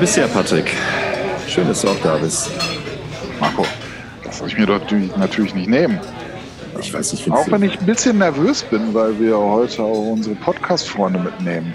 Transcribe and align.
Bist 0.00 0.16
du 0.16 0.20
ja, 0.20 0.28
Patrick. 0.28 0.72
Schön, 1.48 1.66
dass 1.66 1.82
du 1.82 1.88
auch 1.88 2.00
da 2.04 2.16
bist. 2.18 2.52
Marco, 3.40 3.66
das 4.22 4.38
soll 4.38 4.46
ich 4.46 4.56
mir 4.56 4.64
doch 4.64 4.80
natürlich 5.16 5.56
nicht 5.56 5.68
nehmen. 5.68 5.98
Ich 6.80 6.94
weiß 6.94 7.12
nicht, 7.12 7.28
Auch 7.32 7.50
wenn 7.50 7.64
ich 7.64 7.80
ein 7.80 7.86
bisschen 7.86 8.18
nervös 8.18 8.62
bin, 8.62 8.94
weil 8.94 9.18
wir 9.18 9.36
heute 9.36 9.82
auch 9.82 10.12
unsere 10.12 10.36
Podcast-Freunde 10.36 11.18
mitnehmen. 11.18 11.74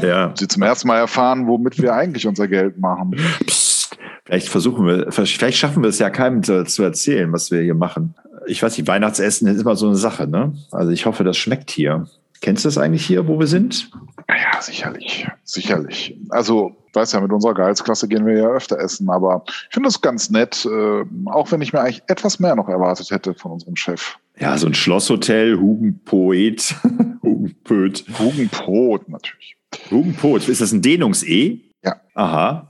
Ja. 0.00 0.32
Sie 0.34 0.48
zum 0.48 0.62
ersten 0.62 0.88
Mal 0.88 0.96
erfahren, 0.96 1.46
womit 1.46 1.82
wir 1.82 1.92
eigentlich 1.92 2.26
unser 2.26 2.48
Geld 2.48 2.78
machen. 2.78 3.14
Psst, 3.44 3.98
vielleicht 4.24 4.48
versuchen 4.48 4.86
wir, 4.86 5.12
vielleicht 5.12 5.58
schaffen 5.58 5.82
wir 5.82 5.90
es 5.90 5.98
ja 5.98 6.08
keinem 6.08 6.42
zu, 6.42 6.64
zu 6.64 6.82
erzählen, 6.82 7.30
was 7.30 7.50
wir 7.50 7.60
hier 7.60 7.74
machen. 7.74 8.14
Ich 8.46 8.62
weiß 8.62 8.78
nicht, 8.78 8.88
Weihnachtsessen 8.88 9.48
ist 9.48 9.60
immer 9.60 9.76
so 9.76 9.86
eine 9.86 9.96
Sache, 9.96 10.26
ne? 10.26 10.54
Also 10.70 10.92
ich 10.92 11.04
hoffe, 11.04 11.24
das 11.24 11.36
schmeckt 11.36 11.70
hier. 11.70 12.06
Kennst 12.40 12.64
du 12.64 12.68
das 12.68 12.78
eigentlich 12.78 13.04
hier, 13.04 13.28
wo 13.28 13.38
wir 13.38 13.46
sind? 13.48 13.90
Ja, 14.28 14.62
sicherlich. 14.62 15.26
Sicherlich. 15.54 16.16
Also, 16.30 16.76
weiß 16.92 17.12
ja, 17.12 17.20
mit 17.20 17.30
unserer 17.32 17.54
Gehaltsklasse 17.54 18.08
gehen 18.08 18.26
wir 18.26 18.36
ja 18.36 18.48
öfter 18.48 18.78
essen, 18.78 19.08
aber 19.08 19.44
ich 19.46 19.68
finde 19.74 19.86
das 19.88 20.00
ganz 20.00 20.30
nett, 20.30 20.64
äh, 20.66 21.04
auch 21.26 21.52
wenn 21.52 21.60
ich 21.60 21.72
mir 21.72 21.80
eigentlich 21.80 22.02
etwas 22.08 22.40
mehr 22.40 22.56
noch 22.56 22.68
erwartet 22.68 23.10
hätte 23.10 23.34
von 23.34 23.52
unserem 23.52 23.76
Chef. 23.76 24.16
Ja, 24.38 24.58
so 24.58 24.66
ein 24.66 24.74
Schlosshotel, 24.74 25.58
Hugenpoet, 25.58 26.74
Hugenpöt. 27.22 28.04
Hugenbrot 28.18 29.08
natürlich. 29.08 29.56
Hugenpot, 29.90 30.48
ist 30.48 30.60
das 30.60 30.72
ein 30.72 30.82
Dehnungs-E? 30.82 31.60
Ja. 31.84 31.96
Aha. 32.14 32.68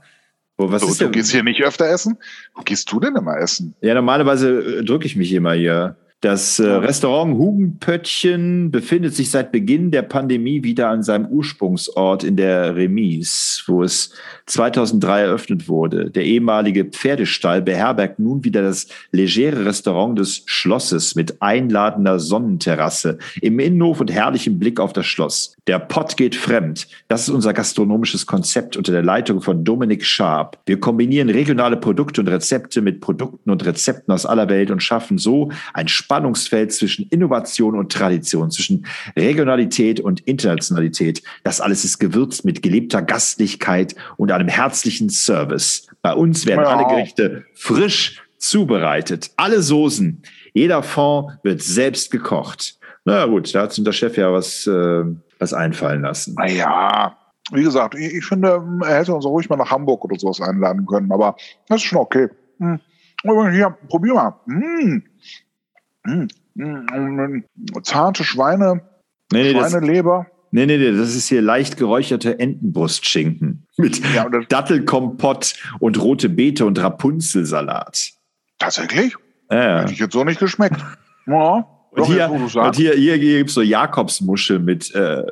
Wo, 0.57 0.71
was 0.71 0.83
So, 0.83 0.87
ist 0.89 1.01
du 1.01 1.05
denn? 1.05 1.11
gehst 1.13 1.31
hier 1.31 1.43
nicht 1.43 1.61
öfter 1.63 1.85
essen? 1.89 2.17
Wo 2.53 2.61
gehst 2.61 2.91
du 2.91 2.99
denn 2.99 3.15
immer 3.15 3.37
essen? 3.37 3.75
Ja, 3.81 3.93
normalerweise 3.95 4.77
äh, 4.79 4.83
drücke 4.83 5.05
ich 5.05 5.15
mich 5.15 5.31
immer 5.33 5.53
hier. 5.53 5.97
Das 6.21 6.59
äh, 6.59 6.65
Restaurant 6.65 7.37
Hugenpöttchen 7.37 8.71
befindet 8.71 9.13
sich 9.13 9.29
seit 9.29 9.51
Beginn 9.51 9.91
der 9.91 10.01
Pandemie 10.01 10.63
wieder 10.63 10.89
an 10.89 11.03
seinem 11.03 11.27
Ursprungsort 11.27 12.23
in 12.23 12.35
der 12.35 12.75
Remise, 12.75 13.61
wo 13.67 13.83
es 13.83 14.11
2003 14.47 15.21
eröffnet 15.21 15.67
wurde. 15.67 16.09
Der 16.09 16.23
ehemalige 16.23 16.85
Pferdestall 16.85 17.61
beherbergt 17.61 18.17
nun 18.17 18.43
wieder 18.43 18.61
das 18.61 18.87
legere 19.11 19.65
Restaurant 19.65 20.17
des 20.17 20.43
Schlosses 20.45 21.15
mit 21.15 21.41
einladender 21.41 22.17
Sonnenterrasse 22.17 23.19
im 23.41 23.59
Innenhof 23.59 23.99
und 23.99 24.11
herrlichem 24.11 24.57
Blick 24.57 24.79
auf 24.79 24.93
das 24.93 25.05
Schloss. 25.05 25.55
Der 25.67 25.79
Pott 25.79 26.15
geht 26.15 26.35
fremd. 26.35 26.87
Das 27.07 27.23
ist 27.23 27.29
unser 27.29 27.53
gastronomisches 27.53 28.25
Konzept 28.25 28.77
unter 28.77 28.91
der 28.91 29.03
Leitung 29.03 29.41
von 29.41 29.63
Dominik 29.63 30.05
Schaab. 30.05 30.59
Wir 30.65 30.79
kombinieren 30.79 31.29
regionale 31.29 31.77
Produkte 31.77 32.21
und 32.21 32.29
Rezepte 32.29 32.81
mit 32.81 33.01
Produkten 33.01 33.49
und 33.49 33.65
Rezepten 33.65 34.13
aus 34.13 34.25
aller 34.25 34.49
Welt 34.49 34.71
und 34.71 34.81
schaffen 34.81 35.17
so 35.17 35.51
ein 35.73 35.87
Spannungsfeld 36.05 36.71
zwischen 36.71 37.07
Innovation 37.09 37.75
und 37.75 37.91
Tradition, 37.91 38.51
zwischen 38.51 38.85
Regionalität 39.17 39.99
und 39.99 40.21
Internationalität. 40.21 41.23
Das 41.43 41.61
alles 41.61 41.83
ist 41.83 41.97
gewürzt 41.97 42.45
mit 42.45 42.61
gelebter 42.61 43.01
Gastlichkeit 43.01 43.95
und 44.17 44.31
einem 44.31 44.47
herzlichen 44.47 45.09
Service. 45.09 45.87
Bei 46.03 46.13
uns 46.13 46.45
werden 46.45 46.61
Ja. 46.63 46.77
alle 46.77 46.87
Gerichte 46.95 47.45
frisch 47.55 48.21
zubereitet. 48.37 49.31
Alle 49.35 49.63
Soßen, 49.63 50.21
jeder 50.53 50.83
Fond 50.83 51.39
wird 51.41 51.63
selbst 51.63 52.11
gekocht. 52.11 52.77
Na 53.03 53.25
gut, 53.25 53.55
da 53.55 53.63
hat 53.63 53.73
sich 53.73 53.83
der 53.83 53.91
Chef 53.91 54.15
ja 54.15 54.31
was, 54.31 54.67
äh, 54.67 55.03
was 55.39 55.53
einfallen 55.53 56.03
lassen. 56.03 56.35
Naja, 56.35 57.17
wie 57.51 57.63
gesagt, 57.63 57.95
ich, 57.95 58.13
ich 58.13 58.25
finde, 58.25 58.61
er 58.83 58.99
hätte 58.99 59.15
uns 59.15 59.25
auch 59.25 59.31
ruhig 59.31 59.49
mal 59.49 59.57
nach 59.57 59.71
Hamburg 59.71 60.05
oder 60.05 60.19
sowas 60.19 60.39
einladen 60.39 60.85
können, 60.85 61.11
aber 61.11 61.35
das 61.67 61.77
ist 61.77 61.83
schon 61.87 61.97
okay. 61.97 62.29
Hm. 62.59 62.79
Hier, 63.23 63.75
probier 63.89 64.13
mal. 64.13 64.35
Hm. 64.45 65.03
Hm. 66.05 66.27
Hm. 66.57 67.43
Zarte 67.83 68.23
Schweine, 68.23 68.81
Nee, 69.31 69.43
nee, 69.43 69.53
das, 69.53 69.71
Schweineleber. 69.71 70.27
nee, 70.51 70.65
nee, 70.67 70.77
nee, 70.77 70.91
das 70.95 71.15
ist 71.15 71.27
hier 71.27 71.41
leicht 71.41 71.77
geräucherte 71.77 72.39
Entenbrustschinken 72.39 73.65
mit 73.77 74.01
Ja, 74.13 74.29
das, 74.29 74.45
Dattelkompott 74.49 75.55
und 75.79 75.99
rote 76.01 76.29
Beete 76.29 76.65
und 76.65 76.79
Rapunzelsalat. 76.79 78.11
tatsächlich? 78.59 79.15
Ja. 79.51 79.81
Hätte 79.81 79.93
ich 79.93 79.99
jetzt 79.99 80.13
so 80.13 80.23
nicht 80.23 80.39
geschmeckt. 80.39 80.79
Ja, 81.27 81.67
Und 81.89 82.05
hier, 82.05 82.29
jetzt, 82.31 82.55
und 82.55 82.75
hier, 82.75 82.93
hier 82.93 83.17
gibt 83.17 83.49
es 83.49 83.55
so 83.55 83.63
Jakobsmuschel 83.63 84.59
mit 84.59 84.93
äh, 84.93 85.23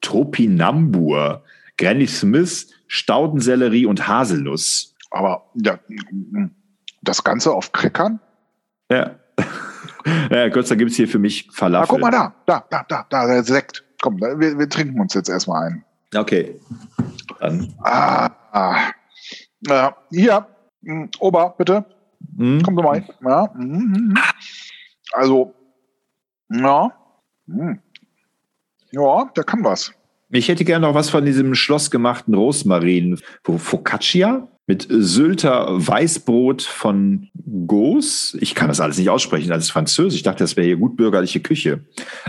Tropinambur, 0.00 1.44
Granny 1.78 2.08
Smith, 2.08 2.68
Staudensellerie 2.88 3.86
und 3.86 4.08
Haselnuss. 4.08 4.96
Aber 5.12 5.50
ja, 5.54 5.78
das 7.02 7.22
Ganze 7.22 7.52
auf 7.52 7.70
Crackern? 7.70 8.18
Ja. 8.90 9.14
Ja, 10.06 10.50
sei 10.66 10.74
Dank 10.74 10.78
gibt 10.78 10.90
es 10.90 10.96
hier 10.96 11.08
für 11.08 11.18
mich 11.18 11.46
Ah, 11.48 11.52
Falafel. 11.54 11.88
guck 11.88 12.00
mal 12.00 12.10
da, 12.10 12.34
da, 12.46 12.64
da, 12.70 12.84
da, 12.88 13.06
da, 13.08 13.26
der 13.26 13.44
Sekt. 13.44 13.84
Komm, 14.02 14.18
wir, 14.20 14.58
wir 14.58 14.68
trinken 14.68 15.00
uns 15.00 15.14
jetzt 15.14 15.28
erstmal 15.28 15.68
ein. 15.68 15.84
Okay. 16.14 16.58
Dann. 17.38 17.72
Ah, 17.82 18.30
ah. 18.52 18.90
Ja, 19.66 19.96
hier, 20.10 20.46
hm, 20.82 21.10
Ober, 21.18 21.54
bitte. 21.58 21.84
Hm? 22.36 22.62
Kommen 22.62 22.76
Sie 22.78 22.82
mal. 22.82 23.04
Ja. 23.22 23.50
mhm. 23.54 24.14
Also, 25.12 25.54
ja. 26.50 26.90
Hm. 27.46 27.78
Ja, 28.92 29.24
der 29.36 29.44
kann 29.44 29.62
was. 29.64 29.92
Ich 30.30 30.48
hätte 30.48 30.64
gerne 30.64 30.86
noch 30.86 30.94
was 30.94 31.10
von 31.10 31.24
diesem 31.24 31.54
schlossgemachten 31.54 32.34
Rosmarin. 32.34 33.18
Fo- 33.44 33.58
Focaccia 33.58 34.46
mit 34.70 34.86
Sylter 34.88 35.66
Weißbrot 35.84 36.62
von 36.62 37.28
Goos. 37.66 38.36
Ich 38.40 38.54
kann 38.54 38.68
das 38.68 38.78
alles 38.78 38.98
nicht 38.98 39.10
aussprechen, 39.10 39.48
das 39.48 39.64
ist 39.64 39.70
Französisch. 39.72 40.18
Ich 40.18 40.22
dachte, 40.22 40.44
das 40.44 40.56
wäre 40.56 40.64
hier 40.64 40.76
gut 40.76 40.96
bürgerliche 40.96 41.40
Küche. 41.40 41.80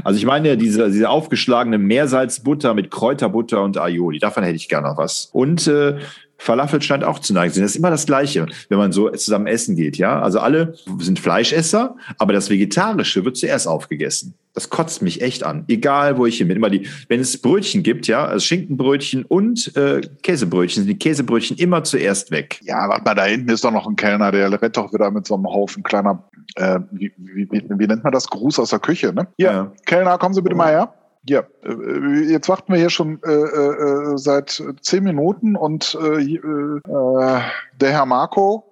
Also 0.03 0.17
ich 0.17 0.25
meine, 0.25 0.57
diese, 0.57 0.89
diese 0.89 1.07
aufgeschlagene 1.07 1.77
Meersalzbutter 1.77 2.73
mit 2.73 2.89
Kräuterbutter 2.89 3.61
und 3.61 3.77
Aioli. 3.77 4.17
Davon 4.17 4.43
hätte 4.43 4.55
ich 4.55 4.69
gerne 4.69 4.87
noch 4.87 4.97
was. 4.97 5.29
Und 5.33 5.67
äh, 5.67 5.99
Falafel 6.41 6.81
scheint 6.81 7.03
auch 7.03 7.19
zu 7.19 7.33
neigen. 7.33 7.53
Das 7.53 7.71
ist 7.71 7.75
immer 7.75 7.91
das 7.91 8.07
Gleiche, 8.07 8.47
wenn 8.69 8.79
man 8.79 8.91
so 8.91 9.09
zusammen 9.11 9.45
essen 9.45 9.75
geht, 9.75 9.97
ja. 9.97 10.19
Also 10.19 10.39
alle 10.39 10.73
sind 10.97 11.19
Fleischesser, 11.19 11.95
aber 12.17 12.33
das 12.33 12.49
Vegetarische 12.49 13.23
wird 13.23 13.37
zuerst 13.37 13.67
aufgegessen. 13.67 14.33
Das 14.53 14.71
kotzt 14.71 15.03
mich 15.03 15.21
echt 15.21 15.43
an. 15.43 15.65
Egal, 15.67 16.17
wo 16.17 16.25
ich 16.25 16.39
hin 16.39 16.47
bin. 16.47 16.57
Immer 16.57 16.71
die, 16.71 16.87
wenn 17.09 17.19
es 17.19 17.39
Brötchen 17.39 17.83
gibt, 17.83 18.07
ja, 18.07 18.25
also 18.25 18.43
Schinkenbrötchen 18.43 19.23
und 19.23 19.75
äh, 19.77 20.01
Käsebrötchen, 20.23 20.83
sind 20.83 20.89
die 20.89 20.97
Käsebrötchen 20.97 21.57
immer 21.57 21.83
zuerst 21.83 22.31
weg. 22.31 22.59
Ja, 22.63 22.89
warte 22.89 23.03
mal, 23.03 23.13
da 23.13 23.25
hinten 23.25 23.49
ist 23.49 23.63
doch 23.63 23.71
noch 23.71 23.87
ein 23.87 23.95
Kellner, 23.95 24.31
der 24.31 24.51
rennt 24.59 24.75
doch 24.75 24.91
wieder 24.91 25.11
mit 25.11 25.27
so 25.27 25.35
einem 25.35 25.45
Haufen 25.45 25.83
kleiner, 25.83 26.23
äh, 26.55 26.79
wie, 26.91 27.13
wie, 27.17 27.47
wie, 27.51 27.63
wie 27.69 27.87
nennt 27.87 28.03
man 28.03 28.11
das? 28.11 28.27
Gruß 28.27 28.57
aus 28.57 28.71
der 28.71 28.79
Küche, 28.79 29.13
ne? 29.13 29.27
Hier, 29.37 29.51
Ja. 29.51 29.71
Kellner, 29.85 30.17
kommen 30.17 30.33
Sie 30.33 30.41
bitte 30.41 30.55
mal 30.55 30.71
her. 30.71 30.93
Hier, 31.27 31.47
äh, 31.63 32.31
jetzt 32.31 32.49
warten 32.49 32.73
wir 32.73 32.79
hier 32.79 32.89
schon 32.89 33.21
äh, 33.23 33.31
äh, 33.31 34.17
seit 34.17 34.63
zehn 34.81 35.03
Minuten 35.03 35.55
und 35.55 35.97
äh, 36.01 36.35
äh, 36.35 36.81
der 37.79 37.91
Herr 37.91 38.05
Marco 38.05 38.65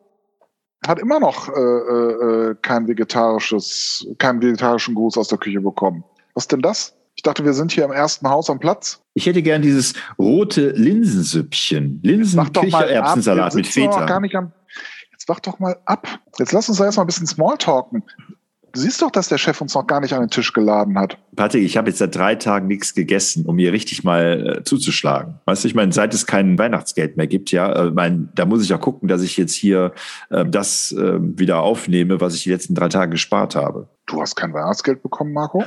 hat 0.87 0.99
immer 0.99 1.19
noch 1.19 1.49
äh, 1.49 1.59
äh, 1.59 2.55
kein 2.61 2.87
vegetarisches, 2.87 4.07
keinen 4.17 4.41
vegetarischen 4.41 4.95
Gruß 4.95 5.17
aus 5.17 5.27
der 5.27 5.37
Küche 5.37 5.61
bekommen. 5.61 6.03
Was 6.33 6.47
denn 6.47 6.61
das? 6.61 6.95
Ich 7.15 7.23
dachte, 7.23 7.43
wir 7.43 7.53
sind 7.53 7.71
hier 7.71 7.83
im 7.83 7.91
ersten 7.91 8.29
Haus 8.29 8.49
am 8.49 8.59
Platz. 8.59 9.01
Ich 9.13 9.25
hätte 9.25 9.43
gern 9.43 9.61
dieses 9.61 9.93
rote 10.17 10.69
Linsensüppchen. 10.69 11.99
Linsen, 12.01 12.37
Mach 12.37 12.49
doch 12.49 12.63
mal 12.63 12.83
ab. 12.83 12.87
Kichererbsensalat 12.87 13.53
Wir 13.53 13.57
mit 13.57 13.67
Feta. 13.67 14.21
Jetzt 15.11 15.27
wach 15.27 15.41
doch 15.41 15.59
mal 15.59 15.77
ab. 15.85 16.07
Jetzt 16.37 16.53
lass 16.53 16.69
uns 16.69 16.77
da 16.77 16.85
erstmal 16.85 17.03
ein 17.03 17.07
bisschen 17.07 17.27
Smalltalken. 17.27 18.03
Du 18.73 18.79
siehst 18.79 19.01
doch, 19.01 19.11
dass 19.11 19.27
der 19.29 19.37
Chef 19.37 19.59
uns 19.61 19.73
noch 19.75 19.87
gar 19.87 19.99
nicht 19.99 20.13
an 20.13 20.21
den 20.21 20.29
Tisch 20.29 20.53
geladen 20.53 20.97
hat. 20.97 21.17
Patrick, 21.35 21.63
ich 21.63 21.77
habe 21.77 21.89
jetzt 21.89 21.97
seit 21.99 22.15
drei 22.15 22.35
Tagen 22.35 22.67
nichts 22.67 22.93
gegessen, 22.93 23.45
um 23.45 23.55
mir 23.55 23.71
richtig 23.73 24.03
mal 24.03 24.57
äh, 24.59 24.63
zuzuschlagen. 24.63 25.39
Weißt 25.45 25.63
du, 25.63 25.67
ich 25.67 25.75
meine, 25.75 25.91
seit 25.91 26.13
es 26.13 26.25
kein 26.25 26.57
Weihnachtsgeld 26.59 27.17
mehr 27.17 27.27
gibt, 27.27 27.51
ja, 27.51 27.71
äh, 27.87 27.91
mein, 27.91 28.29
da 28.35 28.45
muss 28.45 28.61
ich 28.63 28.69
ja 28.69 28.77
gucken, 28.77 29.07
dass 29.07 29.21
ich 29.21 29.37
jetzt 29.37 29.53
hier 29.55 29.93
äh, 30.29 30.45
das 30.45 30.91
äh, 30.91 31.17
wieder 31.19 31.61
aufnehme, 31.61 32.21
was 32.21 32.35
ich 32.35 32.43
die 32.43 32.51
letzten 32.51 32.75
drei 32.75 32.89
Tage 32.89 33.11
gespart 33.11 33.55
habe. 33.55 33.87
Du 34.05 34.21
hast 34.21 34.35
kein 34.35 34.53
Weihnachtsgeld 34.53 35.01
bekommen, 35.03 35.33
Marco? 35.33 35.63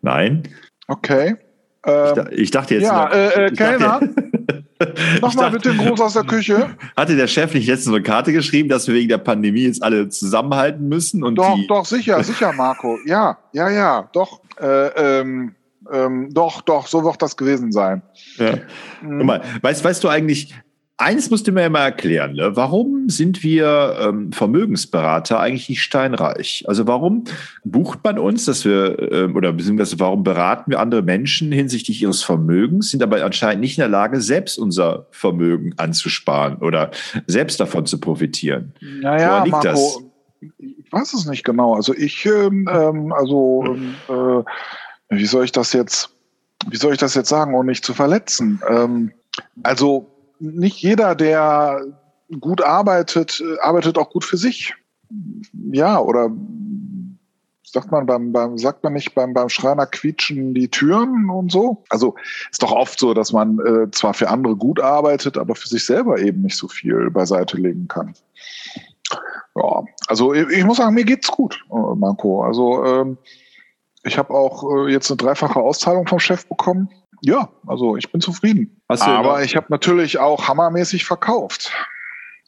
Nein, 0.00 0.42
Okay. 0.88 1.36
ich, 1.84 1.90
Ähm, 1.92 2.14
da, 2.14 2.26
ich 2.30 2.50
dachte 2.50 2.74
jetzt. 2.74 2.84
ja, 2.84 3.08
äh, 3.08 3.46
äh, 3.46 3.52
ich 3.52 3.58
Kellner, 3.58 4.00
ich 4.02 4.31
Nochmal 5.20 5.50
bitte 5.50 5.74
Gruß 5.74 6.00
aus 6.00 6.14
der 6.14 6.24
Küche. 6.24 6.70
Hatte 6.96 7.16
der 7.16 7.26
Chef 7.26 7.54
nicht 7.54 7.66
letztens 7.66 7.94
eine 7.94 8.02
Karte 8.02 8.32
geschrieben, 8.32 8.68
dass 8.68 8.86
wir 8.86 8.94
wegen 8.94 9.08
der 9.08 9.18
Pandemie 9.18 9.62
jetzt 9.62 9.82
alle 9.82 10.08
zusammenhalten 10.08 10.88
müssen 10.88 11.22
und 11.22 11.36
Doch, 11.36 11.58
doch, 11.68 11.84
sicher, 11.84 12.22
sicher, 12.24 12.52
Marco. 12.52 12.98
Ja, 13.06 13.38
ja, 13.52 13.70
ja, 13.70 14.08
doch. 14.12 14.40
Äh, 14.60 15.20
ähm, 15.20 15.54
ähm, 15.90 16.28
doch, 16.32 16.62
doch, 16.62 16.86
so 16.86 17.04
wird 17.04 17.20
das 17.22 17.36
gewesen 17.36 17.72
sein. 17.72 18.02
Ja. 18.36 18.58
Mhm. 19.02 19.26
Mal, 19.26 19.42
weißt, 19.60 19.84
weißt 19.84 20.02
du 20.04 20.08
eigentlich, 20.08 20.54
eins 21.02 21.30
musst 21.30 21.46
du 21.46 21.52
mir 21.52 21.68
mal 21.68 21.84
erklären, 21.84 22.34
ne? 22.34 22.56
warum 22.56 23.08
sind 23.08 23.42
wir 23.42 23.96
ähm, 24.00 24.32
Vermögensberater 24.32 25.40
eigentlich 25.40 25.68
nicht 25.68 25.82
steinreich? 25.82 26.64
Also 26.66 26.86
warum 26.86 27.24
bucht 27.64 28.00
man 28.04 28.18
uns, 28.18 28.44
dass 28.44 28.64
wir, 28.64 29.12
ähm, 29.12 29.36
oder 29.36 29.52
beziehungsweise 29.52 29.98
warum 30.00 30.22
beraten 30.22 30.70
wir 30.70 30.80
andere 30.80 31.02
Menschen 31.02 31.52
hinsichtlich 31.52 32.00
ihres 32.02 32.22
Vermögens, 32.22 32.90
sind 32.90 33.02
aber 33.02 33.24
anscheinend 33.24 33.60
nicht 33.60 33.78
in 33.78 33.82
der 33.82 33.88
Lage, 33.88 34.20
selbst 34.20 34.58
unser 34.58 35.06
Vermögen 35.10 35.74
anzusparen 35.76 36.56
oder 36.58 36.90
selbst 37.26 37.60
davon 37.60 37.86
zu 37.86 37.98
profitieren? 37.98 38.72
Naja, 38.80 39.28
Woran 39.28 39.44
liegt 39.44 39.64
Marco, 39.64 40.12
ich 40.58 40.92
weiß 40.92 41.14
es 41.14 41.26
nicht 41.26 41.44
genau. 41.44 41.74
Also 41.74 41.94
ich, 41.94 42.24
ähm, 42.26 42.68
ähm, 42.72 43.12
also, 43.12 43.64
ähm, 43.66 43.94
äh, 44.08 45.16
wie 45.16 45.26
soll 45.26 45.44
ich 45.44 45.52
das 45.52 45.72
jetzt, 45.72 46.10
wie 46.68 46.76
soll 46.76 46.92
ich 46.92 46.98
das 46.98 47.14
jetzt 47.14 47.28
sagen, 47.28 47.54
ohne 47.54 47.70
nicht 47.70 47.84
zu 47.84 47.94
verletzen? 47.94 48.60
Ähm, 48.68 49.12
also 49.62 50.11
nicht 50.42 50.82
jeder, 50.82 51.14
der 51.14 51.84
gut 52.40 52.62
arbeitet, 52.62 53.42
arbeitet 53.60 53.96
auch 53.98 54.10
gut 54.10 54.24
für 54.24 54.36
sich. 54.36 54.74
Ja, 55.70 56.00
oder 56.00 56.30
sagt 57.64 57.90
man 57.90 58.06
beim, 58.06 58.32
beim 58.32 58.58
sagt 58.58 58.82
man 58.82 58.92
nicht 58.92 59.14
beim, 59.14 59.32
beim 59.32 59.48
Schreiner 59.48 59.86
quietschen 59.86 60.54
die 60.54 60.68
Türen 60.68 61.30
und 61.30 61.50
so? 61.50 61.84
Also 61.88 62.14
ist 62.50 62.62
doch 62.62 62.72
oft 62.72 62.98
so, 62.98 63.14
dass 63.14 63.32
man 63.32 63.58
äh, 63.60 63.90
zwar 63.90 64.14
für 64.14 64.28
andere 64.28 64.56
gut 64.56 64.80
arbeitet, 64.80 65.38
aber 65.38 65.54
für 65.54 65.68
sich 65.68 65.84
selber 65.84 66.18
eben 66.18 66.42
nicht 66.42 66.56
so 66.56 66.68
viel 66.68 67.10
beiseite 67.10 67.56
legen 67.56 67.88
kann. 67.88 68.14
Ja, 69.54 69.84
also 70.06 70.32
ich, 70.34 70.48
ich 70.48 70.64
muss 70.64 70.78
sagen, 70.78 70.94
mir 70.94 71.04
geht's 71.04 71.30
gut, 71.30 71.62
äh, 71.70 71.94
Marco. 71.96 72.42
Also 72.42 72.84
ähm, 72.84 73.18
ich 74.02 74.18
habe 74.18 74.34
auch 74.34 74.64
äh, 74.64 74.90
jetzt 74.90 75.10
eine 75.10 75.18
dreifache 75.18 75.60
Auszahlung 75.60 76.06
vom 76.06 76.18
Chef 76.18 76.46
bekommen. 76.46 76.88
Ja, 77.24 77.48
also 77.66 77.96
ich 77.96 78.10
bin 78.10 78.20
zufrieden. 78.20 78.82
Aber 78.88 79.44
ich 79.44 79.54
habe 79.56 79.66
natürlich 79.70 80.18
auch 80.18 80.48
hammermäßig 80.48 81.04
verkauft. 81.04 81.72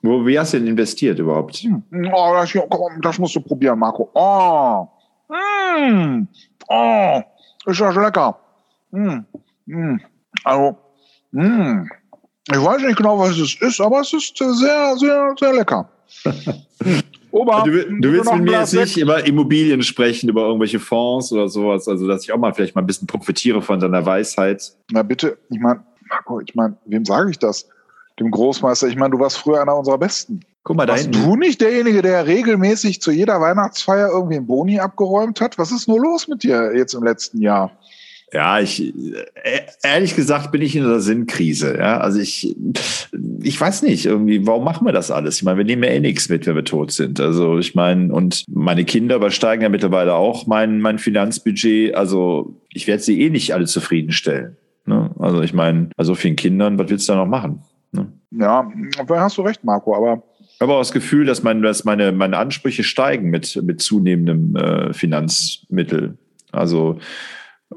Wo, 0.02 0.26
wie 0.26 0.38
hast 0.38 0.52
du 0.52 0.58
denn 0.58 0.66
investiert 0.66 1.18
überhaupt? 1.18 1.56
Hm. 1.56 1.82
Oh, 2.12 2.34
das, 2.34 2.52
das 3.00 3.18
musst 3.18 3.36
du 3.36 3.40
probieren, 3.40 3.78
Marco. 3.78 4.10
Oh, 4.12 4.86
mm. 5.28 6.26
oh 6.68 7.22
ist 7.66 7.80
das 7.80 7.96
lecker. 7.96 8.38
Mm. 8.90 9.20
Mm. 9.66 10.00
Also, 10.42 10.76
ich 11.32 12.64
weiß 12.64 12.82
nicht 12.82 12.96
genau, 12.96 13.18
was 13.18 13.38
es 13.38 13.54
ist, 13.62 13.80
aber 13.80 14.00
es 14.00 14.12
ist 14.12 14.36
sehr, 14.36 14.96
sehr, 14.96 15.34
sehr 15.38 15.52
lecker. 15.54 15.88
Ober, 17.34 17.64
du, 17.64 17.72
du 17.72 18.12
willst 18.12 18.32
mit 18.32 18.44
mir 18.44 18.60
jetzt 18.60 18.74
nicht 18.74 18.96
über 18.96 19.26
Immobilien 19.26 19.82
sprechen, 19.82 20.28
über 20.28 20.42
irgendwelche 20.42 20.78
Fonds 20.78 21.32
oder 21.32 21.48
sowas, 21.48 21.88
also 21.88 22.06
dass 22.06 22.22
ich 22.22 22.32
auch 22.32 22.38
mal 22.38 22.54
vielleicht 22.54 22.76
mal 22.76 22.82
ein 22.82 22.86
bisschen 22.86 23.08
profitiere 23.08 23.60
von 23.60 23.80
deiner 23.80 24.06
Weisheit. 24.06 24.72
Na 24.92 25.02
bitte, 25.02 25.36
ich 25.50 25.58
meine, 25.58 25.82
Marco, 26.08 26.40
ich 26.40 26.54
meine, 26.54 26.76
wem 26.86 27.04
sage 27.04 27.30
ich 27.30 27.38
das? 27.38 27.68
dem 28.20 28.30
Großmeister. 28.30 28.88
Ich 28.88 28.96
meine, 28.96 29.10
du 29.10 29.18
warst 29.18 29.38
früher 29.38 29.60
einer 29.60 29.76
unserer 29.76 29.98
Besten. 29.98 30.40
Guck 30.62 30.76
mal, 30.76 30.86
da 30.86 30.94
Warst 30.94 31.14
du 31.14 31.36
nicht 31.36 31.60
derjenige, 31.60 32.00
der 32.00 32.26
regelmäßig 32.26 33.02
zu 33.02 33.10
jeder 33.10 33.40
Weihnachtsfeier 33.40 34.08
irgendwie 34.08 34.36
einen 34.36 34.46
Boni 34.46 34.80
abgeräumt 34.80 35.40
hat? 35.40 35.58
Was 35.58 35.72
ist 35.72 35.88
nur 35.88 36.00
los 36.00 36.26
mit 36.26 36.42
dir 36.42 36.74
jetzt 36.74 36.94
im 36.94 37.02
letzten 37.02 37.40
Jahr? 37.40 37.72
Ja, 38.34 38.58
ich 38.58 38.82
äh, 38.82 39.60
ehrlich 39.84 40.16
gesagt 40.16 40.50
bin 40.50 40.60
ich 40.60 40.74
in 40.74 40.84
einer 40.84 40.98
Sinnkrise. 40.98 41.78
Ja, 41.78 41.98
also 41.98 42.18
ich, 42.18 42.56
ich 43.42 43.60
weiß 43.60 43.82
nicht 43.82 44.06
irgendwie, 44.06 44.44
warum 44.44 44.64
machen 44.64 44.84
wir 44.84 44.92
das 44.92 45.12
alles? 45.12 45.36
Ich 45.36 45.44
meine, 45.44 45.58
wir 45.58 45.64
nehmen 45.64 45.84
ja 45.84 45.90
eh 45.90 46.00
nichts 46.00 46.28
mit, 46.28 46.44
wenn 46.44 46.56
wir 46.56 46.64
tot 46.64 46.90
sind. 46.90 47.20
Also 47.20 47.58
ich 47.58 47.76
meine, 47.76 48.12
und 48.12 48.44
meine 48.50 48.84
Kinder 48.84 49.16
übersteigen 49.16 49.62
ja 49.62 49.68
mittlerweile 49.68 50.14
auch 50.14 50.48
mein 50.48 50.80
mein 50.80 50.98
Finanzbudget. 50.98 51.94
Also 51.94 52.56
ich 52.70 52.88
werde 52.88 53.04
sie 53.04 53.22
eh 53.22 53.30
nicht 53.30 53.54
alle 53.54 53.66
zufriedenstellen. 53.66 54.56
Ne? 54.84 55.10
Also 55.20 55.40
ich 55.40 55.54
meine, 55.54 55.90
bei 55.96 56.02
so 56.02 56.16
vielen 56.16 56.34
Kindern, 56.34 56.76
was 56.76 56.90
willst 56.90 57.08
du 57.08 57.12
da 57.12 57.18
noch 57.20 57.28
machen? 57.30 57.62
Ne? 57.92 58.12
Ja, 58.32 58.68
da 59.06 59.20
hast 59.20 59.38
du 59.38 59.42
recht, 59.42 59.62
Marco, 59.62 59.94
aber. 59.94 60.24
Ich 60.40 60.60
habe 60.60 60.72
auch 60.72 60.80
das 60.80 60.92
Gefühl, 60.92 61.24
dass, 61.24 61.42
mein, 61.44 61.62
dass 61.62 61.84
meine, 61.84 62.10
meine 62.10 62.36
Ansprüche 62.36 62.82
steigen 62.82 63.30
mit, 63.30 63.60
mit 63.62 63.80
zunehmendem 63.80 64.56
äh, 64.56 64.92
Finanzmittel. 64.92 66.16
Also 66.52 66.98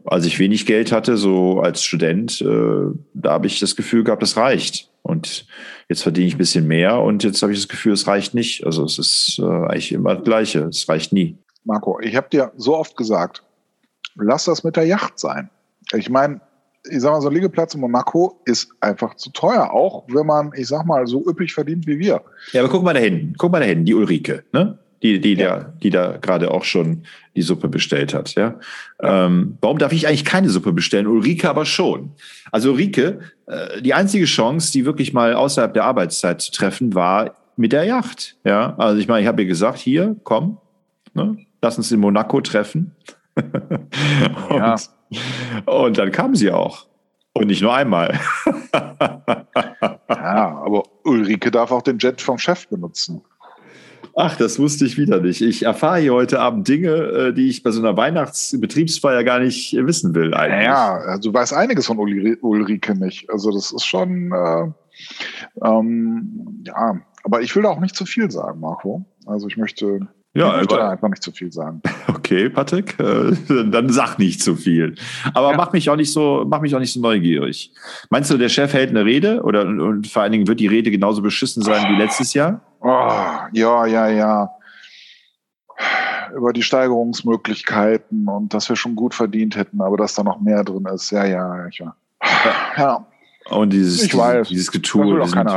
als 0.05 0.25
ich 0.25 0.39
wenig 0.39 0.65
Geld 0.65 0.91
hatte, 0.91 1.17
so 1.17 1.61
als 1.61 1.83
Student, 1.83 2.41
äh, 2.41 2.97
da 3.13 3.31
habe 3.31 3.47
ich 3.47 3.59
das 3.59 3.75
Gefühl 3.75 4.03
gehabt, 4.03 4.21
das 4.21 4.37
reicht. 4.37 4.89
Und 5.01 5.45
jetzt 5.87 6.03
verdiene 6.03 6.27
ich 6.27 6.35
ein 6.35 6.39
bisschen 6.39 6.67
mehr 6.67 6.99
und 6.99 7.23
jetzt 7.23 7.41
habe 7.41 7.53
ich 7.53 7.59
das 7.59 7.69
Gefühl, 7.69 7.93
es 7.93 8.07
reicht 8.07 8.33
nicht. 8.33 8.65
Also 8.65 8.83
es 8.83 8.99
ist 8.99 9.39
äh, 9.39 9.45
eigentlich 9.45 9.93
immer 9.93 10.15
das 10.15 10.23
Gleiche. 10.25 10.63
Es 10.65 10.87
reicht 10.89 11.13
nie. 11.13 11.37
Marco, 11.63 11.99
ich 12.01 12.15
habe 12.15 12.27
dir 12.29 12.51
so 12.57 12.75
oft 12.75 12.97
gesagt, 12.97 13.43
lass 14.15 14.45
das 14.45 14.63
mit 14.63 14.75
der 14.75 14.85
Yacht 14.85 15.17
sein. 15.17 15.49
Ich 15.93 16.09
meine, 16.09 16.41
ich 16.89 17.01
sag 17.01 17.11
mal, 17.11 17.21
so 17.21 17.29
ein 17.29 17.33
Liegeplatz 17.33 17.73
in 17.73 17.81
Monaco 17.81 18.41
ist 18.45 18.69
einfach 18.81 19.15
zu 19.15 19.31
teuer, 19.31 19.71
auch 19.71 20.05
wenn 20.07 20.25
man, 20.25 20.51
ich 20.55 20.67
sag 20.67 20.85
mal, 20.85 21.07
so 21.07 21.25
üppig 21.27 21.53
verdient 21.53 21.87
wie 21.87 21.99
wir. 21.99 22.21
Ja, 22.51 22.61
aber 22.61 22.69
guck 22.69 22.83
mal 22.83 22.93
da 22.93 22.99
hinten, 22.99 23.35
guck 23.37 23.51
mal 23.51 23.59
da 23.59 23.65
hinten, 23.65 23.85
die 23.85 23.93
Ulrike, 23.93 24.43
ne? 24.51 24.79
Die, 25.03 25.21
die, 25.21 25.35
ja. 25.35 25.57
da, 25.57 25.73
die 25.83 25.89
da 25.91 26.17
gerade 26.17 26.49
auch 26.49 26.63
schon 26.63 27.03
die 27.35 27.43
Suppe 27.43 27.67
bestellt 27.67 28.15
hat, 28.15 28.33
ja. 28.33 28.55
ja. 29.01 29.25
Ähm, 29.25 29.57
warum 29.61 29.77
darf 29.77 29.93
ich 29.93 30.07
eigentlich 30.07 30.25
keine 30.25 30.49
Suppe 30.49 30.73
bestellen? 30.73 31.05
Ulrike 31.05 31.47
aber 31.49 31.65
schon. 31.65 32.13
Also 32.51 32.71
Ulrike, 32.71 33.19
äh, 33.45 33.81
die 33.81 33.93
einzige 33.93 34.25
Chance, 34.25 34.71
die 34.71 34.85
wirklich 34.85 35.13
mal 35.13 35.35
außerhalb 35.35 35.73
der 35.73 35.85
Arbeitszeit 35.85 36.41
zu 36.41 36.51
treffen, 36.51 36.95
war 36.95 37.35
mit 37.57 37.73
der 37.73 37.83
Yacht, 37.83 38.37
ja. 38.43 38.75
Also 38.77 38.99
ich 38.99 39.07
meine, 39.07 39.21
ich 39.21 39.27
habe 39.27 39.41
ihr 39.41 39.47
gesagt, 39.47 39.77
hier, 39.77 40.15
komm, 40.23 40.57
ne? 41.13 41.37
lass 41.61 41.77
uns 41.77 41.91
in 41.91 41.99
Monaco 41.99 42.41
treffen. 42.41 42.95
ja. 44.49 44.75
Und 45.65 45.97
dann 45.97 46.11
kam 46.11 46.35
sie 46.35 46.51
auch. 46.51 46.87
Und 47.33 47.47
nicht 47.47 47.61
nur 47.61 47.73
einmal. 47.73 48.19
ja, 50.09 50.61
aber 50.65 50.83
Ulrike 51.03 51.51
darf 51.51 51.71
auch 51.71 51.83
den 51.83 51.99
Jet 51.99 52.19
vom 52.19 52.39
Chef 52.39 52.67
benutzen. 52.67 53.21
Ach, 54.19 54.35
das 54.35 54.57
wusste 54.57 54.83
ich 54.83 54.97
wieder 54.97 55.21
nicht. 55.21 55.41
Ich 55.41 55.61
erfahre 55.61 55.99
hier 55.99 56.11
heute 56.11 56.39
Abend 56.39 56.67
Dinge, 56.67 56.89
äh, 56.89 57.33
die 57.33 57.49
ich 57.49 57.61
bei 57.61 57.69
so 57.69 57.79
einer 57.79 57.95
Weihnachtsbetriebsfeier 57.97 59.23
gar 59.23 59.39
nicht 59.39 59.73
wissen 59.73 60.15
will 60.15 60.33
eigentlich. 60.33 60.63
Ja, 60.63 61.19
du 61.19 61.31
weißt 61.31 61.53
einiges 61.53 61.85
von 61.85 61.99
Ulrike 61.99 62.95
nicht. 62.95 63.29
Also 63.29 63.51
das 63.51 63.71
ist 63.71 63.85
schon, 63.85 64.31
äh, 64.31 64.71
ähm, 65.63 66.63
ja, 66.65 66.99
aber 67.23 67.41
ich 67.41 67.55
will 67.55 67.67
auch 67.67 67.79
nicht 67.79 67.95
zu 67.95 68.07
viel 68.07 68.31
sagen, 68.31 68.59
Marco. 68.59 69.05
Also 69.27 69.47
ich 69.47 69.55
möchte 69.55 70.07
ja, 70.37 70.61
ich 70.61 70.69
möchte 70.69 70.87
einfach 70.87 71.09
nicht 71.09 71.23
zu 71.23 71.31
viel 71.31 71.51
sagen. 71.51 71.81
Okay, 72.27 72.49
Patrick, 72.49 72.99
äh, 72.99 73.31
dann 73.71 73.89
sag 73.89 74.19
nicht 74.19 74.41
zu 74.41 74.55
viel. 74.55 74.95
Aber 75.33 75.51
ja. 75.51 75.57
mach 75.57 75.71
mich 75.71 75.89
auch 75.89 75.95
nicht 75.95 76.11
so, 76.11 76.43
mach 76.45 76.59
mich 76.59 76.75
auch 76.75 76.79
nicht 76.79 76.91
so 76.91 76.99
neugierig. 76.99 77.71
Meinst 78.09 78.29
du, 78.29 78.37
der 78.37 78.49
Chef 78.49 78.73
hält 78.73 78.89
eine 78.89 79.05
Rede 79.05 79.43
oder 79.43 79.61
und 79.61 80.07
vor 80.07 80.23
allen 80.23 80.33
Dingen 80.33 80.45
wird 80.45 80.59
die 80.59 80.67
Rede 80.67 80.91
genauso 80.91 81.21
beschissen 81.21 81.63
sein 81.63 81.85
oh. 81.85 81.89
wie 81.89 82.01
letztes 82.01 82.33
Jahr? 82.33 82.59
Oh, 82.81 83.09
ja, 83.53 83.85
ja, 83.85 84.09
ja. 84.09 84.49
Über 86.35 86.51
die 86.51 86.63
Steigerungsmöglichkeiten 86.63 88.27
und 88.27 88.53
dass 88.53 88.67
wir 88.67 88.75
schon 88.75 88.95
gut 88.95 89.13
verdient 89.13 89.55
hätten, 89.55 89.81
aber 89.81 89.95
dass 89.95 90.15
da 90.15 90.23
noch 90.23 90.41
mehr 90.41 90.65
drin 90.65 90.85
ist. 90.93 91.11
Ja, 91.11 91.25
ja, 91.25 91.67
ja. 91.71 91.95
Ja. 92.75 93.07
Und 93.49 93.73
dieses, 93.73 94.03
ich 94.03 94.15
weiß, 94.15 94.47
dieses 94.49 94.71
Getue. 94.71 95.17
Wir 95.17 95.27
sind, 95.27 95.49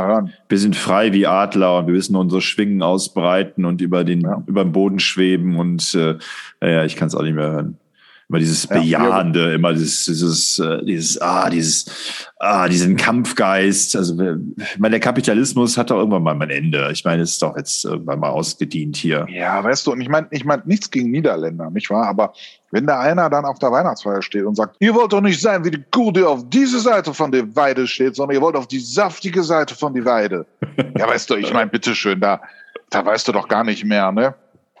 wir 0.49 0.57
sind, 0.57 0.75
frei 0.75 1.13
wie 1.13 1.27
Adler 1.27 1.79
und 1.79 1.87
wir 1.87 1.93
wissen 1.93 2.15
unsere 2.15 2.41
Schwingen 2.41 2.81
ausbreiten 2.81 3.65
und 3.65 3.81
über 3.81 4.03
den, 4.03 4.21
ja. 4.21 4.43
über 4.45 4.63
den 4.63 4.71
Boden 4.71 4.99
schweben 4.99 5.57
und 5.57 5.93
äh, 5.95 6.17
ja, 6.61 6.85
ich 6.85 6.95
kann 6.95 7.07
es 7.07 7.15
auch 7.15 7.23
nicht 7.23 7.35
mehr 7.35 7.51
hören. 7.51 7.77
Immer 8.29 8.39
dieses 8.39 8.65
Bejahende, 8.65 9.49
ja, 9.49 9.55
immer 9.55 9.73
dieses, 9.73 10.05
dieses, 10.05 10.57
äh, 10.57 10.85
dieses, 10.85 11.21
ah, 11.21 11.49
dieses, 11.49 12.29
ah, 12.39 12.69
diesen 12.69 12.95
Kampfgeist. 12.95 13.93
Also, 13.97 14.13
ich 14.13 14.79
meine, 14.79 14.91
der 14.91 14.99
Kapitalismus 15.01 15.77
hat 15.77 15.91
doch 15.91 15.97
irgendwann 15.97 16.23
mal 16.23 16.41
ein 16.41 16.49
Ende. 16.49 16.89
Ich 16.93 17.03
meine, 17.03 17.23
es 17.23 17.31
ist 17.31 17.41
doch 17.41 17.57
jetzt 17.57 17.83
irgendwann 17.83 18.21
mal 18.21 18.29
ausgedient 18.29 18.95
hier. 18.95 19.27
Ja, 19.29 19.61
weißt 19.61 19.85
du, 19.85 19.91
und 19.91 19.99
ich 19.99 20.07
meine, 20.07 20.27
ich 20.31 20.45
meine 20.45 20.63
nichts 20.65 20.89
gegen 20.89 21.11
Niederländer, 21.11 21.69
nicht 21.71 21.89
wahr? 21.89 22.07
Aber 22.07 22.31
wenn 22.71 22.87
da 22.87 22.99
einer 22.99 23.29
dann 23.29 23.45
auf 23.45 23.59
der 23.59 23.71
Weihnachtsfeier 23.71 24.21
steht 24.21 24.45
und 24.45 24.55
sagt, 24.55 24.75
ihr 24.79 24.93
wollt 24.93 25.13
doch 25.13 25.21
nicht 25.21 25.39
sein 25.39 25.63
wie 25.63 25.71
die 25.71 25.83
Kuh, 25.91 26.11
die 26.11 26.23
auf 26.23 26.49
diese 26.49 26.79
Seite 26.79 27.13
von 27.13 27.31
der 27.31 27.55
Weide 27.55 27.85
steht, 27.85 28.15
sondern 28.15 28.35
ihr 28.35 28.41
wollt 28.41 28.55
auf 28.55 28.67
die 28.67 28.79
saftige 28.79 29.43
Seite 29.43 29.75
von 29.75 29.93
der 29.93 30.05
Weide. 30.05 30.45
ja, 30.97 31.07
weißt 31.07 31.29
du, 31.29 31.35
ich 31.35 31.53
meine, 31.53 31.69
bitteschön, 31.69 32.19
da, 32.19 32.41
da 32.89 33.05
weißt 33.05 33.27
du 33.27 33.31
doch 33.31 33.47
gar 33.47 33.63
nicht 33.63 33.85
mehr, 33.85 34.11
ne? 34.11 34.33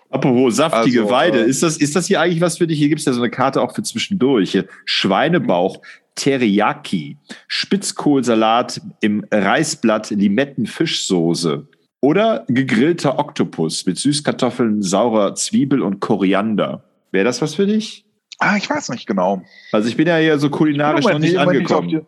Apropos 0.09 0.57
saftige 0.57 1.01
also, 1.01 1.11
Weide, 1.11 1.45
äh, 1.45 1.49
ist 1.49 1.63
das, 1.63 1.77
ist 1.77 1.95
das 1.95 2.07
hier 2.07 2.19
eigentlich 2.19 2.41
was 2.41 2.57
für 2.57 2.67
dich? 2.67 2.77
Hier 2.77 2.89
gibt 2.89 2.99
es 2.99 3.05
ja 3.05 3.13
so 3.13 3.21
eine 3.21 3.29
Karte 3.29 3.61
auch 3.61 3.73
für 3.73 3.83
zwischendurch. 3.83 4.51
Hier. 4.51 4.65
Schweinebauch, 4.83 5.79
Teriyaki, 6.15 7.17
Spitzkohlsalat 7.47 8.81
im 8.99 9.25
Reisblatt, 9.31 10.09
Limettenfischsoße 10.09 11.65
oder 12.01 12.45
gegrillter 12.47 13.19
Oktopus 13.19 13.85
mit 13.85 13.97
Süßkartoffeln, 13.97 14.81
saurer 14.81 15.35
Zwiebel 15.35 15.81
und 15.81 16.01
Koriander. 16.01 16.83
Wäre 17.11 17.25
das 17.25 17.41
was 17.41 17.55
für 17.55 17.67
dich? 17.67 18.05
Ah, 18.39 18.57
ich 18.57 18.69
weiß 18.69 18.89
nicht 18.89 19.05
genau. 19.05 19.43
Also 19.71 19.87
ich 19.87 19.97
bin 19.97 20.07
ja 20.07 20.17
hier 20.17 20.39
so 20.39 20.49
kulinarisch 20.49 21.05
noch 21.05 21.19
nicht 21.19 21.37
angekommen. 21.37 22.05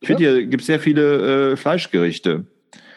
Ich 0.00 0.06
finde, 0.06 0.22
hier 0.22 0.46
gibt 0.46 0.62
es 0.62 0.66
sehr 0.66 0.80
viele 0.80 1.52
äh, 1.52 1.56
Fleischgerichte. 1.56 2.46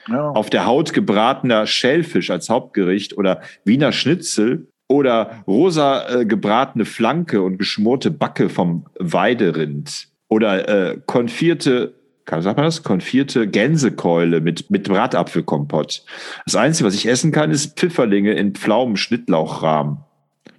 Ja. 0.08 0.30
Auf 0.30 0.50
der 0.50 0.66
Haut 0.66 0.94
gebratener 0.94 1.68
Schellfisch 1.68 2.32
als 2.32 2.50
Hauptgericht 2.50 3.18
oder 3.18 3.42
Wiener 3.66 3.92
Schnitzel 3.92 4.68
oder 4.88 5.44
rosa 5.46 6.08
äh, 6.08 6.26
gebratene 6.26 6.86
Flanke 6.86 7.42
und 7.42 7.58
geschmorte 7.58 8.10
Backe 8.10 8.48
vom 8.48 8.86
Weiderind 9.00 10.08
oder 10.30 10.92
äh, 10.92 10.98
konfierte 11.06 11.94
kann 12.24 12.42
sagt 12.42 12.58
man 12.58 12.66
das? 12.66 12.84
Konfierte 12.84 13.48
Gänsekeule 13.48 14.42
mit, 14.42 14.70
mit 14.70 14.90
Bratapfelkompott. 14.90 16.04
Das 16.46 16.58
Einzige, 16.58 16.86
was 16.86 16.94
ich 16.94 17.08
essen 17.08 17.32
kann, 17.32 17.52
ist 17.52 17.80
Pfifferlinge 17.80 18.34
in 18.34 18.54
Pflaumen-Schnittlauchrahmen 18.54 20.00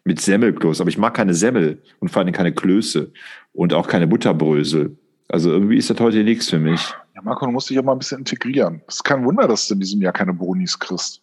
mit 0.08 0.20
Semmelkloß. 0.20 0.80
Aber 0.80 0.90
ich 0.90 0.98
mag 0.98 1.14
keine 1.14 1.34
Semmel 1.34 1.80
und 2.00 2.08
vor 2.08 2.22
allem 2.22 2.32
keine 2.32 2.52
Klöße 2.52 3.12
und 3.52 3.72
auch 3.72 3.86
keine 3.86 4.08
Butterbrösel. 4.08 4.96
Also 5.28 5.52
irgendwie 5.52 5.76
ist 5.76 5.90
das 5.90 6.00
heute 6.00 6.24
nichts 6.24 6.50
für 6.50 6.58
mich. 6.58 6.80
Ja, 7.14 7.22
Marco, 7.22 7.46
du 7.46 7.52
musst 7.52 7.70
dich 7.70 7.78
auch 7.78 7.84
mal 7.84 7.92
ein 7.92 7.98
bisschen 7.98 8.18
integrieren. 8.18 8.82
Es 8.88 8.96
ist 8.96 9.04
kein 9.04 9.24
Wunder, 9.24 9.46
dass 9.46 9.68
du 9.68 9.74
in 9.74 9.80
diesem 9.80 10.00
Jahr 10.00 10.12
keine 10.12 10.32
Bonis 10.32 10.78
kriegst. 10.78 11.20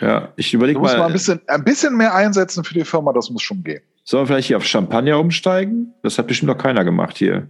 Ja, 0.00 0.32
ich 0.36 0.52
überlege 0.52 0.78
mal. 0.78 0.82
Du 0.82 0.88
musst 0.88 0.98
mal 0.98 1.06
ein 1.06 1.12
bisschen, 1.12 1.40
ein 1.48 1.64
bisschen 1.64 1.96
mehr 1.96 2.14
einsetzen 2.14 2.62
für 2.62 2.74
die 2.74 2.84
Firma, 2.84 3.12
das 3.12 3.30
muss 3.30 3.42
schon 3.42 3.64
gehen. 3.64 3.80
Sollen 4.04 4.22
wir 4.22 4.26
vielleicht 4.26 4.48
hier 4.48 4.58
auf 4.58 4.64
Champagner 4.64 5.18
umsteigen? 5.18 5.94
Das 6.02 6.18
hat 6.18 6.26
bestimmt 6.26 6.48
noch 6.48 6.58
keiner 6.58 6.84
gemacht 6.84 7.16
hier. 7.16 7.48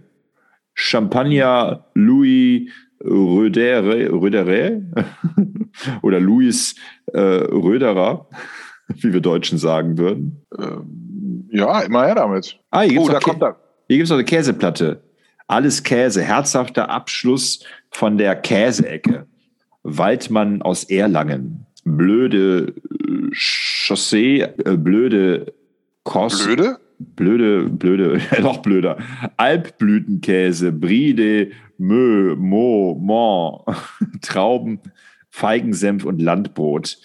Champagner 0.73 1.85
Louis 1.93 2.69
Rödere, 3.03 4.11
Rödere 4.11 4.81
oder 6.01 6.19
Louis 6.19 6.75
äh, 7.13 7.19
Röderer, 7.19 8.27
wie 9.01 9.13
wir 9.13 9.21
Deutschen 9.21 9.57
sagen 9.57 9.97
würden. 9.97 10.45
Ähm, 10.57 11.49
ja, 11.51 11.81
immer 11.81 12.05
her 12.05 12.15
damit. 12.15 12.59
Ah, 12.71 12.81
hier 12.81 12.99
Oh, 13.01 13.05
gibt's 13.05 13.07
da 13.07 13.13
noch 13.13 13.21
Kä- 13.21 13.29
kommt 13.29 13.43
er. 13.43 13.55
Hier 13.87 13.97
gibt 13.97 14.05
es 14.05 14.09
noch 14.09 14.17
eine 14.17 14.25
Käseplatte. 14.25 15.01
Alles 15.47 15.83
Käse. 15.83 16.21
Herzhafter 16.23 16.89
Abschluss 16.89 17.63
von 17.91 18.17
der 18.17 18.35
Käseecke. 18.35 19.25
Waldmann 19.83 20.61
aus 20.61 20.83
Erlangen. 20.85 21.65
Blöde 21.85 22.73
äh, 23.07 23.29
Chaussee, 23.31 24.41
äh, 24.41 24.75
blöde 24.77 25.53
Kost. 26.03 26.45
Blöde? 26.45 26.77
blöde, 26.99 27.69
blöde, 27.69 28.19
noch 28.41 28.61
blöder. 28.61 28.97
Alpblütenkäse, 29.37 30.71
Bride, 30.71 31.51
Mö, 31.77 32.35
Mo, 32.35 32.95
Mon, 32.99 33.61
Trauben, 34.21 34.79
Feigensenf 35.29 36.03
und 36.05 36.21
Landbrot. 36.21 36.97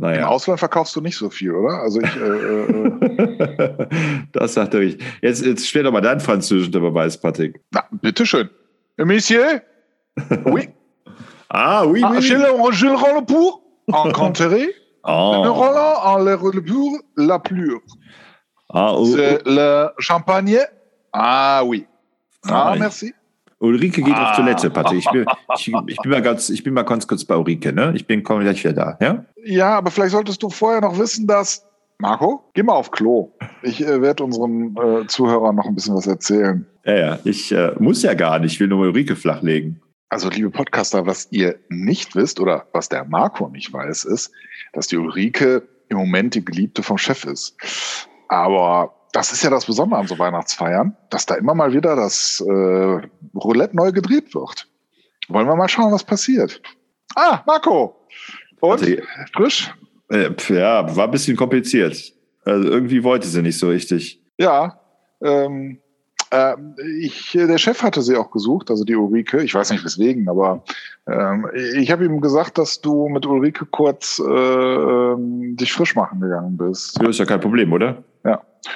Im 0.00 0.06
Naja, 0.06 0.28
Ausland 0.28 0.58
verkaufst 0.58 0.96
du 0.96 1.02
nicht 1.02 1.16
so 1.16 1.28
viel, 1.28 1.52
oder? 1.52 1.82
Also 1.82 2.00
ich, 2.00 2.16
äh, 2.16 2.20
äh, 2.20 3.86
das 4.32 4.54
sagt 4.54 4.72
er 4.72 4.80
richtig. 4.80 5.04
Jetzt, 5.20 5.44
jetzt 5.44 5.66
stell 5.68 5.82
doch 5.82 5.92
mal 5.92 6.00
deinen 6.00 6.20
Französisch 6.20 6.68
unter 6.68 6.80
Beweis, 6.80 7.20
Patrick. 7.20 7.60
na, 7.70 7.84
bitteschön. 8.00 8.48
Monsieur? 8.96 9.62
Oui. 10.46 10.68
Ah, 11.50 11.84
oui, 11.86 12.00
Ah, 12.04 12.12
oui. 12.12 12.22
je, 12.22 12.34
le, 12.34 12.46
je 12.72 12.86
le 13.14 13.24
pour 13.26 13.62
en 13.92 14.10
canteré. 14.12 14.66
Le 14.66 14.72
Ah, 15.02 15.48
Roland 15.48 15.96
en 16.02 16.18
le 16.18 16.36
pour 16.38 16.98
la 17.16 17.38
plure. 17.38 17.80
ah, 18.72 18.94
Ul- 18.98 19.06
C'est 19.16 19.42
le 19.46 19.88
champagne. 19.98 20.60
Ah 21.12 21.62
oui. 21.66 21.86
Ah, 22.48 22.70
Ah, 22.72 22.76
merci. 22.78 23.12
Ulrike 23.60 24.02
geht 24.02 24.14
Ah. 24.14 24.30
auf 24.30 24.36
Toilette, 24.36 24.70
Patrick. 24.70 25.00
Ich 25.00 25.10
bin, 25.10 25.26
ich, 25.56 25.72
ich, 25.86 25.96
bin 25.98 26.10
mal 26.10 26.22
ganz, 26.22 26.48
ich 26.48 26.64
bin 26.64 26.74
mal 26.74 26.82
ganz 26.82 27.06
kurz 27.06 27.24
bei 27.24 27.36
Ulrike, 27.36 27.72
ne? 27.72 27.92
Ich 27.94 28.06
bin 28.06 28.22
komme 28.22 28.42
gleich 28.42 28.64
wieder 28.64 28.72
da, 28.72 28.98
ja? 29.00 29.24
Ja, 29.44 29.78
aber 29.78 29.90
vielleicht 29.90 30.12
solltest 30.12 30.42
du 30.42 30.50
vorher 30.50 30.80
noch 30.80 30.98
wissen, 30.98 31.26
dass. 31.26 31.66
Marco, 31.98 32.42
geh 32.54 32.62
mal 32.62 32.72
auf 32.72 32.90
Klo. 32.90 33.30
Ich 33.62 33.82
äh, 33.82 34.00
werde 34.00 34.24
unseren 34.24 34.74
äh, 34.76 35.06
Zuhörern 35.06 35.54
noch 35.54 35.66
ein 35.66 35.74
bisschen 35.74 35.94
was 35.94 36.06
erzählen. 36.06 36.64
Ja, 36.86 36.96
ja. 36.96 37.18
Ich 37.24 37.52
äh, 37.52 37.72
muss 37.78 38.02
ja 38.02 38.14
gar 38.14 38.38
nicht. 38.38 38.54
Ich 38.54 38.60
will 38.60 38.68
nur 38.68 38.78
mal 38.78 38.88
Ulrike 38.88 39.14
flachlegen. 39.16 39.82
Also, 40.08 40.30
liebe 40.30 40.48
Podcaster, 40.50 41.04
was 41.06 41.28
ihr 41.30 41.56
nicht 41.68 42.16
wisst 42.16 42.40
oder 42.40 42.66
was 42.72 42.88
der 42.88 43.04
Marco 43.04 43.48
nicht 43.48 43.70
weiß, 43.72 44.04
ist, 44.04 44.32
dass 44.72 44.86
die 44.86 44.96
Ulrike 44.96 45.62
im 45.90 45.98
Moment 45.98 46.34
die 46.34 46.44
Geliebte 46.44 46.82
vom 46.82 46.96
Chef 46.96 47.24
ist. 47.24 47.54
Aber 48.28 48.94
das 49.12 49.32
ist 49.32 49.42
ja 49.42 49.50
das 49.50 49.66
Besondere 49.66 50.00
an 50.00 50.06
so 50.06 50.18
Weihnachtsfeiern, 50.18 50.96
dass 51.10 51.26
da 51.26 51.34
immer 51.34 51.54
mal 51.54 51.72
wieder 51.72 51.96
das 51.96 52.42
äh, 52.46 53.08
Roulette 53.34 53.76
neu 53.76 53.92
gedreht 53.92 54.34
wird. 54.34 54.68
Wollen 55.28 55.46
wir 55.46 55.56
mal 55.56 55.68
schauen, 55.68 55.92
was 55.92 56.04
passiert. 56.04 56.60
Ah, 57.14 57.42
Marco. 57.46 58.06
Und? 58.60 58.82
Also, 58.82 58.96
Frisch? 59.32 59.74
Äh, 60.10 60.30
ja, 60.48 60.96
war 60.96 61.04
ein 61.04 61.10
bisschen 61.10 61.36
kompliziert. 61.36 62.12
Also 62.44 62.68
irgendwie 62.68 63.04
wollte 63.04 63.28
sie 63.28 63.42
nicht 63.42 63.58
so 63.58 63.68
richtig. 63.68 64.22
Ja. 64.38 64.80
Ähm, 65.22 65.78
ähm, 66.32 66.76
ich, 67.00 67.32
der 67.32 67.58
Chef 67.58 67.82
hatte 67.82 68.02
sie 68.02 68.16
auch 68.16 68.30
gesucht, 68.30 68.70
also 68.70 68.84
die 68.84 68.96
Ulrike. 68.96 69.42
Ich 69.42 69.54
weiß 69.54 69.70
nicht 69.70 69.84
weswegen, 69.84 70.28
aber 70.28 70.64
ähm, 71.08 71.46
ich 71.76 71.90
habe 71.90 72.04
ihm 72.04 72.20
gesagt, 72.20 72.58
dass 72.58 72.80
du 72.80 73.08
mit 73.08 73.26
Ulrike 73.26 73.66
kurz 73.66 74.20
äh, 74.20 74.24
ähm, 74.24 75.56
dich 75.56 75.72
frisch 75.72 75.96
machen 75.96 76.20
gegangen 76.20 76.56
bist. 76.56 77.00
Das 77.00 77.10
ist 77.10 77.18
ja 77.18 77.24
kein 77.24 77.40
Problem, 77.40 77.72
oder? 77.72 78.02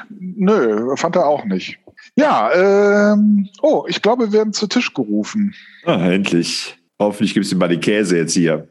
Nö, 0.09 0.97
fand 0.97 1.17
er 1.17 1.27
auch 1.27 1.45
nicht. 1.45 1.79
Ja, 2.17 3.13
ähm, 3.13 3.49
oh, 3.63 3.85
ich 3.89 4.03
glaube, 4.03 4.27
wir 4.27 4.33
werden 4.33 4.53
zu 4.53 4.67
Tisch 4.67 4.93
gerufen. 4.95 5.55
Ah, 5.85 6.11
endlich. 6.11 6.77
Hoffentlich 6.99 7.35
gibst 7.35 7.53
du 7.53 7.57
mal 7.57 7.69
die 7.69 7.79
Käse 7.79 8.17
jetzt 8.17 8.35
hier. 8.35 8.69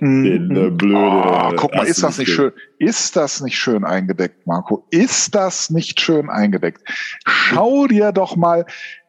Mhm. 0.00 0.24
Den 0.24 0.56
äh, 0.56 0.70
blöde. 0.70 0.96
Oh, 0.96 1.52
guck 1.56 1.74
mal, 1.74 1.86
ist 1.86 2.02
das 2.02 2.18
nicht 2.18 2.30
schön? 2.30 2.52
Ist 2.78 3.16
das 3.16 3.40
nicht 3.40 3.58
schön 3.58 3.84
eingedeckt, 3.84 4.46
Marco? 4.46 4.86
Ist 4.90 5.34
das 5.34 5.70
nicht 5.70 6.00
schön 6.00 6.30
eingedeckt? 6.30 6.82
Schau 7.26 7.86
dir 7.86 8.12
doch 8.12 8.36
mal 8.36 8.64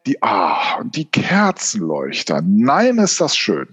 die, 0.06 0.20
ah, 0.22 0.78
und 0.80 0.96
die 0.96 1.04
Kerzenleuchter. 1.04 2.42
Nein, 2.44 2.98
ist 2.98 3.20
das 3.20 3.36
schön. 3.36 3.68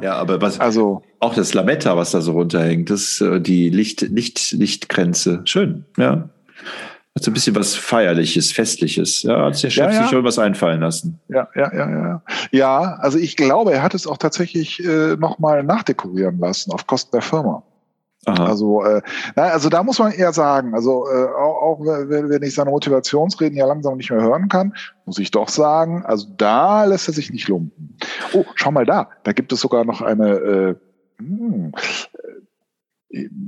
Ja, 0.00 0.14
aber 0.14 0.40
was, 0.40 0.58
Also, 0.58 1.02
auch 1.20 1.34
das 1.34 1.54
Lametta, 1.54 1.96
was 1.96 2.12
da 2.12 2.20
so 2.20 2.32
runterhängt, 2.32 2.90
das 2.90 3.02
ist 3.02 3.20
äh, 3.20 3.40
die 3.40 3.68
Licht, 3.68 4.00
Licht, 4.00 4.52
Lichtgrenze. 4.52 5.42
Schön, 5.44 5.84
ja. 5.98 6.30
Hat 7.14 7.24
so 7.24 7.30
ein 7.30 7.34
bisschen 7.34 7.54
was 7.54 7.74
Feierliches, 7.74 8.52
Festliches. 8.52 9.22
Ja, 9.22 9.44
hat 9.44 9.54
sich 9.54 9.62
der 9.62 9.70
Chef 9.70 9.84
Ja, 9.84 9.92
ja. 9.92 10.02
sich 10.02 10.10
schon 10.10 10.24
was 10.24 10.38
einfallen 10.38 10.80
lassen. 10.80 11.20
ja, 11.28 11.46
ja, 11.54 11.72
ja, 11.74 11.90
ja. 11.90 12.22
Ja, 12.52 12.80
also 13.00 13.18
ich 13.18 13.36
glaube, 13.36 13.72
er 13.72 13.82
hat 13.82 13.94
es 13.94 14.06
auch 14.06 14.16
tatsächlich 14.16 14.82
äh, 14.82 15.16
nochmal 15.16 15.62
nachdekorieren 15.62 16.38
lassen 16.38 16.72
auf 16.72 16.86
Kosten 16.86 17.10
der 17.12 17.22
Firma. 17.22 17.62
Aha. 18.24 18.46
Also, 18.46 18.84
äh, 18.84 19.02
na, 19.34 19.42
also 19.44 19.68
da 19.68 19.82
muss 19.82 19.98
man 19.98 20.12
eher 20.12 20.32
sagen, 20.32 20.74
also 20.74 21.06
äh, 21.08 21.24
auch, 21.26 21.62
auch 21.62 21.80
wenn 21.80 22.42
ich 22.42 22.54
seine 22.54 22.70
Motivationsreden 22.70 23.58
ja 23.58 23.66
langsam 23.66 23.96
nicht 23.96 24.10
mehr 24.12 24.22
hören 24.22 24.48
kann, 24.48 24.74
muss 25.06 25.18
ich 25.18 25.32
doch 25.32 25.48
sagen, 25.48 26.04
also 26.06 26.28
da 26.36 26.84
lässt 26.84 27.08
er 27.08 27.14
sich 27.14 27.32
nicht 27.32 27.48
lumpen. 27.48 27.98
Oh, 28.32 28.44
schau 28.54 28.70
mal 28.70 28.86
da, 28.86 29.08
da 29.24 29.32
gibt 29.32 29.52
es 29.52 29.60
sogar 29.60 29.84
noch 29.84 30.02
eine, 30.02 30.28
äh, 30.28 30.74
hm, 31.18 31.72
äh, 31.74 32.11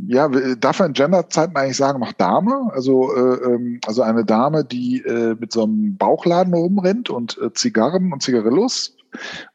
ja, 0.07 0.29
darf 0.57 0.79
man 0.79 0.89
in 0.89 0.93
Genderzeiten 0.95 1.57
eigentlich 1.57 1.77
sagen, 1.77 2.01
noch 2.01 2.13
Dame? 2.13 2.71
Also, 2.73 3.15
äh, 3.15 3.55
ähm, 3.55 3.81
also 3.87 4.03
eine 4.03 4.25
Dame, 4.25 4.65
die 4.65 5.03
äh, 5.03 5.35
mit 5.39 5.53
so 5.53 5.65
einem 5.65 5.97
Bauchladen 5.97 6.53
rumrennt 6.53 7.09
und 7.11 7.39
äh, 7.39 7.53
Zigarren 7.53 8.13
und 8.13 8.23
Zigarillos 8.23 8.97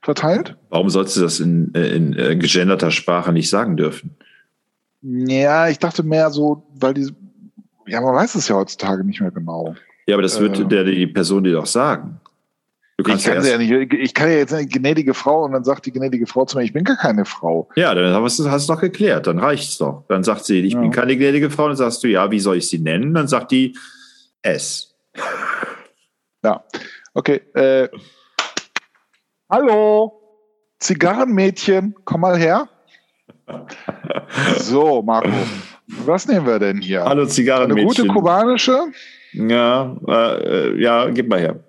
verteilt? 0.01 0.57
Warum 0.69 0.89
sollst 0.89 1.17
du 1.17 1.21
das 1.21 1.39
in, 1.39 1.73
äh, 1.75 1.95
in 1.95 2.13
äh, 2.13 2.35
gegenderter 2.35 2.91
Sprache 2.91 3.31
nicht 3.31 3.49
sagen 3.49 3.77
dürfen? 3.77 4.15
Ja, 5.01 5.69
ich 5.69 5.79
dachte 5.79 6.03
mehr 6.03 6.29
so, 6.31 6.63
weil 6.75 6.93
die, 6.93 7.11
ja, 7.87 8.01
man 8.01 8.15
weiß 8.15 8.35
es 8.35 8.47
ja 8.47 8.55
heutzutage 8.55 9.03
nicht 9.03 9.21
mehr 9.21 9.31
genau. 9.31 9.75
Ja, 10.07 10.15
aber 10.15 10.23
das 10.23 10.39
wird 10.39 10.59
Äh. 10.59 10.65
der, 10.65 10.83
die 10.85 11.07
Person 11.07 11.43
dir 11.43 11.53
doch 11.53 11.67
sagen. 11.67 12.19
Du 12.99 13.03
Ich 13.03 13.07
kannst 13.07 13.25
ja, 13.27 13.35
kann, 13.35 13.45
ja 13.45 13.57
nicht, 13.57 13.93
ich 13.93 14.13
kann 14.13 14.29
ja 14.29 14.35
jetzt 14.35 14.53
eine 14.53 14.67
gnädige 14.67 15.13
Frau 15.13 15.45
und 15.45 15.53
dann 15.53 15.63
sagt 15.63 15.85
die 15.85 15.93
gnädige 15.93 16.27
Frau 16.27 16.43
zu 16.43 16.57
mir, 16.57 16.65
ich 16.65 16.73
bin 16.73 16.83
gar 16.83 16.97
keine 16.97 17.23
Frau. 17.23 17.69
ja, 17.77 17.95
dann 17.95 18.13
hast 18.21 18.39
du 18.39 18.43
du 18.43 18.49
doch 18.67 18.81
geklärt, 18.81 19.25
dann 19.25 19.39
reicht's 19.39 19.77
doch. 19.77 20.03
Dann 20.09 20.21
sagt 20.25 20.43
sie, 20.43 20.59
ich 20.59 20.73
Ja. 20.73 20.81
bin 20.81 20.91
keine 20.91 21.15
gnädige 21.15 21.49
Frau, 21.49 21.67
dann 21.67 21.77
sagst 21.77 22.03
du, 22.03 22.09
ja, 22.09 22.29
wie 22.29 22.41
soll 22.41 22.57
ich 22.57 22.67
sie 22.67 22.79
nennen? 22.79 23.13
Dann 23.13 23.29
sagt 23.29 23.51
die 23.51 23.77
S. 24.41 24.93
Ja, 26.43 26.61
okay. 27.13 27.41
Äh, 27.53 27.87
hallo, 29.49 30.19
Zigarrenmädchen, 30.79 31.95
komm 32.03 32.19
mal 32.21 32.37
her. 32.37 32.67
So, 34.57 35.01
Marco, 35.01 35.29
was 36.05 36.27
nehmen 36.27 36.45
wir 36.45 36.59
denn 36.59 36.81
hier? 36.81 36.99
Hallo 36.99 37.11
Eine 37.11 37.21
gute 37.21 37.33
Zigarrenmädchen. 37.33 38.07
kubanische, 38.09 38.77
Ja, 39.31 39.95
äh, 40.05 40.71
äh, 40.73 40.81
ja, 40.81 41.09
gib 41.09 41.29
mal 41.29 41.39
her. 41.39 41.63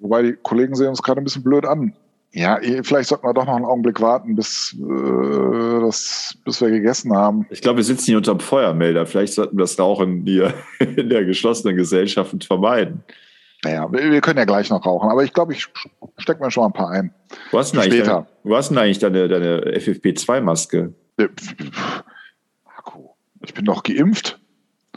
Wobei 0.00 0.22
die 0.22 0.32
Kollegen 0.42 0.74
sehen 0.74 0.88
uns 0.88 1.02
gerade 1.02 1.20
ein 1.20 1.24
bisschen 1.24 1.42
blöd 1.42 1.64
an. 1.64 1.92
Ja, 2.32 2.58
eh, 2.60 2.82
vielleicht 2.82 3.08
sollten 3.08 3.26
wir 3.26 3.32
doch 3.32 3.46
noch 3.46 3.56
einen 3.56 3.64
Augenblick 3.64 4.00
warten, 4.00 4.34
bis, 4.36 4.76
äh, 4.78 5.80
das, 5.80 6.36
bis 6.44 6.60
wir 6.60 6.70
gegessen 6.70 7.14
haben. 7.16 7.46
Ich 7.50 7.62
glaube, 7.62 7.78
wir 7.78 7.84
sitzen 7.84 8.04
hier 8.06 8.18
unterm 8.18 8.40
Feuermelder. 8.40 9.06
Vielleicht 9.06 9.32
sollten 9.32 9.56
wir 9.56 9.62
das 9.62 9.78
Rauchen 9.78 10.22
hier 10.26 10.52
in 10.80 11.08
der 11.08 11.24
geschlossenen 11.24 11.76
Gesellschaft 11.76 12.44
vermeiden. 12.44 13.02
Naja, 13.64 13.90
wir, 13.90 14.10
wir 14.12 14.20
können 14.20 14.38
ja 14.38 14.44
gleich 14.44 14.68
noch 14.68 14.84
rauchen, 14.84 15.08
aber 15.08 15.24
ich 15.24 15.32
glaube, 15.32 15.54
ich 15.54 15.66
stecke 16.18 16.42
mir 16.44 16.50
schon 16.50 16.62
mal 16.64 16.66
ein 16.68 16.72
paar 16.74 16.90
ein. 16.90 17.14
Wo 17.52 17.58
hast 17.58 17.72
du 17.74 17.80
denn 17.80 17.90
Später. 17.90 18.04
deine, 18.06 18.26
wo 18.44 18.54
hast 18.56 18.70
du 18.70 18.74
denn 18.74 18.82
eigentlich 18.84 18.98
deine, 18.98 19.28
deine 19.28 19.60
FFP2-Maske? 19.78 20.92
Äh, 21.16 21.28
Marco, 22.64 23.16
ich 23.44 23.54
bin 23.54 23.64
doch 23.64 23.82
geimpft, 23.82 24.38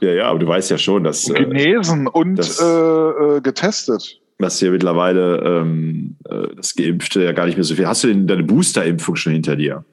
Ja, 0.01 0.12
ja, 0.12 0.25
aber 0.29 0.39
du 0.39 0.48
weißt 0.48 0.70
ja 0.72 0.77
schon, 0.77 1.03
dass, 1.03 1.29
äh, 1.29 1.34
genesen 1.34 2.08
und 2.08 2.36
das- 2.36 2.60
äh, 2.60 2.65
äh, 2.65 3.41
getestet. 3.41 4.18
Dass 4.39 4.58
hier 4.58 4.72
mittlerweile 4.72 5.38
ähm, 5.43 6.15
äh, 6.27 6.55
das 6.55 6.74
Geimpfte 6.75 7.24
ja 7.24 7.34
gar 7.34 7.46
nicht 7.46 7.55
mehr 7.55 7.65
so 7.65 7.75
viel. 7.75 7.86
Hast 7.86 8.03
du 8.03 8.08
denn 8.08 8.25
deine 8.25 8.43
Booster-Impfung 8.43 9.15
schon 9.17 9.34
hinter 9.34 9.55
dir? 9.55 9.84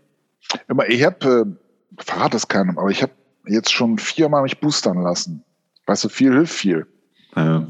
Ich 0.89 1.05
habe, 1.05 1.57
äh, 1.99 2.03
verrate 2.03 2.37
es 2.37 2.47
keinem, 2.47 2.79
aber 2.79 2.91
ich 2.91 3.03
habe 3.03 3.13
jetzt 3.47 3.73
schon 3.73 3.99
viermal 3.99 4.43
mich 4.43 4.61
boostern 4.61 5.03
lassen. 5.03 5.43
Weißt 5.87 6.05
du, 6.05 6.09
viel 6.09 6.33
hilft 6.33 6.55
viel. 6.55 6.87
Äh, 7.35 7.61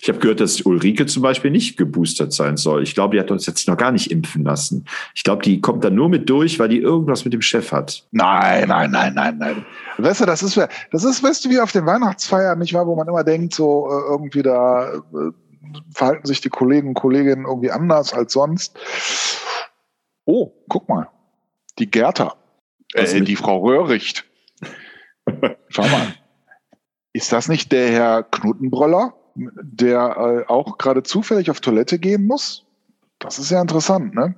ich 0.00 0.08
habe 0.08 0.20
gehört, 0.20 0.40
dass 0.40 0.60
Ulrike 0.60 1.06
zum 1.06 1.22
Beispiel 1.22 1.50
nicht 1.50 1.76
geboostert 1.76 2.32
sein 2.32 2.56
soll. 2.56 2.84
Ich 2.84 2.94
glaube, 2.94 3.16
die 3.16 3.20
hat 3.20 3.32
uns 3.32 3.46
jetzt 3.46 3.66
noch 3.66 3.76
gar 3.76 3.90
nicht 3.90 4.12
impfen 4.12 4.44
lassen. 4.44 4.84
Ich 5.14 5.24
glaube, 5.24 5.42
die 5.42 5.60
kommt 5.60 5.82
dann 5.82 5.96
nur 5.96 6.08
mit 6.08 6.30
durch, 6.30 6.60
weil 6.60 6.68
die 6.68 6.78
irgendwas 6.78 7.24
mit 7.24 7.34
dem 7.34 7.42
Chef 7.42 7.72
hat. 7.72 8.06
Nein, 8.12 8.68
nein, 8.68 8.90
nein, 8.92 9.14
nein, 9.14 9.36
nein. 9.38 9.64
Weißt 9.98 10.20
du, 10.20 10.26
das 10.26 10.44
ist, 10.44 10.56
das 10.92 11.04
ist, 11.04 11.22
weißt 11.24 11.44
du, 11.44 11.50
wie 11.50 11.58
auf 11.58 11.72
den 11.72 11.86
Weihnachtsfeiern, 11.86 12.58
nicht 12.60 12.72
wahr, 12.72 12.86
wo 12.86 12.94
man 12.94 13.08
immer 13.08 13.24
denkt, 13.24 13.54
so 13.54 13.88
äh, 13.88 14.12
irgendwie 14.12 14.42
da 14.42 14.94
äh, 14.94 15.32
verhalten 15.92 16.26
sich 16.26 16.40
die 16.40 16.48
Kollegen 16.48 16.88
und 16.88 16.94
Kolleginnen 16.94 17.44
irgendwie 17.46 17.70
anders 17.70 18.12
als 18.12 18.32
sonst. 18.32 18.78
Oh, 20.24 20.52
guck 20.68 20.88
mal. 20.88 21.08
Die 21.78 21.90
Gerta. 21.90 22.36
Äh, 22.94 23.20
die 23.20 23.36
Frau 23.36 23.58
Röhricht. 23.58 24.24
Schau 25.68 25.82
mal. 25.82 26.14
Ist 27.12 27.32
das 27.32 27.48
nicht 27.48 27.72
der 27.72 27.90
Herr 27.90 28.22
Knuttenbröller, 28.22 29.14
der 29.34 30.44
äh, 30.48 30.50
auch 30.50 30.78
gerade 30.78 31.02
zufällig 31.02 31.50
auf 31.50 31.60
Toilette 31.60 31.98
gehen 31.98 32.26
muss? 32.26 32.64
Das 33.18 33.38
ist 33.38 33.50
ja 33.50 33.60
interessant, 33.60 34.14
ne? 34.14 34.34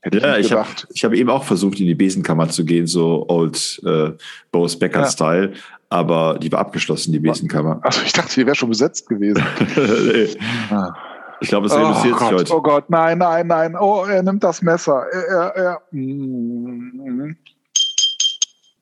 Hätte 0.00 0.18
Ja, 0.18 0.36
ich 0.36 0.46
ich 0.46 0.52
habe 0.52 0.68
hab 0.68 1.12
eben 1.12 1.30
auch 1.30 1.44
versucht, 1.44 1.80
in 1.80 1.86
die 1.86 1.94
Besenkammer 1.94 2.48
zu 2.48 2.64
gehen, 2.64 2.86
so 2.86 3.26
Old 3.28 3.80
äh, 3.86 4.12
Boris 4.50 4.78
Becker 4.78 5.00
Ja. 5.00 5.50
Aber 5.94 6.38
die 6.40 6.50
war 6.50 6.58
abgeschlossen, 6.58 7.12
die 7.12 7.20
Besenkammer. 7.20 7.78
also 7.82 8.02
ich 8.04 8.12
dachte, 8.12 8.34
die 8.34 8.44
wäre 8.46 8.56
schon 8.56 8.68
besetzt 8.68 9.08
gewesen. 9.08 9.44
Nee, 9.76 10.36
Ah. 10.70 10.92
ich 11.40 11.48
glaube, 11.48 11.66
es 11.66 11.72
Oh 11.72 11.76
reduziert 11.76 12.18
sich 12.18 12.28
Gott, 12.28 12.32
heute. 12.40 12.54
oh 12.56 12.62
Gott, 12.62 12.90
nein, 12.90 13.18
nein, 13.18 13.46
nein. 13.46 13.76
Oh, 13.78 14.04
er 14.04 14.22
nimmt 14.24 14.42
das 14.42 14.60
Messer. 14.60 15.04
Er, 15.12 15.22
er, 15.22 15.56
er. 15.56 15.82
Mm. 15.92 17.36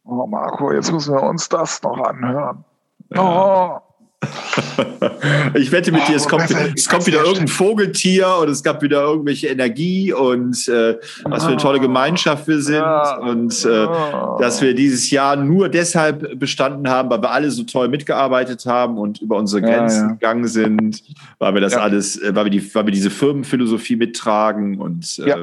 Oh, 0.05 0.27
Marco, 0.27 0.73
jetzt 0.73 0.91
müssen 0.91 1.15
wir 1.15 1.23
uns 1.23 1.49
das 1.51 1.83
noch 1.83 1.99
anhören. 1.99 2.65
Oh, 3.17 3.77
Ich 5.55 5.71
wette 5.73 5.93
mit 5.93 6.07
dir, 6.09 6.17
es 6.17 6.27
Oh, 6.27 6.31
kommt, 6.31 6.51
es 6.77 6.89
kommt 6.89 7.07
wieder 7.07 7.19
irgendein 7.21 7.49
Vogeltier 7.49 8.37
und 8.41 8.49
es 8.49 8.63
gab 8.63 8.83
wieder 8.83 9.03
irgendwelche 9.03 9.49
Energie 9.49 10.13
und 10.13 10.69
äh, 10.69 10.99
was 11.25 11.45
für 11.45 11.51
eine 11.51 11.59
tolle 11.59 11.81
Gemeinschaft 11.81 12.47
wir 12.49 12.61
sind 12.61 12.77
Ja. 12.77 13.19
und 13.19 13.65
äh, 13.65 13.87
oh. 13.87 14.39
dass 14.41 14.63
wir 14.63 14.75
dieses 14.75 15.11
Jahr 15.11 15.37
nur 15.37 15.69
deshalb 15.69 16.39
bestanden 16.39 16.89
haben, 16.89 17.11
weil 17.11 17.21
wir 17.23 17.31
alle 17.31 17.51
so 17.51 17.65
toll 17.65 17.89
mitgearbeitet 17.89 18.65
haben 18.67 18.99
und 18.99 19.21
über 19.21 19.37
unsere 19.37 19.63
Ja, 19.63 19.69
Grenzen 19.79 20.01
ja. 20.09 20.13
gegangen 20.15 20.47
sind, 20.47 21.03
weil 21.39 21.55
wir 21.55 21.61
das 21.61 21.75
Ja. 21.75 21.81
alles, 21.81 22.21
äh, 22.21 22.35
weil 22.35 22.45
wir 22.47 22.51
die, 22.51 22.75
weil 22.75 22.87
wir 22.87 22.93
diese 22.93 23.11
Firmenphilosophie 23.11 23.97
mittragen 23.97 24.81
und 24.81 25.19
äh, 25.19 25.29
Ja. 25.29 25.37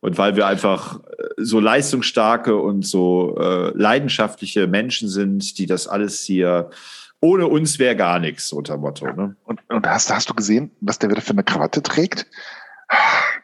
und 0.00 0.18
weil 0.18 0.36
wir 0.36 0.46
einfach 0.46 1.00
äh, 1.00 1.02
so 1.38 1.60
leistungsstarke 1.60 2.56
und 2.56 2.86
so 2.86 3.36
äh, 3.40 3.70
leidenschaftliche 3.76 4.66
Menschen 4.66 5.08
sind, 5.08 5.58
die 5.58 5.66
das 5.66 5.86
alles 5.88 6.22
hier 6.22 6.70
ohne 7.20 7.46
uns 7.46 7.78
wäre 7.78 7.96
gar 7.96 8.18
nichts 8.18 8.52
unter 8.52 8.76
Motto. 8.76 9.06
Ne? 9.12 9.36
Und, 9.44 9.60
und 9.68 9.86
hast, 9.86 10.12
hast 10.12 10.30
du 10.30 10.34
gesehen, 10.34 10.70
was 10.80 10.98
der 10.98 11.10
wieder 11.10 11.20
für 11.20 11.32
eine 11.32 11.44
Krawatte 11.44 11.82
trägt? 11.82 12.26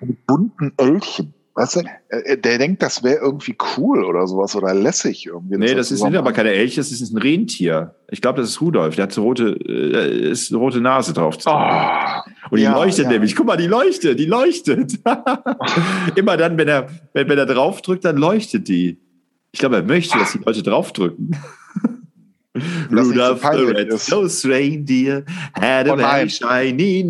Mit 0.01 0.27
bunten 0.27 0.73
Ölchen. 0.81 1.35
Weißt 1.57 1.77
du, 1.77 1.81
äh, 2.09 2.37
der 2.37 2.59
denkt, 2.59 2.83
das 2.83 3.05
wäre 3.05 3.19
irgendwie 3.19 3.57
cool 3.77 4.05
oder 4.05 4.27
sowas 4.27 4.57
oder 4.57 4.75
lässig 4.75 5.27
irgendwie. 5.27 5.57
Nee, 5.57 5.69
er 5.69 5.77
das 5.77 5.93
ist, 5.93 6.03
aber 6.03 6.33
keine 6.33 6.51
Elche, 6.51 6.81
das 6.81 6.91
ist 6.91 7.13
ein 7.13 7.19
Rentier. 7.19 7.95
Ich 8.11 8.21
glaube, 8.21 8.41
das 8.41 8.51
ist 8.51 8.61
Rudolf. 8.61 8.97
Der 8.97 9.05
hat 9.05 9.13
so 9.13 9.23
rote, 9.23 9.57
äh, 9.65 10.31
ist 10.31 10.51
eine 10.51 10.59
rote 10.59 10.81
Nase 10.81 11.13
drauf. 11.13 11.37
Oh, 11.47 12.51
Und 12.51 12.59
die 12.59 12.65
ja, 12.65 12.75
leuchtet 12.75 13.05
ja. 13.05 13.13
nämlich. 13.13 13.37
Guck 13.37 13.47
mal, 13.47 13.57
die 13.57 13.69
leuchtet, 13.69 14.19
die 14.19 14.27
leuchtet. 14.27 14.99
Immer 16.17 16.37
dann, 16.37 16.59
wenn 16.59 16.67
er, 16.67 16.89
wenn, 17.13 17.29
wenn 17.29 17.39
er 17.39 17.47
draufdrückt, 17.47 18.05
dann 18.05 18.17
leuchtet 18.17 18.67
die. 18.67 19.01
Ich 19.53 19.61
glaube, 19.61 19.77
er 19.77 19.85
möchte, 19.85 20.19
dass 20.19 20.33
die 20.33 20.39
Leute 20.39 20.65
draufdrücken. 20.65 21.37
Nicht 22.55 22.91
so 22.91 22.97
Rudolph 23.11 23.41
the. 23.43 23.65
Red-Nosed 23.65 24.47
Reindeer 24.47 25.25
had 25.61 25.89
a 25.89 25.95
Oh 25.95 25.97
very 25.97 26.29
shiny 26.31 27.03
Oh, 27.05 27.09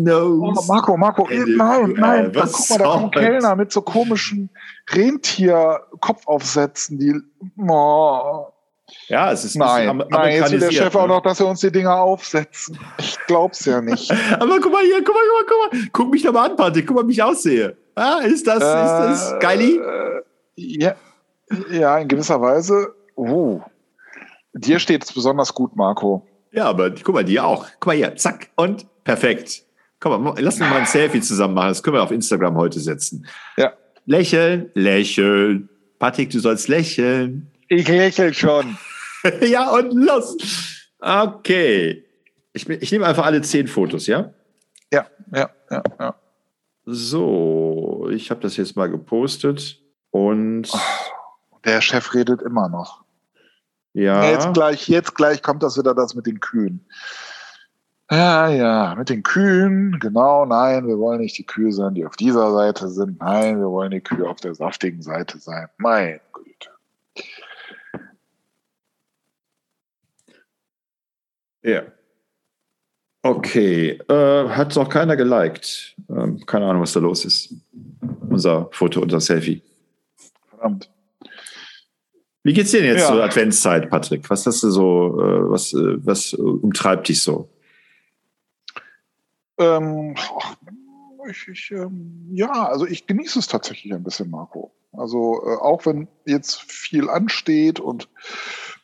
nose. 0.51 0.67
Marco, 0.67 0.97
Marco, 0.97 1.25
And 1.27 1.55
nein, 1.55 1.93
nein. 1.97 2.25
you 2.25 2.31
Da, 2.31 2.41
ever 2.41 2.49
guck 2.51 2.69
mal, 2.71 2.77
da 2.79 2.83
kommen. 2.85 3.11
Kellner 3.11 3.55
mit 3.55 3.71
so 3.71 3.81
komischen 3.81 4.49
Rentier-Kopfaufsätzen, 4.91 6.97
die. 6.99 7.13
Oh, 7.69 8.47
Ja, 9.07 9.31
es 9.31 9.43
ist 9.45 9.55
ein 9.55 9.59
nein, 9.59 9.89
am- 9.89 10.03
nein, 10.09 10.33
jetzt 10.35 10.51
will 10.51 10.59
der 10.59 10.71
Chef 10.71 10.95
auch 10.95 11.03
ne? 11.03 11.07
noch, 11.09 11.21
dass 11.21 11.39
wir 11.39 11.47
uns 11.47 11.59
die 11.59 11.71
Dinger 11.71 11.95
aufsetzen. 11.95 12.77
Ich 12.99 13.17
glaub's 13.27 13.65
ja 13.65 13.81
nicht. 13.81 14.11
Aber 14.39 14.59
guck 14.59 14.71
mal 14.71 14.83
hier, 14.83 15.03
guck 15.03 15.13
mal, 15.15 15.21
guck 15.47 15.49
mal, 15.49 15.69
guck 15.71 15.81
mal. 15.81 15.89
Guck 15.91 16.09
mich 16.11 16.23
doch 16.23 16.33
mal 16.33 16.49
an, 16.49 16.55
Patrick. 16.55 16.85
Guck 16.87 16.95
mal, 16.97 17.07
wie 17.07 17.11
ich 17.13 17.23
aussehe. 17.23 17.75
Ah, 17.95 18.19
ist 18.25 18.45
das, 18.47 18.57
ist 18.57 18.63
das 18.63 19.39
geili? 19.39 19.77
Äh, 19.77 20.21
ja, 20.55 20.95
ja, 21.71 21.97
in 21.97 22.07
gewisser 22.07 22.39
Weise. 22.41 22.93
Oh. 23.15 23.61
Dir 24.57 24.79
steht 24.79 25.03
es 25.03 25.11
besonders 25.11 25.53
gut, 25.53 25.75
Marco. 25.75 26.25
Ja, 26.51 26.65
aber 26.65 26.91
guck 26.91 27.13
mal, 27.13 27.25
die 27.25 27.39
auch. 27.39 27.65
Guck 27.79 27.87
mal 27.87 27.95
hier, 27.97 28.15
zack 28.15 28.49
und 28.55 28.87
perfekt. 29.03 29.63
Komm 29.99 30.23
mal, 30.23 30.33
lass 30.39 30.61
uns 30.61 30.69
mal 30.69 30.77
ein 30.77 30.85
Selfie 30.85 31.19
zusammen 31.19 31.53
machen. 31.53 31.69
Das 31.69 31.83
können 31.83 31.97
wir 31.97 32.03
auf 32.03 32.11
Instagram 32.11 32.55
heute 32.55 32.79
setzen. 32.79 33.27
Ja. 33.57 33.73
Lächeln, 34.05 34.71
lächeln. 34.73 35.69
Patrick, 35.99 36.29
du 36.29 36.39
sollst 36.39 36.69
lächeln. 36.69 37.51
Ich 37.67 37.87
lächel 37.87 38.33
schon. 38.33 38.77
ja, 39.41 39.71
und 39.71 39.91
los. 39.93 40.37
Okay. 40.99 42.05
Ich, 42.53 42.69
ich 42.69 42.91
nehme 42.91 43.05
einfach 43.05 43.25
alle 43.25 43.41
zehn 43.41 43.67
Fotos, 43.67 44.07
ja? 44.07 44.33
Ja, 44.93 45.07
ja, 45.33 45.49
ja, 45.69 45.83
ja. 45.99 46.15
So, 46.85 48.07
ich 48.11 48.29
habe 48.29 48.39
das 48.41 48.55
jetzt 48.55 48.77
mal 48.77 48.89
gepostet. 48.89 49.81
Und 50.11 50.69
Der 51.65 51.81
Chef 51.81 52.13
redet 52.13 52.41
immer 52.41 52.69
noch. 52.69 53.04
Ja. 53.95 54.29
Jetzt 54.29 54.53
gleich, 54.53 54.87
jetzt 54.89 55.15
gleich 55.15 55.41
kommt 55.41 55.63
das 55.63 55.77
wieder 55.77 55.95
das 55.95 56.15
mit 56.15 56.27
den 56.27 56.39
Kühen. 56.39 56.85
Ja, 58.11 58.49
ja, 58.49 58.93
mit 58.95 59.09
den 59.09 59.23
Kühen, 59.23 59.97
genau, 59.99 60.45
nein, 60.45 60.85
wir 60.85 60.99
wollen 60.99 61.21
nicht 61.21 61.37
die 61.39 61.45
Kühe 61.45 61.71
sein, 61.71 61.95
die 61.95 62.05
auf 62.05 62.15
dieser 62.15 62.51
Seite 62.51 62.87
sind. 62.89 63.19
Nein, 63.19 63.57
wir 63.59 63.71
wollen 63.71 63.89
die 63.91 64.01
Kühe 64.01 64.29
auf 64.29 64.39
der 64.41 64.53
saftigen 64.53 65.01
Seite 65.01 65.39
sein. 65.39 65.69
Mein 65.77 66.19
Güte. 66.31 66.69
Ja. 71.63 71.81
Okay. 73.23 73.99
Äh, 74.07 74.49
hat 74.49 74.75
noch 74.75 74.87
keiner 74.87 75.15
geliked. 75.15 75.95
Ähm, 76.09 76.45
keine 76.45 76.67
Ahnung, 76.67 76.83
was 76.83 76.93
da 76.93 76.99
los 76.99 77.25
ist. 77.25 77.55
Unser 78.29 78.69
Foto, 78.71 79.01
unser 79.01 79.19
Selfie. 79.19 79.63
Verdammt. 80.47 80.91
Wie 82.45 82.53
geht's 82.53 82.69
dir 82.69 82.81
denn 82.81 82.91
jetzt 82.91 83.01
Ja. 83.01 83.07
zur 83.07 83.23
Adventszeit, 83.23 83.89
Patrick? 83.89 84.29
Was 84.29 84.45
hast 84.45 84.61
du 84.61 84.69
so, 84.69 85.19
äh, 85.19 85.49
was, 85.49 85.73
äh, 85.73 86.05
was 86.05 86.31
äh, 86.33 86.37
umtreibt 86.37 87.09
dich 87.09 87.23
so? 87.23 87.49
Ähm, 89.57 90.13
ich, 91.27 91.47
ich, 91.47 91.71
ähm, 91.71 92.27
ja, 92.31 92.51
also 92.67 92.85
ich 92.85 93.07
genieße 93.07 93.39
es 93.39 93.47
tatsächlich 93.47 93.91
ein 93.95 94.03
bisschen, 94.03 94.29
Marco. 94.29 94.75
Also 94.91 95.41
äh, 95.43 95.55
auch 95.55 95.87
wenn 95.87 96.07
jetzt 96.27 96.61
viel 96.61 97.09
ansteht 97.09 97.79
und 97.79 98.09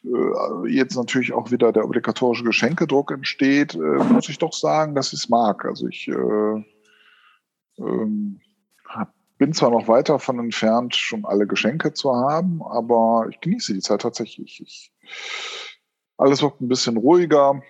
äh, 0.06 0.68
jetzt 0.68 0.96
natürlich 0.96 1.32
auch 1.32 1.52
wieder 1.52 1.72
der 1.72 1.86
obligatorische 1.86 2.44
Geschenkedruck 2.44 3.12
entsteht, 3.12 3.76
äh, 3.76 3.78
muss 3.78 4.28
ich 4.28 4.40
doch 4.40 4.54
sagen, 4.54 4.96
dass 4.96 5.14
ich 5.14 5.20
es 5.20 5.30
mag. 5.30 5.66
Also 5.66 5.88
ich 5.88 6.08
äh, 6.08 6.64
ähm, 7.78 8.42
bin 9.42 9.54
zwar 9.54 9.72
noch 9.72 9.88
weit 9.88 10.08
davon 10.08 10.38
entfernt, 10.38 10.96
schon 10.96 11.26
alle 11.26 11.48
Geschenke 11.48 11.94
zu 11.94 12.14
haben, 12.16 12.62
aber 12.62 13.26
ich 13.32 13.40
genieße 13.40 13.74
die 13.74 13.80
Zeit 13.80 14.02
tatsächlich. 14.04 14.62
Ich, 14.62 14.94
alles 16.18 16.44
wird 16.44 16.62
ein 16.62 16.68
bisschen 16.68 16.96
ruhiger. 16.96 17.64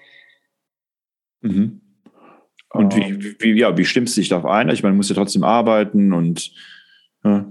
Mhm. 1.39 1.79
Und 2.73 2.93
Ähm, 2.97 3.21
wie, 3.23 3.35
wie, 3.39 3.57
ja, 3.57 3.77
wie 3.77 3.85
stimmst 3.85 4.17
du 4.17 4.19
dich 4.21 4.27
darauf 4.27 4.45
ein? 4.45 4.67
Ich 4.67 4.83
meine, 4.83 4.91
du 4.93 4.97
musst 4.97 5.09
ja 5.11 5.15
trotzdem 5.15 5.45
arbeiten 5.45 6.11
und 6.11 6.51
ja. 7.23 7.45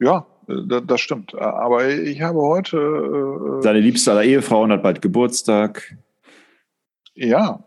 Ja, 0.00 0.26
äh, 0.48 0.54
da- 0.66 0.80
das 0.80 1.02
stimmt. 1.02 1.34
Äh, 1.34 1.40
Aber 1.40 1.86
ich 1.86 2.22
habe 2.22 2.40
heute, 2.40 2.78
äh, 2.78 3.62
deine 3.62 3.80
liebste 3.80 4.12
aller 4.12 4.24
Ehefrauen 4.24 4.72
hat 4.72 4.82
bald 4.82 5.02
Geburtstag. 5.02 5.94
ja, 7.14 7.62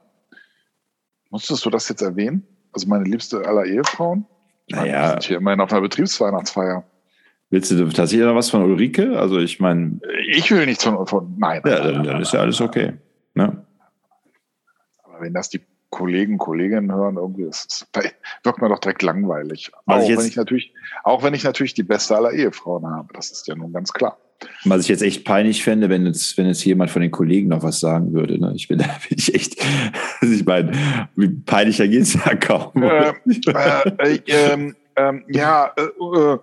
musstest 1.29 1.63
du 1.65 1.69
das 1.69 1.87
jetzt 1.87 2.01
erwähnen? 2.01 2.47
Also 2.73 2.87
meine 2.87 3.03
liebste 3.03 3.45
aller 3.45 3.65
Ehefrauen? 3.65 4.25
Ich 4.67 4.75
meine, 4.75 4.87
Naja. 4.91 5.01
wir 5.03 5.09
sind 5.13 5.23
hier 5.23 5.37
immerhin 5.37 5.61
auf 5.61 5.71
einer 5.71 5.81
Betriebsweihnachtsfeier. 5.81 6.83
Willst 7.49 7.71
du 7.71 7.85
tatsächlich 7.89 8.25
noch 8.27 8.35
was 8.35 8.49
von 8.49 8.61
Ulrike? 8.63 9.17
Also 9.17 9.39
ich 9.39 9.59
meine, 9.61 9.99
Ich 10.29 10.51
will 10.51 10.65
nichts 10.65 10.83
von, 10.83 11.07
von 11.07 11.35
nein. 11.37 11.61
ja, 11.65 11.79
dann, 11.91 12.03
dann 12.03 12.21
ist 12.21 12.33
ja 12.33 12.41
alles 12.41 12.59
okay. 12.59 12.93
Ne? 13.33 13.65
Aber 15.03 15.21
wenn 15.21 15.33
das 15.33 15.49
die 15.49 15.61
Kollegen, 15.89 16.37
Kolleginnen 16.37 16.91
hören, 16.93 17.15
irgendwie, 17.15 17.45
das 17.45 17.63
ist, 17.65 17.87
wirkt 18.43 18.61
mir 18.61 18.67
doch 18.67 18.79
direkt 18.79 19.01
langweilig. 19.03 19.71
Was 19.85 20.03
auch, 20.03 20.09
jetzt- 20.09 20.19
wenn 20.19 20.27
ich 20.27 20.35
natürlich, 20.35 20.73
auch 21.05 21.23
wenn 21.23 21.33
ich 21.33 21.45
natürlich 21.45 21.73
die 21.73 21.83
beste 21.83 22.17
aller 22.17 22.31
Ehefrauen 22.33 22.85
habe. 22.85 23.07
Das 23.13 23.31
ist 23.31 23.47
ja 23.47 23.55
nun 23.55 23.71
ganz 23.71 23.93
klar. 23.93 24.17
Was 24.65 24.81
ich 24.81 24.87
jetzt 24.87 25.01
echt 25.01 25.25
peinlich 25.25 25.63
fände, 25.63 25.89
wenn 25.89 26.05
jetzt, 26.05 26.37
wenn 26.37 26.45
jetzt 26.45 26.63
jemand 26.63 26.91
von 26.91 27.01
den 27.01 27.11
Kollegen 27.11 27.47
noch 27.47 27.63
was 27.63 27.79
sagen 27.79 28.13
würde. 28.13 28.39
Ne? 28.39 28.53
Ich 28.55 28.67
bin, 28.67 28.77
da 28.77 28.85
bin 28.85 29.17
ich 29.17 29.33
echt, 29.33 29.57
also 30.21 30.33
ich 30.33 30.45
meine, 30.45 30.71
wie 31.15 31.29
peinlicher 31.29 31.87
geht's 31.87 32.13
ja 32.13 32.35
kaum. 32.35 32.83
äh, 32.83 33.13
äh, 33.25 33.89
äh, 33.97 34.19
ähm, 34.27 34.75
ähm, 34.95 35.23
ja, 35.27 35.71
äh, 35.77 35.83
äh, 35.83 36.37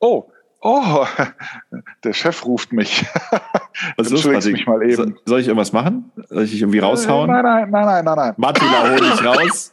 oh, 0.00 0.24
oh, 0.60 1.06
der 2.04 2.12
Chef 2.12 2.44
ruft 2.44 2.72
mich. 2.72 3.04
was 3.96 4.06
ist 4.08 4.24
los, 4.24 4.32
Patrick? 4.32 4.52
mich 4.52 4.66
mal 4.66 4.82
eben. 4.82 5.14
So, 5.14 5.20
soll 5.26 5.40
ich 5.40 5.46
irgendwas 5.46 5.72
machen? 5.72 6.10
Soll 6.28 6.44
ich 6.44 6.50
dich 6.52 6.60
irgendwie 6.60 6.80
raushauen? 6.80 7.30
Äh, 7.30 7.32
nein, 7.34 7.44
nein, 7.44 7.70
nein, 7.70 7.84
nein, 7.84 8.04
nein, 8.04 8.16
nein. 8.16 8.34
Martina, 8.36 8.90
hol 8.90 8.98
dich 8.98 9.24
raus. 9.24 9.72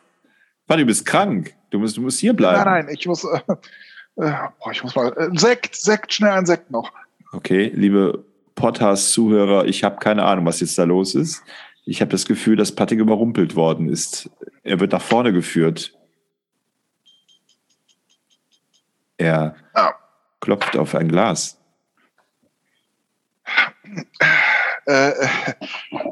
Patrick, 0.68 0.84
du 0.84 0.88
bist 0.88 1.06
krank. 1.06 1.54
Du 1.70 1.80
musst, 1.80 1.98
du 1.98 2.02
musst 2.02 2.20
hier 2.20 2.34
bleiben. 2.34 2.64
Nein, 2.64 2.86
nein, 2.86 2.96
ich 2.96 3.08
muss, 3.08 3.24
äh, 3.24 3.40
äh, 4.18 4.34
ich 4.72 4.84
muss 4.84 4.96
mal, 4.96 5.14
äh, 5.18 5.30
Sekt, 5.38 5.76
Sekt, 5.76 6.14
schnell 6.14 6.32
ein 6.32 6.46
Sekt 6.46 6.72
noch. 6.72 6.92
Okay, 7.32 7.72
liebe 7.74 8.24
Podcast-Zuhörer, 8.56 9.66
ich 9.66 9.84
habe 9.84 9.98
keine 9.98 10.24
Ahnung, 10.24 10.46
was 10.46 10.60
jetzt 10.62 10.78
da 10.78 10.84
los 10.84 11.16
ist. 11.16 11.44
Ich 11.86 12.02
habe 12.02 12.12
das 12.12 12.26
Gefühl, 12.26 12.56
dass 12.56 12.74
Patrick 12.74 13.00
überrumpelt 13.00 13.56
worden 13.56 13.90
ist. 13.90 14.30
Er 14.64 14.80
wird 14.80 14.92
nach 14.94 15.02
vorne 15.02 15.34
geführt. 15.34 15.94
Er 19.18 19.56
Ja. 19.76 19.96
klopft 20.40 20.78
auf 20.78 20.96
ein 20.96 21.10
Glas. 21.10 21.60
Äh, 24.88 25.10
äh, 25.10 25.28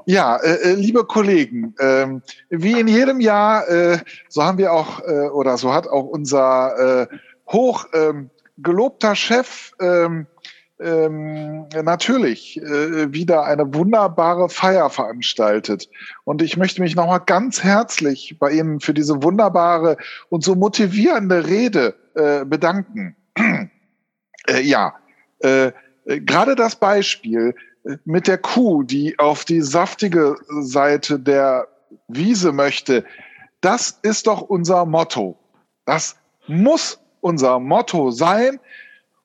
ja, 0.06 0.38
äh, 0.38 0.72
äh, 0.72 0.74
liebe 0.74 1.04
Kollegen, 1.06 1.76
ähm, 1.80 2.22
wie 2.50 2.80
in 2.80 2.88
jedem 2.88 3.20
Jahr, 3.20 3.68
äh, 3.70 4.00
so 4.30 4.44
haben 4.44 4.58
wir 4.58 4.74
auch, 4.74 5.00
äh, 5.02 5.28
oder 5.30 5.58
so 5.58 5.72
hat 5.74 5.88
auch 5.88 6.06
unser 6.06 7.02
äh, 7.04 7.08
hoch 7.52 7.86
ähm, 7.94 8.30
gelobter 8.58 9.16
Chef, 9.16 9.74
ähm, 9.80 10.26
ähm, 10.80 11.68
natürlich 11.84 12.58
äh, 12.62 13.14
wieder 13.14 13.46
eine 13.46 13.74
wunderbare 13.74 14.50
Feier 14.50 14.90
veranstaltet. 14.90 15.90
Und 16.24 16.42
ich 16.42 16.58
möchte 16.58 16.82
mich 16.82 16.96
nochmal 16.96 17.22
ganz 17.26 17.64
herzlich 17.64 18.38
bei 18.40 18.52
Ihnen 18.52 18.80
für 18.80 18.94
diese 18.94 19.22
wunderbare 19.24 19.98
und 20.30 20.44
so 20.44 20.56
motivierende 20.56 21.48
Rede 21.48 21.96
äh, 22.16 22.46
bedanken. 22.46 23.16
äh, 24.48 24.62
ja, 24.62 24.96
äh, 25.40 25.72
gerade 26.06 26.56
das 26.56 26.76
Beispiel 26.76 27.56
äh, 27.86 27.98
mit 28.06 28.28
der 28.28 28.38
Kuh, 28.38 28.84
die 28.84 29.18
auf 29.20 29.46
die 29.46 29.62
saftige 29.62 30.36
Seite 30.62 31.20
der 31.20 31.68
Wiese 32.08 32.52
möchte, 32.52 33.06
das 33.62 34.00
ist 34.02 34.28
doch 34.28 34.42
unser 34.42 34.86
Motto. 34.86 35.38
Das 35.86 36.18
muss 36.48 37.00
unser 37.22 37.60
Motto 37.60 38.12
sein. 38.12 38.60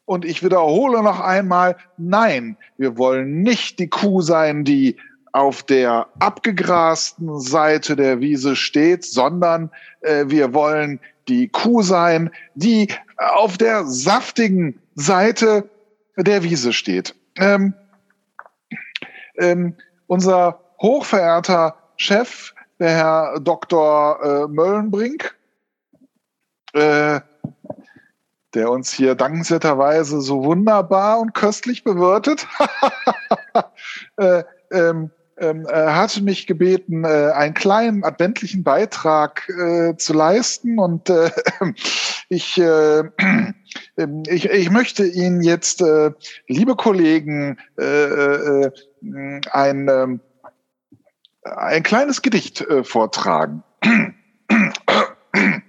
Und 0.09 0.25
ich 0.25 0.43
wiederhole 0.43 1.03
noch 1.03 1.21
einmal, 1.21 1.77
nein, 1.99 2.57
wir 2.79 2.97
wollen 2.97 3.43
nicht 3.43 3.79
die 3.79 3.91
Kuh 3.91 4.23
sein, 4.23 4.65
die 4.65 4.97
auf 5.33 5.63
der 5.63 6.07
abgegrasten 6.19 7.39
Seite 7.39 7.95
der 7.95 8.19
Wiese 8.19 8.57
steht, 8.57 9.05
sondern 9.05 9.71
äh, 10.01 10.25
wir 10.29 10.55
wollen 10.55 10.99
die 11.29 11.49
Kuh 11.49 11.83
sein, 11.83 12.31
die 12.55 12.89
auf 13.19 13.59
der 13.59 13.85
saftigen 13.85 14.81
Seite 14.95 15.69
der 16.17 16.43
Wiese 16.43 16.73
steht. 16.73 17.15
Ähm, 17.37 17.75
ähm, 19.37 19.75
unser 20.07 20.59
hochverehrter 20.81 21.77
Chef, 21.97 22.55
der 22.79 22.91
Herr 22.93 23.41
Dr. 23.41 24.23
Äh, 24.23 24.49
Möllenbrink, 24.49 25.37
äh, 26.73 27.21
der 28.55 28.71
uns 28.71 28.93
hier 28.93 29.15
dankenswerterweise 29.15 30.21
so 30.21 30.45
wunderbar 30.45 31.21
und 31.21 31.35
köstlich 31.35 31.85
bewirtet, 31.85 32.47
äh, 34.17 34.43
ähm, 34.71 35.11
ähm, 35.41 35.67
äh, 35.69 35.73
hatte 35.73 36.23
mich 36.23 36.49
gebeten, 36.49 37.05
äh, 37.05 37.31
einen 37.33 37.55
kleinen 37.55 38.03
adventlichen 38.03 38.65
Beitrag 38.65 39.49
äh, 39.49 39.97
zu 39.97 40.13
leisten 40.13 40.81
und 40.81 41.09
äh, 41.11 41.31
ich, 42.29 42.59
äh, 42.59 43.01
ähm, 43.97 44.23
ich, 44.27 44.47
ich 44.47 44.71
möchte 44.71 45.07
Ihnen 45.07 45.43
jetzt, 45.43 45.85
liebe 46.49 46.77
Kollegen, 46.77 47.59
ein, 47.77 49.89
äh, 49.89 50.19
ein 51.45 51.83
kleines 51.83 52.23
Gedicht 52.23 52.67
vortragen. 52.83 53.63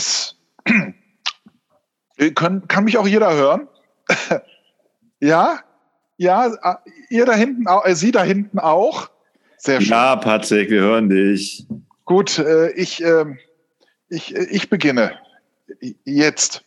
Es 0.00 0.36
können, 2.34 2.68
kann 2.68 2.84
mich 2.84 2.96
auch 2.96 3.06
jeder 3.06 3.34
hören. 3.34 3.68
ja, 5.20 5.60
ja, 6.16 6.78
ihr 7.08 7.26
da 7.26 7.34
hinten, 7.34 7.66
äh, 7.66 7.94
Sie 7.94 8.12
da 8.12 8.22
hinten 8.22 8.58
auch. 8.58 9.10
Sehr 9.58 9.80
schön. 9.80 9.90
Ja, 9.90 10.16
Patrick, 10.16 10.70
wir 10.70 10.80
hören 10.80 11.08
dich. 11.10 11.66
Gut, 12.06 12.38
äh, 12.38 12.70
ich, 12.72 13.02
äh, 13.04 13.26
ich, 14.08 14.34
ich 14.34 14.70
beginne 14.70 15.18
jetzt. 16.04 16.64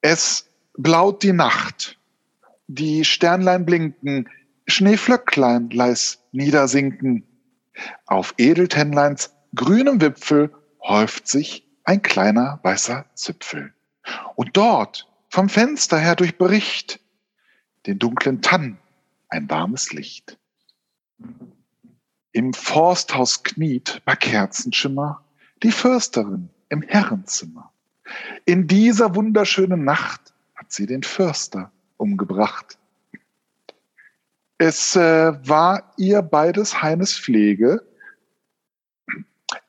Es 0.00 0.48
blaut 0.76 1.22
die 1.22 1.32
Nacht, 1.32 1.96
die 2.66 3.04
Sternlein 3.04 3.64
blinken, 3.64 4.28
Schneeflöcklein 4.66 5.70
leis 5.70 6.22
niedersinken. 6.32 7.24
Auf 8.06 8.34
Edeltennleins 8.38 9.34
grünem 9.54 10.00
Wipfel 10.00 10.52
häuft 10.82 11.28
sich 11.28 11.66
ein 11.84 12.02
kleiner 12.02 12.60
weißer 12.62 13.06
Zipfel. 13.14 13.72
Und 14.36 14.56
dort 14.56 15.08
vom 15.28 15.48
Fenster 15.48 15.98
her 15.98 16.16
durchbricht 16.16 17.00
den 17.86 17.98
dunklen 17.98 18.42
Tann 18.42 18.78
ein 19.28 19.48
warmes 19.48 19.92
Licht. 19.92 20.38
Im 22.32 22.52
Forsthaus 22.52 23.42
kniet 23.42 24.02
bei 24.04 24.16
Kerzenschimmer 24.16 25.24
die 25.62 25.72
Försterin 25.72 26.50
im 26.68 26.82
Herrenzimmer. 26.82 27.72
In 28.44 28.66
dieser 28.66 29.14
wunderschönen 29.14 29.84
Nacht 29.84 30.32
hat 30.54 30.72
sie 30.72 30.86
den 30.86 31.02
Förster 31.02 31.70
umgebracht. 31.96 32.78
Es 34.64 34.94
äh, 34.94 35.32
war 35.48 35.92
ihr 35.96 36.22
beides 36.22 36.82
Heines 36.82 37.18
Pflege. 37.18 37.84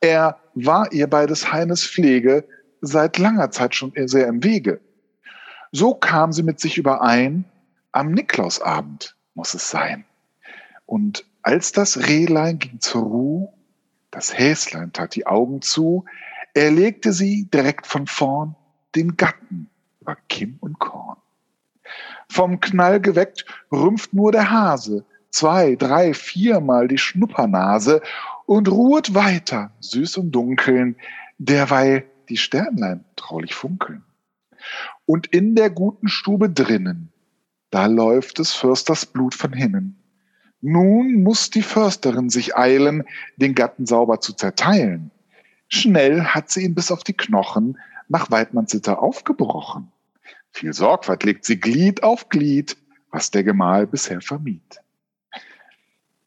Er 0.00 0.38
war 0.54 0.92
ihr 0.92 1.08
beides 1.08 1.50
Heines 1.50 1.84
Pflege 1.84 2.46
seit 2.80 3.18
langer 3.18 3.50
Zeit 3.50 3.74
schon 3.74 3.92
sehr 4.06 4.28
im 4.28 4.44
Wege. 4.44 4.80
So 5.72 5.94
kam 5.94 6.30
sie 6.30 6.44
mit 6.44 6.60
sich 6.60 6.78
überein, 6.78 7.44
am 7.90 8.12
Niklausabend 8.12 9.16
muss 9.34 9.54
es 9.54 9.68
sein. 9.68 10.04
Und 10.86 11.26
als 11.42 11.72
das 11.72 12.06
Rehlein 12.06 12.60
ging 12.60 12.78
zur 12.78 13.02
Ruhe, 13.02 13.52
das 14.12 14.38
Häslein 14.38 14.92
tat 14.92 15.16
die 15.16 15.26
Augen 15.26 15.60
zu, 15.60 16.04
er 16.54 16.70
legte 16.70 17.12
sie 17.12 17.48
direkt 17.52 17.88
von 17.88 18.06
vorn 18.06 18.54
den 18.94 19.16
Gatten 19.16 19.68
über 20.00 20.16
Kim 20.28 20.56
und 20.60 20.78
Korn. 20.78 21.03
Vom 22.34 22.58
Knall 22.58 23.00
geweckt 23.00 23.46
rümpft 23.70 24.12
nur 24.12 24.32
der 24.32 24.50
Hase, 24.50 25.04
zwei, 25.30 25.76
drei, 25.76 26.14
viermal 26.14 26.88
die 26.88 26.98
Schnuppernase 26.98 28.02
und 28.44 28.68
ruhet 28.68 29.14
weiter, 29.14 29.70
süß 29.78 30.16
und 30.16 30.32
dunkeln, 30.32 30.96
derweil 31.38 32.04
die 32.28 32.36
Sternlein 32.36 33.04
traulich 33.14 33.54
funkeln. 33.54 34.02
Und 35.06 35.28
in 35.28 35.54
der 35.54 35.70
guten 35.70 36.08
Stube 36.08 36.50
drinnen, 36.50 37.12
da 37.70 37.86
läuft 37.86 38.40
des 38.40 38.52
Försters 38.52 39.06
Blut 39.06 39.36
von 39.36 39.52
hinnen. 39.52 40.02
Nun 40.60 41.22
muss 41.22 41.50
die 41.50 41.62
Försterin 41.62 42.30
sich 42.30 42.56
eilen, 42.56 43.04
den 43.36 43.54
Gatten 43.54 43.86
sauber 43.86 44.18
zu 44.18 44.32
zerteilen. 44.32 45.12
Schnell 45.68 46.24
hat 46.24 46.50
sie 46.50 46.64
ihn 46.64 46.74
bis 46.74 46.90
auf 46.90 47.04
die 47.04 47.16
Knochen 47.16 47.78
nach 48.08 48.32
Weidmannsitter 48.32 49.00
aufgebrochen. 49.00 49.92
Viel 50.54 50.72
Sorgfalt 50.72 51.24
legt 51.24 51.44
sie 51.44 51.58
Glied 51.58 52.04
auf 52.04 52.28
Glied, 52.28 52.76
was 53.10 53.32
der 53.32 53.42
Gemahl 53.42 53.88
bisher 53.88 54.20
vermied. 54.20 54.80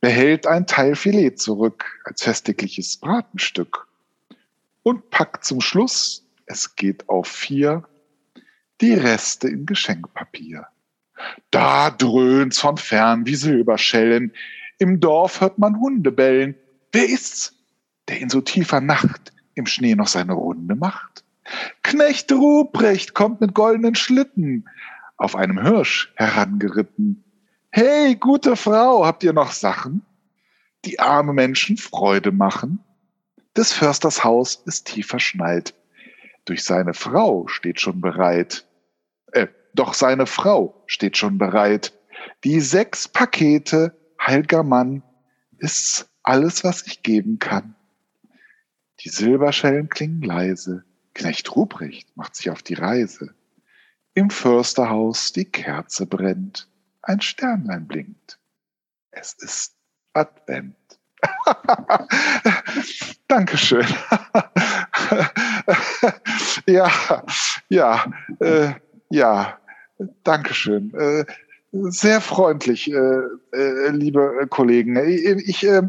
Behält 0.01 0.45
ein 0.45 0.67
Teil 0.67 0.95
Filet 0.95 1.37
zurück 1.37 1.85
als 2.03 2.23
festigliches 2.23 2.97
Bratenstück 2.97 3.87
und 4.83 5.09
packt 5.11 5.45
zum 5.45 5.61
Schluss, 5.61 6.25
es 6.45 6.75
geht 6.75 7.07
auf 7.07 7.27
vier, 7.27 7.87
die 8.81 8.93
Reste 8.93 9.47
in 9.47 9.65
Geschenkpapier. 9.65 10.67
Da 11.49 11.89
dröhnt's 11.89 12.59
von 12.59 12.75
fern 12.75 13.25
wie 13.25 13.35
Silberschellen. 13.35 14.33
Im 14.77 14.99
Dorf 14.99 15.39
hört 15.39 15.57
man 15.57 15.79
Hunde 15.79 16.11
bellen. 16.11 16.55
Wer 16.91 17.07
ist's, 17.07 17.55
der 18.09 18.19
in 18.19 18.29
so 18.29 18.41
tiefer 18.41 18.81
Nacht 18.81 19.31
im 19.55 19.65
Schnee 19.65 19.95
noch 19.95 20.07
seine 20.07 20.33
Runde 20.33 20.75
macht? 20.75 21.23
Knecht 21.83 22.31
Ruprecht 22.31 23.13
kommt 23.13 23.41
mit 23.41 23.53
goldenen 23.53 23.95
Schlitten 23.95 24.67
auf 25.17 25.35
einem 25.35 25.61
Hirsch 25.61 26.11
herangeritten. 26.15 27.23
Hey, 27.71 28.15
gute 28.15 28.55
Frau, 28.55 29.05
habt 29.05 29.23
ihr 29.23 29.33
noch 29.33 29.51
Sachen, 29.51 30.05
die 30.85 30.99
arme 30.99 31.33
Menschen 31.33 31.77
Freude 31.77 32.31
machen? 32.31 32.79
Des 33.55 33.73
Försters 33.73 34.23
Haus 34.23 34.61
ist 34.65 34.87
tief 34.87 35.07
verschneit. 35.07 35.73
Durch 36.45 36.63
seine 36.63 36.93
Frau 36.93 37.47
steht 37.47 37.81
schon 37.81 38.01
bereit. 38.01 38.65
Äh, 39.31 39.47
doch 39.73 39.93
seine 39.93 40.27
Frau 40.27 40.83
steht 40.85 41.17
schon 41.17 41.37
bereit. 41.37 41.93
Die 42.43 42.61
sechs 42.61 43.07
Pakete, 43.07 43.97
heiliger 44.21 44.63
Mann, 44.63 45.03
ist 45.57 46.09
alles, 46.23 46.63
was 46.63 46.85
ich 46.85 47.03
geben 47.03 47.39
kann. 47.39 47.75
Die 49.01 49.09
Silberschellen 49.09 49.89
klingen 49.89 50.21
leise. 50.21 50.83
Knecht 51.17 51.53
Ruprecht 51.55 52.15
macht 52.15 52.35
sich 52.35 52.51
auf 52.51 52.61
die 52.61 52.75
Reise. 52.75 53.33
Im 54.13 54.29
Försterhaus 54.29 55.33
die 55.33 55.45
Kerze 55.45 56.05
brennt, 56.05 56.69
ein 57.01 57.21
Sternlein 57.21 57.87
blinkt. 57.87 58.37
Es 59.09 59.33
ist 59.33 59.73
Advent. 60.13 60.75
Dankeschön. 63.27 63.85
ja, 66.67 66.91
ja, 67.69 68.05
äh, 68.39 68.73
ja, 69.09 69.59
Dankeschön. 70.23 70.93
Äh, 70.93 71.25
sehr 71.71 72.21
freundlich, 72.21 72.91
äh, 72.91 73.21
äh, 73.53 73.89
liebe 73.89 74.45
Kollegen. 74.51 74.97
Ich, 74.97 75.65
äh, 75.65 75.81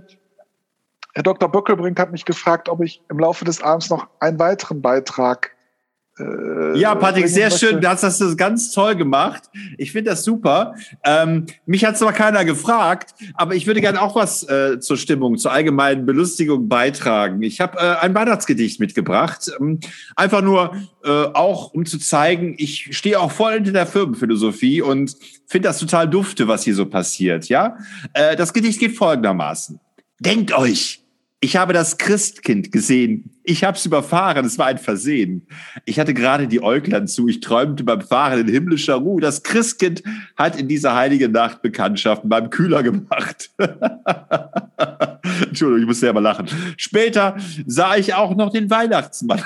Herr 1.18 1.24
Dr. 1.24 1.50
Böckelbrink 1.50 1.98
hat 1.98 2.12
mich 2.12 2.24
gefragt, 2.24 2.68
ob 2.68 2.80
ich 2.80 3.02
im 3.10 3.18
Laufe 3.18 3.44
des 3.44 3.60
Abends 3.60 3.90
noch 3.90 4.06
einen 4.20 4.38
weiteren 4.38 4.80
Beitrag 4.80 5.50
äh, 6.16 6.78
ja, 6.78 6.94
Patrick, 6.94 7.26
sehr 7.26 7.50
möchte. 7.50 7.66
schön. 7.66 7.80
Du 7.80 7.88
hast 7.88 8.04
das 8.04 8.36
ganz 8.36 8.70
toll 8.70 8.94
gemacht. 8.94 9.42
Ich 9.78 9.90
finde 9.90 10.12
das 10.12 10.22
super. 10.22 10.76
Ähm, 11.04 11.46
mich 11.66 11.84
hat 11.84 11.98
zwar 11.98 12.12
keiner 12.12 12.44
gefragt, 12.44 13.16
aber 13.34 13.56
ich 13.56 13.66
würde 13.66 13.80
gerne 13.80 14.00
auch 14.00 14.14
was 14.14 14.48
äh, 14.48 14.78
zur 14.78 14.96
Stimmung, 14.96 15.38
zur 15.38 15.50
allgemeinen 15.50 16.06
Belustigung 16.06 16.68
beitragen. 16.68 17.42
Ich 17.42 17.60
habe 17.60 17.78
äh, 17.78 17.96
ein 17.96 18.14
Weihnachtsgedicht 18.14 18.78
mitgebracht. 18.78 19.50
Ähm, 19.58 19.80
einfach 20.14 20.42
nur 20.42 20.76
äh, 21.02 21.10
auch, 21.10 21.72
um 21.74 21.84
zu 21.84 21.98
zeigen, 21.98 22.54
ich 22.58 22.96
stehe 22.96 23.18
auch 23.18 23.32
voll 23.32 23.54
hinter 23.54 23.72
der 23.72 23.86
Firmenphilosophie 23.86 24.82
und 24.82 25.16
finde 25.48 25.66
das 25.68 25.80
total 25.80 26.08
dufte, 26.08 26.46
was 26.46 26.62
hier 26.62 26.76
so 26.76 26.86
passiert. 26.86 27.48
Ja, 27.48 27.76
äh, 28.12 28.36
Das 28.36 28.52
Gedicht 28.52 28.78
geht 28.78 28.96
folgendermaßen. 28.96 29.80
Denkt 30.20 30.52
euch, 30.52 31.04
ich 31.40 31.56
habe 31.56 31.72
das 31.72 31.98
Christkind 31.98 32.72
gesehen. 32.72 33.30
Ich 33.44 33.62
habe 33.62 33.76
es 33.76 33.86
überfahren. 33.86 34.44
Es 34.44 34.58
war 34.58 34.66
ein 34.66 34.78
Versehen. 34.78 35.46
Ich 35.84 36.00
hatte 36.00 36.12
gerade 36.12 36.48
die 36.48 36.62
Äuglein 36.62 37.06
zu. 37.06 37.28
Ich 37.28 37.38
träumte 37.40 37.84
beim 37.84 38.00
Fahren 38.00 38.40
in 38.40 38.48
himmlischer 38.48 38.96
Ruhe. 38.96 39.20
Das 39.20 39.44
Christkind 39.44 40.02
hat 40.36 40.58
in 40.58 40.66
dieser 40.66 40.96
heiligen 40.96 41.30
Nacht 41.30 41.62
Bekanntschaften 41.62 42.28
beim 42.28 42.50
Kühler 42.50 42.82
gemacht. 42.82 43.50
Entschuldigung, 45.46 45.82
ich 45.82 45.86
muss 45.86 46.00
selber 46.00 46.20
lachen. 46.20 46.48
Später 46.76 47.36
sah 47.66 47.96
ich 47.96 48.14
auch 48.14 48.34
noch 48.34 48.50
den 48.50 48.68
Weihnachtsmann. 48.68 49.42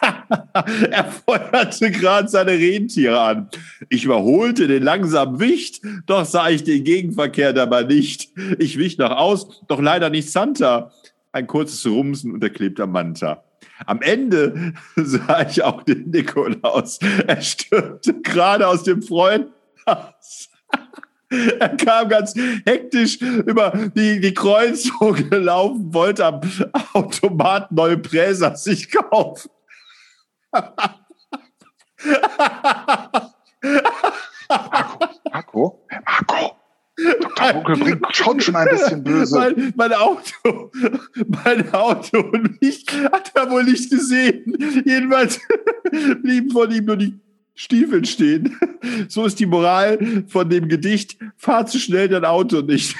er 0.90 1.04
feuerte 1.04 1.90
gerade 1.90 2.28
seine 2.28 2.52
Rentiere 2.52 3.20
an. 3.20 3.48
Ich 3.88 4.04
überholte 4.04 4.68
den 4.68 4.82
langsamen 4.82 5.40
Wicht, 5.40 5.82
doch 6.06 6.24
sah 6.24 6.50
ich 6.50 6.64
den 6.64 6.84
Gegenverkehr 6.84 7.52
dabei 7.52 7.82
nicht. 7.82 8.30
Ich 8.58 8.78
wich 8.78 8.98
nach 8.98 9.16
aus, 9.16 9.62
doch 9.68 9.80
leider 9.80 10.10
nicht 10.10 10.30
Santa 10.30 10.92
ein 11.32 11.46
kurzes 11.46 11.84
Rumsen 11.86 12.32
und 12.32 12.42
er 12.44 12.50
klebt 12.50 12.78
am 12.80 12.92
Manta. 12.92 13.42
Am 13.86 14.02
Ende 14.02 14.74
sah 14.96 15.42
ich 15.42 15.62
auch 15.62 15.82
den 15.82 16.10
Nikolaus. 16.10 16.98
Er 17.26 17.40
stürmte 17.40 18.20
gerade 18.20 18.68
aus 18.68 18.84
dem 18.84 19.02
Freundhaus. 19.02 20.48
Er 21.58 21.74
kam 21.78 22.10
ganz 22.10 22.34
hektisch 22.66 23.18
über 23.18 23.70
die, 23.94 24.20
die 24.20 24.34
Kreuzung 24.34 25.14
gelaufen, 25.30 25.94
wollte 25.94 26.26
am 26.26 26.42
Automat 26.92 27.72
neue 27.72 27.96
Präser 27.96 28.54
sich 28.54 28.90
kaufen. 28.90 29.50
Marco, 30.52 30.86
Marco, 35.30 35.86
Marco, 36.04 36.56
Dr. 37.20 37.52
Buckel 37.52 37.76
bringt 37.76 38.16
schon 38.16 38.40
schon 38.40 38.56
ein 38.56 38.68
bisschen 38.68 39.04
böse. 39.04 39.38
Mein, 39.38 39.72
mein, 39.76 39.92
Auto, 39.92 40.70
mein 41.44 41.72
Auto 41.72 42.20
und 42.20 42.60
mich 42.60 42.84
hat 43.10 43.32
er 43.34 43.50
wohl 43.50 43.64
nicht 43.64 43.90
gesehen. 43.90 44.56
Jedenfalls 44.84 45.40
blieben 46.22 46.50
von 46.50 46.70
ihm 46.70 46.84
nur 46.84 46.96
die 46.96 47.14
Stiefel 47.54 48.04
stehen. 48.04 48.58
So 49.08 49.26
ist 49.26 49.38
die 49.38 49.46
Moral 49.46 50.24
von 50.26 50.48
dem 50.48 50.68
Gedicht. 50.68 51.18
Fahr 51.36 51.66
zu 51.66 51.78
schnell 51.78 52.08
dein 52.08 52.24
Auto 52.24 52.60
nicht. 52.62 52.96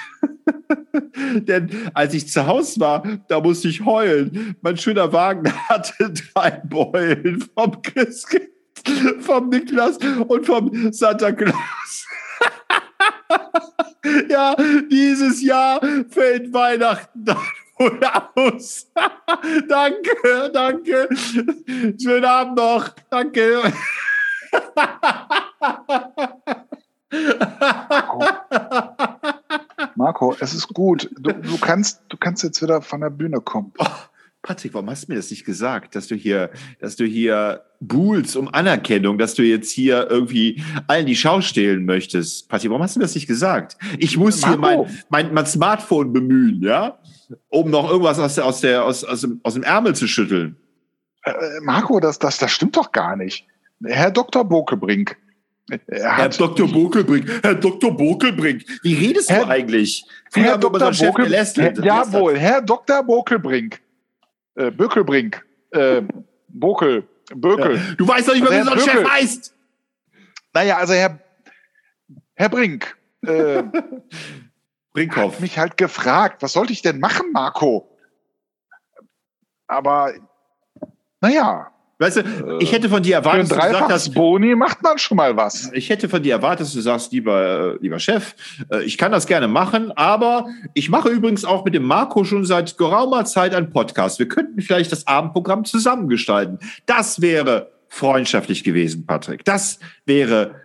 Denn 1.34 1.70
als 1.94 2.14
ich 2.14 2.28
zu 2.28 2.46
Hause 2.46 2.80
war, 2.80 3.02
da 3.28 3.40
musste 3.40 3.68
ich 3.68 3.84
heulen. 3.84 4.56
Mein 4.60 4.76
schöner 4.76 5.12
Wagen 5.12 5.50
hatte 5.68 6.12
drei 6.12 6.50
Beulen 6.64 7.44
vom 7.54 7.80
Christkind, 7.82 8.48
vom 9.20 9.48
Niklas 9.48 9.98
und 10.28 10.46
vom 10.46 10.92
Santa 10.92 11.32
Claus 11.32 11.54
ja, 14.28 14.56
dieses 14.90 15.42
Jahr 15.42 15.80
fällt 16.08 16.52
Weihnachten 16.52 17.24
dann 17.24 17.38
wohl 17.78 18.00
aus. 18.34 18.90
danke, 19.68 20.50
danke. 20.52 21.08
Schönen 22.00 22.24
Abend 22.24 22.56
noch. 22.56 22.90
Danke. 23.10 23.62
Marco, 29.94 30.34
es 30.40 30.54
ist 30.54 30.68
gut. 30.68 31.10
Du, 31.18 31.32
du, 31.32 31.58
kannst, 31.58 32.02
du 32.08 32.16
kannst 32.16 32.42
jetzt 32.42 32.62
wieder 32.62 32.82
von 32.82 33.00
der 33.00 33.10
Bühne 33.10 33.40
kommen. 33.40 33.72
Patrick, 34.42 34.74
warum 34.74 34.90
hast 34.90 35.06
du 35.06 35.12
mir 35.12 35.16
das 35.16 35.30
nicht 35.30 35.44
gesagt, 35.44 35.94
dass 35.94 36.08
du 36.08 36.16
hier, 36.16 36.50
dass 36.80 36.96
du 36.96 37.04
hier 37.04 37.62
buhlst 37.78 38.36
um 38.36 38.52
Anerkennung, 38.52 39.16
dass 39.16 39.34
du 39.34 39.44
jetzt 39.44 39.70
hier 39.70 40.10
irgendwie 40.10 40.60
allen 40.88 41.06
die 41.06 41.14
Schau 41.14 41.40
stehlen 41.40 41.84
möchtest? 41.84 42.48
Patrick, 42.48 42.70
warum 42.70 42.82
hast 42.82 42.96
du 42.96 42.98
mir 42.98 43.04
das 43.04 43.14
nicht 43.14 43.28
gesagt? 43.28 43.76
Ich 43.98 44.16
muss 44.16 44.42
Marco. 44.42 44.54
hier 44.54 44.60
mein, 44.60 44.98
mein, 45.10 45.34
mein 45.34 45.46
Smartphone 45.46 46.12
bemühen, 46.12 46.60
ja, 46.60 46.98
um 47.50 47.70
noch 47.70 47.88
irgendwas 47.88 48.18
aus, 48.18 48.34
der, 48.34 48.44
aus, 48.44 48.60
der, 48.60 48.84
aus, 48.84 49.04
aus, 49.04 49.20
dem, 49.20 49.40
aus 49.44 49.54
dem 49.54 49.62
Ärmel 49.62 49.94
zu 49.94 50.08
schütteln. 50.08 50.56
Äh, 51.24 51.32
Marco, 51.62 52.00
das, 52.00 52.18
das, 52.18 52.38
das 52.38 52.50
stimmt 52.50 52.76
doch 52.76 52.90
gar 52.90 53.14
nicht. 53.14 53.46
Herr 53.84 54.10
Dr. 54.10 54.44
Bokebrink. 54.44 55.16
Herr 55.88 56.28
Dr. 56.28 56.66
Bokelbrink, 56.66 57.30
Herr 57.42 57.54
Dr. 57.54 57.96
Bokelbrink, 57.96 58.64
wie 58.82 58.94
redest 58.94 59.30
Herr, 59.30 59.44
du 59.44 59.50
eigentlich? 59.50 60.04
Früher 60.28 60.44
Herr 60.44 60.58
Dr. 60.58 60.90
Bokelbrink, 60.90 61.84
jawohl, 61.84 62.36
Herr 62.36 62.60
Dr. 62.60 63.04
Bokelbrink 63.04 63.80
äh, 64.54 64.70
Bökelbrink, 64.70 65.44
äh, 65.70 66.02
Bokel, 66.48 67.08
Bökel. 67.34 67.76
Ja. 67.76 67.94
Du 67.94 68.06
weißt 68.06 68.28
doch 68.28 68.34
nicht, 68.34 68.46
also 68.46 68.54
wie 68.58 68.64
so 68.64 68.70
ein 68.70 68.78
Chef 68.78 69.10
heißt. 69.10 69.54
Naja, 70.54 70.76
also 70.76 70.92
Herr, 70.92 71.18
Herr 72.34 72.48
Brink, 72.48 72.96
äh, 73.26 73.62
Brinkhoff. 74.92 75.34
hat 75.34 75.40
mich 75.40 75.58
halt 75.58 75.76
gefragt, 75.76 76.42
was 76.42 76.52
sollte 76.52 76.72
ich 76.72 76.82
denn 76.82 77.00
machen, 77.00 77.32
Marco? 77.32 77.88
Aber, 79.66 80.12
naja, 81.20 81.71
Weißt 82.02 82.16
du, 82.16 82.58
ich 82.60 82.72
hätte 82.72 82.88
von 82.88 83.02
dir 83.02 83.14
erwartet, 83.14 83.48
Für 83.48 83.62
ein 83.62 83.88
dass 83.88 84.06
du 84.06 84.12
Boni 84.12 84.56
macht 84.56 84.82
man 84.82 84.98
schon 84.98 85.16
mal 85.16 85.36
was. 85.36 85.70
Ich 85.72 85.88
hätte 85.88 86.08
von 86.08 86.22
dir 86.22 86.32
erwartet, 86.32 86.66
dass 86.66 86.74
du 86.74 86.80
sagst, 86.80 87.12
lieber, 87.12 87.76
äh, 87.76 87.78
lieber 87.80 88.00
Chef, 88.00 88.34
äh, 88.70 88.82
ich 88.82 88.98
kann 88.98 89.12
das 89.12 89.26
gerne 89.26 89.46
machen, 89.46 89.92
aber 89.92 90.48
ich 90.74 90.88
mache 90.88 91.10
übrigens 91.10 91.44
auch 91.44 91.64
mit 91.64 91.74
dem 91.74 91.84
Marco 91.84 92.24
schon 92.24 92.44
seit 92.44 92.76
geraumer 92.76 93.24
Zeit 93.24 93.54
einen 93.54 93.70
Podcast. 93.70 94.18
Wir 94.18 94.28
könnten 94.28 94.60
vielleicht 94.62 94.90
das 94.90 95.06
Abendprogramm 95.06 95.64
zusammengestalten. 95.64 96.58
Das 96.86 97.20
wäre 97.20 97.70
freundschaftlich 97.88 98.64
gewesen, 98.64 99.06
Patrick. 99.06 99.44
Das 99.44 99.78
wäre 100.04 100.56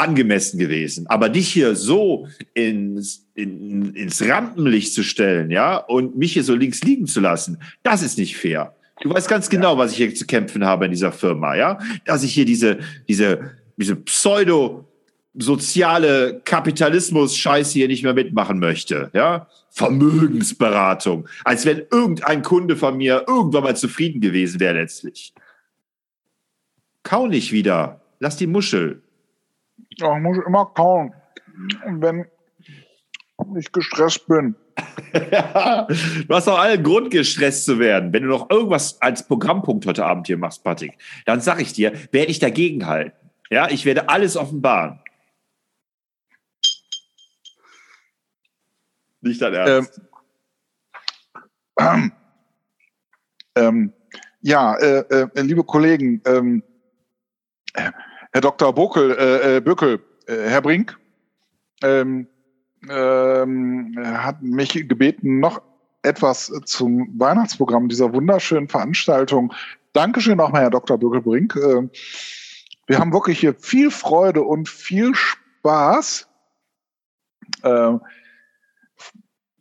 angemessen 0.00 0.58
gewesen. 0.58 1.06
Aber 1.06 1.28
dich 1.28 1.48
hier 1.48 1.76
so 1.76 2.26
ins, 2.54 3.28
in, 3.34 3.94
ins 3.94 4.26
Rampenlicht 4.26 4.92
zu 4.92 5.04
stellen, 5.04 5.50
ja, 5.50 5.76
und 5.76 6.16
mich 6.16 6.32
hier 6.32 6.42
so 6.42 6.54
links 6.56 6.82
liegen 6.82 7.06
zu 7.06 7.20
lassen, 7.20 7.58
das 7.82 8.02
ist 8.02 8.18
nicht 8.18 8.36
fair. 8.36 8.74
Du 9.00 9.10
weißt 9.10 9.28
ganz 9.28 9.48
genau, 9.48 9.78
was 9.78 9.92
ich 9.92 9.96
hier 9.98 10.14
zu 10.14 10.26
kämpfen 10.26 10.64
habe 10.64 10.84
in 10.84 10.90
dieser 10.90 11.12
Firma, 11.12 11.54
ja? 11.54 11.78
Dass 12.04 12.22
ich 12.22 12.34
hier 12.34 12.44
diese, 12.44 12.78
diese, 13.08 13.56
diese 13.76 13.96
Pseudo- 13.96 14.86
soziale 15.34 16.40
Kapitalismus-Scheiße 16.44 17.74
hier 17.74 17.86
nicht 17.86 18.02
mehr 18.02 18.14
mitmachen 18.14 18.58
möchte, 18.58 19.10
ja? 19.12 19.46
Vermögensberatung. 19.70 21.28
Als 21.44 21.64
wenn 21.64 21.86
irgendein 21.90 22.42
Kunde 22.42 22.76
von 22.76 22.96
mir 22.96 23.24
irgendwann 23.28 23.62
mal 23.62 23.76
zufrieden 23.76 24.20
gewesen 24.20 24.58
wäre 24.58 24.74
letztlich. 24.74 25.32
Kau 27.04 27.28
nicht 27.28 27.52
wieder. 27.52 28.00
Lass 28.18 28.36
die 28.36 28.48
Muschel. 28.48 29.02
Ja, 29.96 30.16
ich 30.16 30.22
muss 30.22 30.38
immer 30.44 30.66
kauen. 30.74 31.14
Wenn 31.86 32.26
ich 33.56 33.70
gestresst 33.70 34.26
bin. 34.26 34.56
du 35.12 36.34
hast 36.34 36.48
auch 36.48 36.58
allen 36.58 36.82
Grund, 36.82 37.10
gestresst 37.10 37.64
zu 37.64 37.78
werden. 37.78 38.12
Wenn 38.12 38.22
du 38.22 38.28
noch 38.28 38.50
irgendwas 38.50 39.00
als 39.00 39.26
Programmpunkt 39.26 39.86
heute 39.86 40.04
Abend 40.04 40.26
hier 40.26 40.38
machst, 40.38 40.62
Patrick, 40.62 40.98
dann 41.26 41.40
sag 41.40 41.60
ich 41.60 41.72
dir, 41.72 41.92
werde 42.12 42.30
ich 42.30 42.38
dagegen 42.38 42.86
halten. 42.86 43.16
Ja, 43.50 43.68
ich 43.68 43.84
werde 43.84 44.08
alles 44.08 44.36
offenbaren. 44.36 45.00
Nicht 49.20 49.42
dein 49.42 49.54
Ernst. 49.54 50.00
Ähm, 51.78 52.12
ähm, 53.56 53.92
ja, 54.42 54.74
äh, 54.76 55.00
äh, 55.10 55.42
liebe 55.42 55.64
Kollegen, 55.64 56.22
ähm, 56.26 56.62
Herr 57.74 58.40
Dr. 58.40 58.74
Bokel, 58.74 59.12
äh, 59.12 59.56
äh 59.56 59.60
Böckel, 59.60 60.00
äh, 60.26 60.48
Herr 60.48 60.62
Brink, 60.62 60.98
ähm, 61.82 62.26
ähm, 62.88 63.96
hat 63.98 64.42
mich 64.42 64.72
gebeten, 64.88 65.40
noch 65.40 65.62
etwas 66.02 66.52
zum 66.64 67.08
Weihnachtsprogramm 67.18 67.88
dieser 67.88 68.12
wunderschönen 68.12 68.68
Veranstaltung. 68.68 69.52
Dankeschön 69.92 70.38
nochmal, 70.38 70.62
Herr 70.62 70.70
Dr. 70.70 70.98
Bürgelbrink. 70.98 71.56
Äh, 71.56 71.88
wir 72.86 72.98
haben 72.98 73.12
wirklich 73.12 73.38
hier 73.38 73.54
viel 73.54 73.90
Freude 73.90 74.42
und 74.42 74.68
viel 74.68 75.14
Spaß. 75.14 76.28
Äh, 77.62 77.92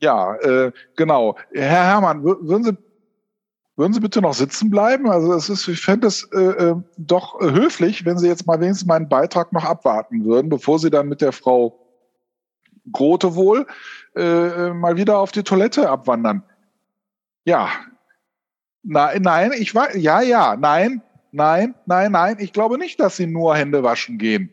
ja, 0.02 0.36
äh, 0.36 0.72
genau. 0.96 1.38
Herr 1.52 1.84
Herrmann, 1.84 2.24
würden 2.24 2.64
Sie, 2.64 2.78
würden 3.76 3.94
Sie 3.94 4.00
bitte 4.00 4.22
noch 4.22 4.34
sitzen 4.34 4.70
bleiben? 4.70 5.10
Also 5.10 5.34
es 5.34 5.50
ist, 5.50 5.68
ich 5.68 5.82
fände 5.82 6.08
es 6.08 6.24
äh, 6.32 6.40
äh, 6.40 6.76
doch 6.98 7.40
höflich, 7.42 8.06
wenn 8.06 8.18
Sie 8.18 8.28
jetzt 8.28 8.48
mal 8.48 8.60
wenigstens 8.62 8.88
meinen 8.88 9.10
Beitrag 9.10 9.52
noch 9.52 9.66
abwarten 9.66 10.24
würden, 10.26 10.50
bevor 10.50 10.80
Sie 10.80 10.90
dann 10.90 11.10
mit 11.10 11.22
der 11.22 11.34
Frau 11.34 11.89
Grote 12.92 13.36
wohl 13.36 13.68
äh, 14.16 14.70
mal 14.72 14.98
wieder 14.98 15.20
auf 15.20 15.32
die 15.32 15.44
Toilette 15.44 15.90
abwandern. 15.90 16.44
Ja. 17.46 17.70
Nein, 18.84 19.22
nein, 19.22 19.52
ich 19.58 19.76
war, 19.76 19.96
ja, 19.96 20.22
ja, 20.22 20.56
nein, 20.56 21.02
nein, 21.32 21.76
nein, 21.86 22.12
nein, 22.12 22.38
ich 22.40 22.54
glaube 22.54 22.78
nicht, 22.78 23.00
dass 23.00 23.18
sie 23.18 23.28
nur 23.28 23.56
Hände 23.56 23.84
waschen 23.84 24.18
gehen. 24.18 24.52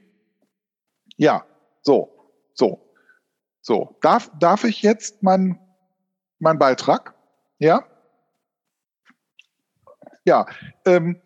Ja, 1.17 1.45
so, 1.83 2.33
so, 2.55 2.93
so. 3.61 3.97
Darf, 4.01 4.31
darf 4.39 4.65
ich 4.65 4.83
jetzt 4.83 5.23
meinen 5.23 5.59
mein 6.39 6.59
Beitrag? 6.59 7.15
Ja? 7.59 7.85
Ja, 10.25 10.47
ähm, 10.85 11.21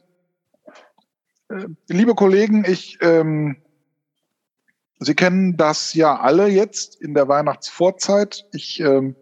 äh, 1.48 1.66
liebe 1.88 2.14
Kollegen, 2.14 2.64
ich, 2.66 2.98
ähm, 3.00 3.56
Sie 5.02 5.14
kennen 5.14 5.56
das 5.56 5.94
ja 5.94 6.20
alle 6.20 6.48
jetzt 6.48 7.00
in 7.00 7.14
der 7.14 7.26
Weihnachtsvorzeit. 7.26 8.46
Ich, 8.52 8.80
ähm, 8.80 9.16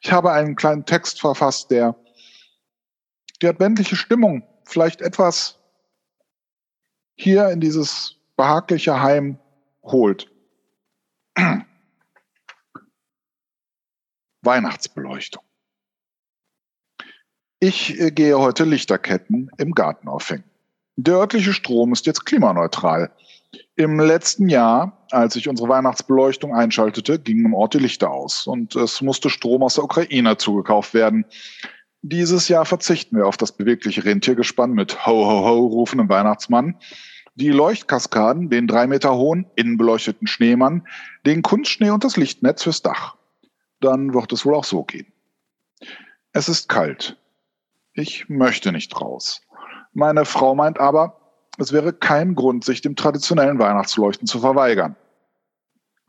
ich 0.00 0.10
habe 0.10 0.32
einen 0.32 0.56
kleinen 0.56 0.86
Text 0.86 1.20
verfasst, 1.20 1.70
der 1.70 1.94
die 3.42 3.48
adventliche 3.48 3.94
Stimmung 3.94 4.42
vielleicht 4.64 5.02
etwas 5.02 5.58
hier 7.14 7.50
in 7.50 7.60
dieses 7.60 8.16
behagliche 8.36 9.02
Heim 9.02 9.38
holt. 9.82 10.32
Weihnachtsbeleuchtung. 14.40 15.42
Ich 17.60 18.00
äh, 18.00 18.10
gehe 18.10 18.38
heute 18.38 18.64
Lichterketten 18.64 19.50
im 19.58 19.72
Garten 19.72 20.08
aufhängen. 20.08 20.44
Der 20.96 21.16
örtliche 21.16 21.52
Strom 21.52 21.92
ist 21.92 22.06
jetzt 22.06 22.24
klimaneutral. 22.24 23.14
Im 23.74 23.98
letzten 23.98 24.48
Jahr, 24.50 25.06
als 25.10 25.34
ich 25.34 25.48
unsere 25.48 25.68
Weihnachtsbeleuchtung 25.68 26.54
einschaltete, 26.54 27.18
gingen 27.18 27.46
im 27.46 27.54
Ort 27.54 27.72
die 27.72 27.78
Lichter 27.78 28.10
aus 28.10 28.46
und 28.46 28.76
es 28.76 29.00
musste 29.00 29.30
Strom 29.30 29.62
aus 29.62 29.74
der 29.76 29.84
Ukraine 29.84 30.36
zugekauft 30.36 30.92
werden. 30.92 31.24
Dieses 32.02 32.48
Jahr 32.48 32.66
verzichten 32.66 33.16
wir 33.16 33.26
auf 33.26 33.38
das 33.38 33.52
bewegliche 33.52 34.04
Rentiergespann 34.04 34.72
mit 34.72 35.06
Ho 35.06 35.26
Ho 35.26 35.46
Ho 35.46 35.66
rufendem 35.66 36.10
Weihnachtsmann, 36.10 36.76
die 37.34 37.48
Leuchtkaskaden, 37.48 38.50
den 38.50 38.66
drei 38.66 38.86
Meter 38.86 39.14
hohen, 39.14 39.46
innenbeleuchteten 39.56 40.26
Schneemann, 40.26 40.86
den 41.24 41.40
Kunstschnee 41.40 41.90
und 41.90 42.04
das 42.04 42.18
Lichtnetz 42.18 42.64
fürs 42.64 42.82
Dach. 42.82 43.16
Dann 43.80 44.12
wird 44.12 44.32
es 44.32 44.44
wohl 44.44 44.54
auch 44.54 44.64
so 44.64 44.84
gehen. 44.84 45.06
Es 46.32 46.50
ist 46.50 46.68
kalt. 46.68 47.16
Ich 47.94 48.28
möchte 48.28 48.70
nicht 48.70 49.00
raus. 49.00 49.40
Meine 49.94 50.26
Frau 50.26 50.54
meint 50.54 50.78
aber, 50.78 51.21
es 51.58 51.72
wäre 51.72 51.92
kein 51.92 52.34
Grund, 52.34 52.64
sich 52.64 52.80
dem 52.80 52.96
traditionellen 52.96 53.58
Weihnachtsleuchten 53.58 54.26
zu 54.26 54.40
verweigern. 54.40 54.96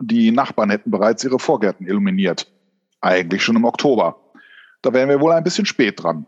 Die 0.02 0.32
Nachbarn 0.32 0.70
hätten 0.70 0.92
bereits 0.92 1.24
ihre 1.24 1.40
Vorgärten 1.40 1.86
illuminiert. 1.86 2.52
Eigentlich 3.02 3.44
schon 3.44 3.56
im 3.56 3.66
Oktober. 3.66 4.20
Da 4.82 4.94
wären 4.94 5.10
wir 5.10 5.20
wohl 5.20 5.32
ein 5.32 5.44
bisschen 5.44 5.66
spät 5.66 6.02
dran. 6.02 6.26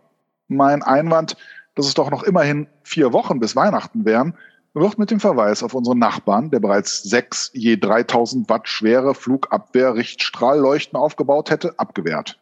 Mein 0.47 0.83
Einwand, 0.83 1.35
dass 1.75 1.87
es 1.87 1.93
doch 1.93 2.11
noch 2.11 2.23
immerhin 2.23 2.67
vier 2.83 3.13
Wochen 3.13 3.39
bis 3.39 3.55
Weihnachten 3.55 4.05
wären, 4.05 4.37
wird 4.73 4.97
mit 4.97 5.09
dem 5.09 5.21
Verweis 5.21 5.63
auf 5.63 5.73
unseren 5.73 5.99
Nachbarn, 5.99 6.51
der 6.51 6.59
bereits 6.59 7.03
sechs 7.03 7.49
je 7.53 7.77
3000 7.77 8.49
Watt 8.49 8.67
schwere 8.67 9.15
Flugabwehr-Richtstrahlleuchten 9.15 10.97
aufgebaut 10.97 11.49
hätte, 11.49 11.79
abgewehrt. 11.79 12.39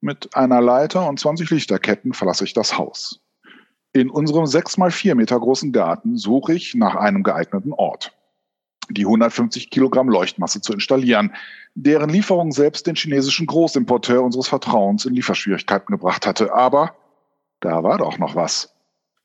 Mit 0.00 0.36
einer 0.36 0.60
Leiter 0.60 1.08
und 1.08 1.18
20 1.18 1.50
Lichterketten 1.50 2.12
verlasse 2.12 2.44
ich 2.44 2.54
das 2.54 2.78
Haus. 2.78 3.21
In 3.94 4.08
unserem 4.08 4.46
sechs 4.46 4.78
mal 4.78 4.90
vier 4.90 5.14
Meter 5.14 5.38
großen 5.38 5.70
Garten 5.70 6.16
suche 6.16 6.54
ich 6.54 6.74
nach 6.74 6.94
einem 6.94 7.22
geeigneten 7.22 7.72
Ort. 7.72 8.16
Die 8.88 9.04
150 9.04 9.70
Kilogramm 9.70 10.08
Leuchtmasse 10.08 10.60
zu 10.60 10.72
installieren, 10.72 11.34
deren 11.74 12.08
Lieferung 12.08 12.52
selbst 12.52 12.86
den 12.86 12.96
chinesischen 12.96 13.46
Großimporteur 13.46 14.22
unseres 14.22 14.48
Vertrauens 14.48 15.04
in 15.04 15.14
Lieferschwierigkeiten 15.14 15.94
gebracht 15.94 16.26
hatte. 16.26 16.54
Aber 16.54 16.96
da 17.60 17.82
war 17.82 17.98
doch 17.98 18.18
noch 18.18 18.34
was. 18.34 18.74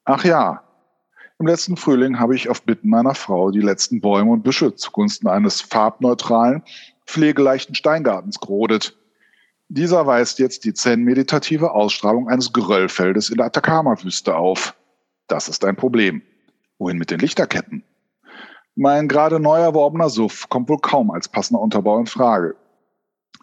Ach 0.04 0.24
ja, 0.24 0.64
im 1.40 1.48
letzten 1.48 1.78
Frühling 1.78 2.20
habe 2.20 2.36
ich 2.36 2.50
auf 2.50 2.64
Bitten 2.64 2.90
meiner 2.90 3.16
Frau 3.16 3.52
die 3.52 3.62
letzten 3.62 4.02
Bäume 4.02 4.32
und 4.32 4.44
Büsche 4.44 4.76
zugunsten 4.76 5.28
eines 5.28 5.62
farbneutralen, 5.62 6.64
pflegeleichten 7.06 7.76
Steingartens 7.76 8.40
gerodet. 8.40 8.98
Dieser 9.70 10.06
weist 10.08 10.40
jetzt 10.40 10.64
die 10.64 10.74
zen-meditative 10.74 11.72
Ausstrahlung 11.72 12.30
eines 12.30 12.54
Geröllfeldes 12.54 13.30
in 13.30 13.38
der 13.38 13.48
Atacama-Wüste 13.48 14.36
auf. 14.36 14.76
Das 15.28 15.50
ist 15.50 15.66
ein 15.66 15.76
Problem. 15.76 16.22
Wohin 16.78 16.98
mit 16.98 17.12
den 17.12 17.20
Lichterketten? 17.20 17.84
Mein 18.76 19.08
gerade 19.08 19.40
neu 19.40 19.58
erworbener 19.58 20.10
Suff 20.10 20.48
kommt 20.50 20.70
wohl 20.70 20.80
kaum 20.80 21.12
als 21.12 21.28
passender 21.28 21.62
Unterbau 21.62 22.00
in 22.00 22.06
Frage. 22.06 22.56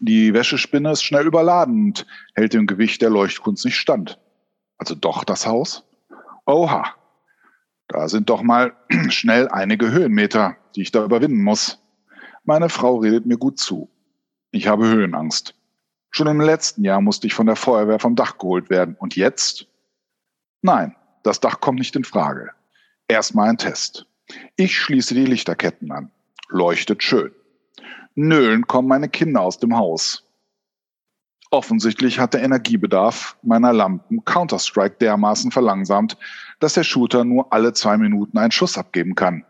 Die 0.01 0.33
Wäschespinne 0.33 0.93
ist 0.93 1.03
schnell 1.03 1.27
überladen 1.27 1.89
und 1.89 2.07
hält 2.35 2.55
dem 2.55 2.67
Gewicht 2.67 3.03
der 3.03 3.11
Leuchtkunst 3.11 3.65
nicht 3.65 3.77
stand. 3.77 4.19
Also 4.79 4.95
doch 4.95 5.25
das 5.25 5.47
Haus? 5.47 5.85
Oha, 6.47 6.85
da 7.89 8.09
sind 8.09 8.31
doch 8.31 8.43
mal 8.43 8.75
schnell 9.09 9.49
einige 9.49 9.91
Höhenmeter, 9.91 10.57
die 10.75 10.83
ich 10.83 10.91
da 10.91 11.05
überwinden 11.05 11.43
muss. 11.43 11.79
Meine 12.45 12.71
Frau 12.71 12.97
redet 12.97 13.27
mir 13.27 13.37
gut 13.37 13.59
zu. 13.59 13.91
Ich 14.53 14.69
habe 14.69 14.87
Höhenangst. 14.87 15.55
Schon 16.15 16.29
im 16.29 16.41
letzten 16.41 16.85
Jahr 16.85 17.01
musste 17.01 17.27
ich 17.27 17.35
von 17.35 17.47
der 17.47 17.57
Feuerwehr 17.57 17.99
vom 17.99 18.15
Dach 18.15 18.39
geholt 18.39 18.71
werden. 18.71 18.95
Und 19.01 19.17
jetzt? 19.17 19.67
Nein, 20.63 20.95
das 21.25 21.41
Dach 21.41 21.59
kommt 21.59 21.81
nicht 21.81 21.97
in 21.97 22.05
Frage. 22.05 22.53
Erstmal 23.09 23.49
ein 23.49 23.59
Test. 23.59 24.07
Ich 24.55 24.79
schließe 24.79 25.17
die 25.17 25.25
Lichterketten 25.25 25.91
an. 25.91 26.13
Leuchtet 26.51 27.03
schön. 27.03 27.33
Nölen 28.15 28.69
kommen 28.69 28.87
meine 28.87 29.09
Kinder 29.09 29.41
aus 29.41 29.59
dem 29.59 29.77
Haus. 29.77 30.23
Offensichtlich 31.51 32.21
hat 32.21 32.33
der 32.33 32.45
Energiebedarf 32.45 33.37
meiner 33.43 33.73
Lampen 33.73 34.25
Counter-Strike 34.25 34.99
dermaßen 35.01 35.51
verlangsamt, 35.51 36.17
dass 36.61 36.75
der 36.75 36.85
Shooter 36.85 37.25
nur 37.25 37.53
alle 37.53 37.73
zwei 37.73 37.97
Minuten 37.97 38.39
einen 38.39 38.53
Schuss 38.53 38.79
abgeben 38.79 39.17
kann. 39.17 39.45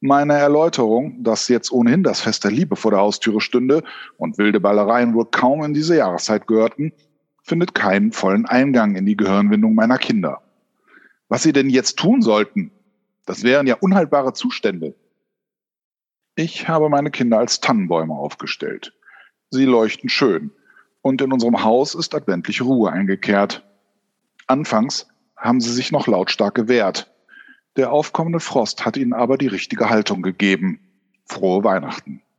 Meine 0.00 0.34
Erläuterung, 0.34 1.24
dass 1.24 1.48
jetzt 1.48 1.72
ohnehin 1.72 2.04
das 2.04 2.20
Fest 2.20 2.44
der 2.44 2.52
Liebe 2.52 2.76
vor 2.76 2.92
der 2.92 3.00
Haustüre 3.00 3.40
stünde 3.40 3.82
und 4.16 4.38
wilde 4.38 4.60
Ballereien 4.60 5.14
wohl 5.14 5.26
kaum 5.26 5.64
in 5.64 5.74
diese 5.74 5.96
Jahreszeit 5.96 6.46
gehörten, 6.46 6.92
findet 7.42 7.74
keinen 7.74 8.12
vollen 8.12 8.46
Eingang 8.46 8.94
in 8.94 9.06
die 9.06 9.16
Gehirnwindung 9.16 9.74
meiner 9.74 9.98
Kinder. 9.98 10.42
Was 11.28 11.42
sie 11.42 11.52
denn 11.52 11.68
jetzt 11.68 11.98
tun 11.98 12.22
sollten, 12.22 12.70
das 13.26 13.42
wären 13.42 13.66
ja 13.66 13.74
unhaltbare 13.74 14.34
Zustände. 14.34 14.94
Ich 16.36 16.68
habe 16.68 16.88
meine 16.88 17.10
Kinder 17.10 17.38
als 17.38 17.60
Tannenbäume 17.60 18.14
aufgestellt. 18.14 18.94
Sie 19.50 19.64
leuchten 19.64 20.08
schön 20.08 20.52
und 21.02 21.20
in 21.22 21.32
unserem 21.32 21.64
Haus 21.64 21.96
ist 21.96 22.14
adventliche 22.14 22.62
Ruhe 22.62 22.92
eingekehrt. 22.92 23.66
Anfangs 24.46 25.08
haben 25.36 25.60
sie 25.60 25.72
sich 25.72 25.90
noch 25.90 26.06
lautstark 26.06 26.54
gewehrt, 26.54 27.10
der 27.78 27.92
aufkommende 27.92 28.40
Frost 28.40 28.84
hat 28.84 28.96
ihnen 28.96 29.14
aber 29.14 29.38
die 29.38 29.46
richtige 29.46 29.88
Haltung 29.88 30.20
gegeben. 30.20 30.80
Frohe 31.26 31.64
Weihnachten. 31.64 32.22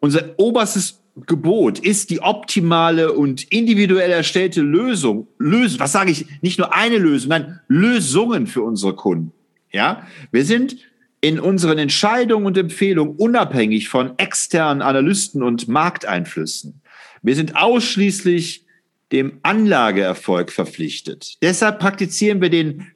unser 0.00 0.38
oberstes 0.38 1.00
Gebot 1.26 1.78
ist 1.78 2.10
die 2.10 2.20
optimale 2.20 3.12
und 3.12 3.44
individuell 3.52 4.10
erstellte 4.10 4.60
Lösung. 4.60 5.28
Lösung, 5.38 5.80
was 5.80 5.92
sage 5.92 6.10
ich? 6.10 6.26
Nicht 6.42 6.58
nur 6.58 6.74
eine 6.74 6.98
Lösung, 6.98 7.30
nein, 7.30 7.60
Lösungen 7.68 8.46
für 8.46 8.62
unsere 8.62 8.94
Kunden. 8.94 9.32
Ja, 9.72 10.06
wir 10.30 10.44
sind 10.44 10.76
in 11.20 11.40
unseren 11.40 11.78
Entscheidungen 11.78 12.46
und 12.46 12.58
Empfehlungen 12.58 13.16
unabhängig 13.16 13.88
von 13.88 14.18
externen 14.18 14.82
Analysten 14.82 15.42
und 15.42 15.68
Markteinflüssen. 15.68 16.82
Wir 17.22 17.34
sind 17.34 17.56
ausschließlich 17.56 18.63
dem 19.14 19.38
Anlageerfolg 19.42 20.50
verpflichtet. 20.50 21.36
Deshalb 21.40 21.78
praktizieren 21.78 22.40
wir 22.40 22.50
den 22.50 22.88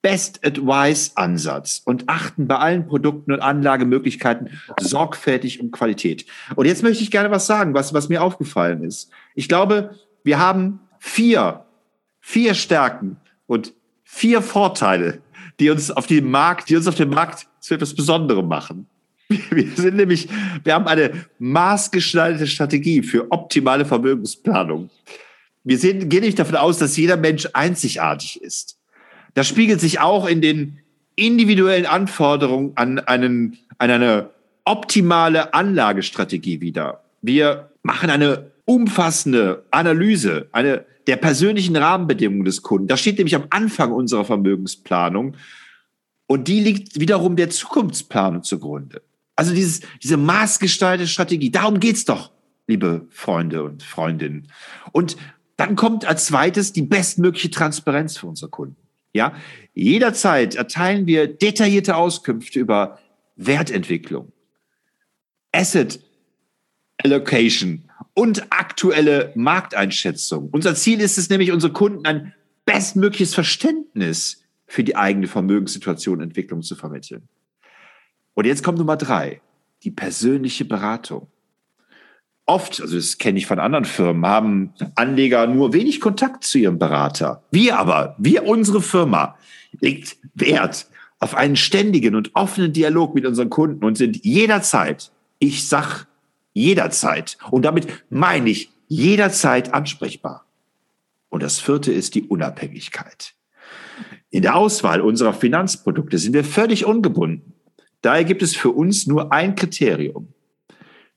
Best 0.00 0.44
Advice 0.44 1.12
Ansatz 1.16 1.80
und 1.84 2.08
achten 2.08 2.46
bei 2.46 2.56
allen 2.56 2.86
Produkten 2.86 3.32
und 3.32 3.40
Anlagemöglichkeiten 3.40 4.50
sorgfältig 4.80 5.60
um 5.60 5.70
Qualität. 5.70 6.26
Und 6.56 6.66
jetzt 6.66 6.82
möchte 6.82 7.02
ich 7.02 7.10
gerne 7.10 7.30
was 7.30 7.46
sagen, 7.46 7.74
was, 7.74 7.94
was 7.94 8.08
mir 8.08 8.22
aufgefallen 8.22 8.84
ist. 8.84 9.10
Ich 9.34 9.48
glaube, 9.48 9.98
wir 10.22 10.38
haben 10.38 10.80
vier, 10.98 11.64
vier 12.20 12.54
Stärken 12.54 13.16
und 13.46 13.72
vier 14.02 14.42
Vorteile, 14.42 15.20
die 15.60 15.70
uns 15.70 15.90
auf 15.90 16.06
dem 16.06 16.30
Markt, 16.30 16.68
die 16.68 16.76
uns 16.76 16.86
auf 16.86 16.96
dem 16.96 17.10
Markt 17.10 17.46
zu 17.60 17.74
etwas 17.74 17.94
Besonderem 17.94 18.48
machen. 18.48 18.86
Wir 19.28 19.70
sind 19.74 19.96
nämlich, 19.96 20.28
wir 20.64 20.74
haben 20.74 20.86
eine 20.86 21.24
maßgeschneiderte 21.38 22.46
Strategie 22.46 23.02
für 23.02 23.30
optimale 23.30 23.86
Vermögensplanung. 23.86 24.90
Wir 25.64 25.78
sehen, 25.78 26.08
gehen 26.08 26.22
nicht 26.22 26.38
davon 26.38 26.56
aus, 26.56 26.78
dass 26.78 26.96
jeder 26.96 27.16
Mensch 27.16 27.48
einzigartig 27.52 28.40
ist. 28.42 28.78
Das 29.32 29.48
spiegelt 29.48 29.80
sich 29.80 29.98
auch 29.98 30.26
in 30.26 30.40
den 30.40 30.78
individuellen 31.16 31.86
Anforderungen 31.86 32.72
an, 32.76 32.98
einen, 33.00 33.58
an 33.78 33.90
eine 33.90 34.30
optimale 34.64 35.54
Anlagestrategie 35.54 36.60
wieder. 36.60 37.02
Wir 37.22 37.70
machen 37.82 38.10
eine 38.10 38.52
umfassende 38.64 39.64
Analyse 39.70 40.48
eine, 40.52 40.84
der 41.06 41.16
persönlichen 41.16 41.76
Rahmenbedingungen 41.76 42.44
des 42.44 42.62
Kunden. 42.62 42.88
Das 42.88 43.00
steht 43.00 43.18
nämlich 43.18 43.36
am 43.36 43.46
Anfang 43.50 43.92
unserer 43.92 44.24
Vermögensplanung. 44.24 45.36
Und 46.26 46.48
die 46.48 46.60
liegt 46.60 46.98
wiederum 46.98 47.36
der 47.36 47.50
Zukunftsplanung 47.50 48.42
zugrunde. 48.42 49.02
Also 49.36 49.54
dieses, 49.54 49.80
diese 50.02 50.16
maßgestaltete 50.16 51.08
Strategie, 51.08 51.50
darum 51.50 51.80
geht's 51.80 52.04
doch, 52.04 52.30
liebe 52.66 53.06
Freunde 53.10 53.64
und 53.64 53.82
Freundinnen. 53.82 54.48
Und 54.92 55.16
dann 55.56 55.76
kommt 55.76 56.04
als 56.04 56.26
zweites 56.26 56.72
die 56.72 56.82
bestmögliche 56.82 57.50
Transparenz 57.50 58.16
für 58.16 58.26
unsere 58.26 58.50
Kunden. 58.50 58.76
Ja, 59.12 59.34
jederzeit 59.74 60.56
erteilen 60.56 61.06
wir 61.06 61.28
detaillierte 61.28 61.96
Auskünfte 61.96 62.58
über 62.58 62.98
Wertentwicklung, 63.36 64.32
Asset 65.52 66.00
Allocation 66.98 67.84
und 68.14 68.52
aktuelle 68.52 69.32
Markteinschätzung. 69.34 70.48
Unser 70.50 70.74
Ziel 70.74 71.00
ist 71.00 71.18
es 71.18 71.28
nämlich, 71.30 71.52
unsere 71.52 71.72
Kunden 71.72 72.06
ein 72.06 72.34
bestmögliches 72.64 73.34
Verständnis 73.34 74.42
für 74.66 74.84
die 74.84 74.96
eigene 74.96 75.26
Vermögenssituation 75.26 76.18
und 76.18 76.24
Entwicklung 76.24 76.62
zu 76.62 76.74
vermitteln. 76.74 77.28
Und 78.34 78.46
jetzt 78.46 78.64
kommt 78.64 78.78
Nummer 78.78 78.96
drei, 78.96 79.40
die 79.82 79.90
persönliche 79.90 80.64
Beratung. 80.64 81.28
Oft, 82.46 82.80
also 82.82 82.96
das 82.96 83.16
kenne 83.16 83.38
ich 83.38 83.46
von 83.46 83.58
anderen 83.58 83.86
Firmen, 83.86 84.26
haben 84.26 84.74
Anleger 84.96 85.46
nur 85.46 85.72
wenig 85.72 86.00
Kontakt 86.00 86.44
zu 86.44 86.58
ihrem 86.58 86.78
Berater. 86.78 87.42
Wir 87.50 87.78
aber, 87.78 88.16
wir, 88.18 88.44
unsere 88.44 88.82
Firma, 88.82 89.36
legt 89.80 90.16
Wert 90.34 90.88
auf 91.20 91.34
einen 91.34 91.56
ständigen 91.56 92.14
und 92.14 92.34
offenen 92.34 92.72
Dialog 92.72 93.14
mit 93.14 93.24
unseren 93.24 93.48
Kunden 93.48 93.82
und 93.82 93.96
sind 93.96 94.24
jederzeit, 94.24 95.10
ich 95.38 95.66
sag 95.66 96.06
jederzeit, 96.52 97.38
und 97.50 97.64
damit 97.64 97.86
meine 98.10 98.50
ich 98.50 98.70
jederzeit 98.88 99.72
ansprechbar. 99.72 100.44
Und 101.30 101.42
das 101.42 101.60
vierte 101.60 101.92
ist 101.92 102.14
die 102.14 102.24
Unabhängigkeit. 102.24 103.34
In 104.28 104.42
der 104.42 104.56
Auswahl 104.56 105.00
unserer 105.00 105.32
Finanzprodukte 105.32 106.18
sind 106.18 106.34
wir 106.34 106.44
völlig 106.44 106.84
ungebunden. 106.84 107.54
Daher 108.02 108.24
gibt 108.24 108.42
es 108.42 108.54
für 108.54 108.70
uns 108.70 109.06
nur 109.06 109.32
ein 109.32 109.54
Kriterium 109.54 110.28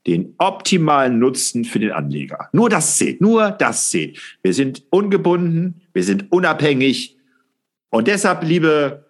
den 0.08 0.34
optimalen 0.38 1.18
Nutzen 1.18 1.64
für 1.64 1.78
den 1.78 1.92
Anleger. 1.92 2.48
Nur 2.52 2.70
das 2.70 2.96
zählt, 2.96 3.20
nur 3.20 3.50
das 3.50 3.90
zählt. 3.90 4.18
Wir 4.42 4.54
sind 4.54 4.82
ungebunden, 4.90 5.82
wir 5.92 6.02
sind 6.02 6.32
unabhängig 6.32 7.18
und 7.90 8.08
deshalb, 8.08 8.42
liebe 8.42 9.04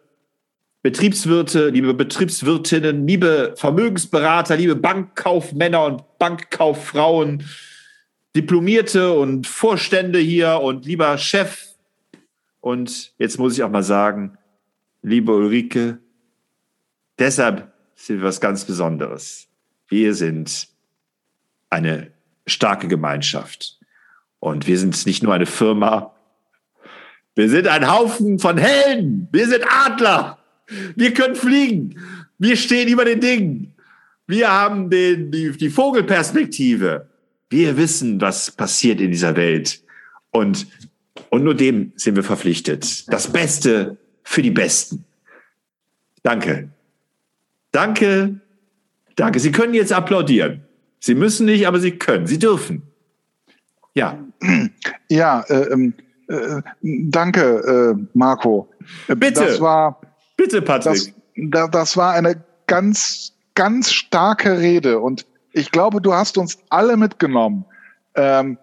Betriebswirte, 0.82 1.68
liebe 1.68 1.94
Betriebswirtinnen, 1.94 3.07
liebe 3.07 3.55
Vermögensberater, 3.57 4.57
liebe 4.57 4.74
Bankkaufmänner 4.74 5.84
und 5.84 6.03
Bankkauffrauen, 6.18 7.44
Diplomierte 8.34 9.12
und 9.12 9.46
Vorstände 9.46 10.18
hier 10.18 10.61
und 10.61 10.84
lieber 10.84 11.16
Chef 11.16 11.68
und 12.61 13.14
jetzt 13.18 13.38
muss 13.38 13.55
ich 13.55 13.62
auch 13.62 13.70
mal 13.70 13.82
sagen, 13.82 14.36
liebe 15.03 15.32
Ulrike, 15.32 15.99
deshalb 17.18 17.72
sind 17.94 18.18
wir 18.18 18.24
was 18.24 18.40
ganz 18.40 18.64
Besonderes. 18.64 19.49
Wir 19.88 20.14
sind 20.14 20.68
eine 21.70 22.10
starke 22.46 22.88
Gemeinschaft. 22.88 23.78
Und 24.40 24.66
wir 24.66 24.78
sind 24.78 25.04
nicht 25.06 25.22
nur 25.22 25.34
eine 25.34 25.46
Firma, 25.46 26.14
wir 27.38 27.48
sind 27.48 27.68
ein 27.68 27.88
Haufen 27.88 28.40
von 28.40 28.58
Helden. 28.58 29.28
Wir 29.30 29.46
sind 29.46 29.64
Adler. 29.68 30.38
Wir 30.96 31.14
können 31.14 31.36
fliegen. 31.36 31.94
Wir 32.36 32.56
stehen 32.56 32.88
über 32.88 33.04
den 33.04 33.20
Dingen. 33.20 33.76
Wir 34.26 34.50
haben 34.50 34.90
den, 34.90 35.30
die, 35.30 35.52
die 35.52 35.70
Vogelperspektive. 35.70 37.08
Wir 37.48 37.76
wissen, 37.76 38.20
was 38.20 38.50
passiert 38.50 39.00
in 39.00 39.12
dieser 39.12 39.36
Welt. 39.36 39.80
Und, 40.32 40.66
und 41.30 41.44
nur 41.44 41.54
dem 41.54 41.92
sind 41.94 42.16
wir 42.16 42.24
verpflichtet. 42.24 43.06
Das 43.06 43.32
Beste 43.32 43.98
für 44.24 44.42
die 44.42 44.50
Besten. 44.50 45.04
Danke. 46.24 46.70
Danke. 47.70 48.40
Danke. 49.14 49.38
Sie 49.38 49.52
können 49.52 49.74
jetzt 49.74 49.92
applaudieren. 49.92 50.64
Sie 51.01 51.14
müssen 51.14 51.46
nicht, 51.46 51.66
aber 51.66 51.80
Sie 51.80 51.92
können. 51.92 52.26
Sie 52.26 52.38
dürfen. 52.38 52.82
Ja. 53.94 54.18
Ja, 55.11 55.40
äh, 55.49 55.72
ähm, 55.72 55.94
äh, 56.28 56.61
danke, 56.82 57.96
äh, 57.96 58.07
Marco. 58.12 58.68
Äh, 59.09 59.14
Bitte. 59.14 59.46
Das 59.46 59.59
war, 59.59 60.03
Bitte, 60.36 60.61
Patrick. 60.61 61.14
Das, 61.34 61.70
das 61.70 61.96
war 61.96 62.12
eine 62.12 62.44
ganz, 62.66 63.32
ganz 63.55 63.90
starke 63.90 64.59
Rede 64.59 65.01
und 65.01 65.24
ich 65.53 65.72
glaube, 65.72 66.03
du 66.03 66.12
hast 66.12 66.36
uns 66.36 66.59
alle 66.68 66.99
mitgenommen. 66.99 67.64
Ähm, 68.14 68.59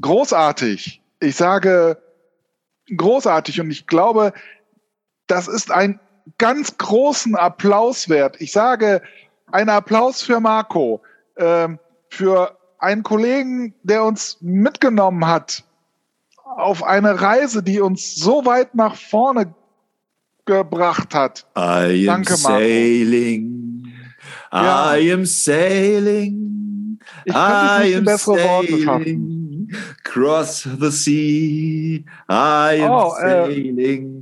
großartig. 0.00 1.00
Ich 1.20 1.36
sage 1.36 1.98
großartig 2.96 3.60
und 3.60 3.70
ich 3.70 3.86
glaube, 3.86 4.32
das 5.28 5.46
ist 5.46 5.70
ein 5.70 6.00
ganz 6.38 6.76
großen 6.78 7.36
Applaus 7.36 8.08
wert. 8.08 8.40
Ich 8.40 8.52
sage 8.52 9.02
einen 9.52 9.70
Applaus 9.70 10.22
für 10.22 10.40
Marco 10.40 11.00
äh, 11.38 11.68
für 12.10 12.56
einen 12.78 13.02
Kollegen, 13.02 13.74
der 13.82 14.04
uns 14.04 14.38
mitgenommen 14.40 15.26
hat 15.26 15.64
auf 16.56 16.82
eine 16.82 17.20
Reise, 17.20 17.62
die 17.62 17.80
uns 17.80 18.14
so 18.14 18.44
weit 18.44 18.74
nach 18.74 18.96
vorne 18.96 19.54
gebracht 20.46 21.14
hat. 21.14 21.46
I 21.56 22.08
am 22.08 22.24
Danke, 22.24 22.36
sailing. 22.36 23.86
Ja. 24.52 24.96
I 24.96 25.12
am 25.12 25.26
sailing. 25.26 26.98
Ich 27.24 27.34
I 27.34 27.94
am 27.96 28.04
bessere 28.04 28.36
Worte 28.36 28.78
schaffen. 28.82 29.76
Cross 30.02 30.68
the 30.80 30.90
sea. 30.90 32.04
I 32.30 32.82
am 32.82 32.90
oh, 32.90 33.14
äh, 33.22 34.17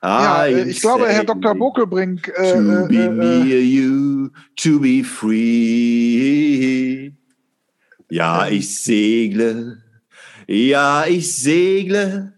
sailing. 0.00 0.58
Ja, 0.58 0.64
äh, 0.64 0.68
ich 0.68 0.80
glaube, 0.80 1.08
Herr 1.08 1.24
Dr. 1.24 1.54
Buckelbrink. 1.54 2.28
Äh, 2.36 2.52
to 2.52 2.86
be 2.88 2.94
äh, 2.94 3.06
äh, 3.06 3.10
near 3.10 3.60
you, 3.60 4.30
to 4.56 4.80
be 4.80 5.04
free. 5.04 6.40
Ja, 8.10 8.48
ich 8.48 8.82
segle. 8.82 9.82
Ja, 10.46 11.06
ich 11.06 11.32
segle. 11.36 12.32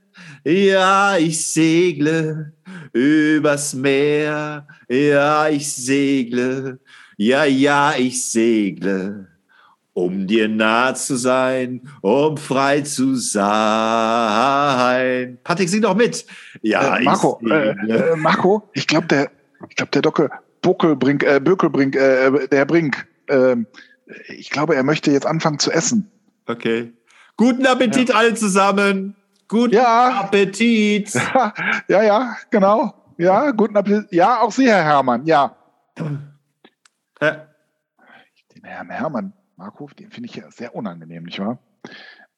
Ja, 0.45 1.17
ich 1.17 1.47
segle 1.47 2.53
übers 2.93 3.75
Meer. 3.75 4.67
Ja, 4.89 5.49
ich 5.49 5.73
segle. 5.73 6.81
Ja, 7.17 7.45
ja, 7.45 7.95
ich 7.97 8.25
segle 8.25 9.29
um 9.95 10.27
dir 10.27 10.49
nah 10.49 10.95
zu 10.95 11.17
sein, 11.17 11.83
um 12.01 12.37
frei 12.37 12.81
zu 12.81 13.15
sein. 13.17 13.47
Patrick, 15.45 15.69
sing 15.69 15.83
doch 15.83 15.95
mit. 15.95 16.25
Ja, 16.63 16.97
äh, 16.97 17.03
Marco, 17.03 17.41
ich 17.43 17.51
äh, 17.51 17.71
äh, 17.71 18.17
Marco, 18.17 18.69
ich 18.73 18.87
glaube, 18.87 19.09
der, 19.09 19.31
ich 19.69 19.77
glaube, 19.77 19.91
der 19.91 20.03
Dockel 20.03 20.31
Buckelbrink, 20.63 21.25
äh, 21.25 21.41
Bökelbrink, 21.41 21.97
äh, 21.97 22.47
der 22.49 22.65
Brink, 22.65 23.07
ähm, 23.29 23.67
ich 24.29 24.51
glaube, 24.51 24.77
er 24.77 24.85
möchte 24.85 25.11
jetzt 25.11 25.27
anfangen 25.27 25.59
zu 25.59 25.73
essen. 25.73 26.11
Okay. 26.47 26.93
Guten 27.37 27.67
Appetit 27.67 28.11
ja. 28.11 28.15
alle 28.15 28.35
zusammen. 28.35 29.17
Guten 29.49 29.75
ja. 29.75 30.21
Appetit. 30.21 31.13
ja, 31.89 32.03
ja, 32.03 32.37
genau. 32.51 32.95
Ja, 33.19 33.51
guten 33.51 33.77
Appetit. 33.77 34.13
Ja, 34.13 34.41
auch 34.41 34.53
Sie, 34.53 34.69
Herr 34.69 34.85
Hermann. 34.85 35.27
Ja. 35.27 35.57
ja. 35.99 37.47
Den 38.55 38.65
Herrn 38.65 38.91
Hermann, 38.91 39.33
Marco, 39.57 39.89
den 39.99 40.11
finde 40.11 40.29
ich 40.29 40.37
ja 40.37 40.51
sehr 40.51 40.75
unangenehm, 40.75 41.25
nicht 41.25 41.41
wahr? 41.41 41.59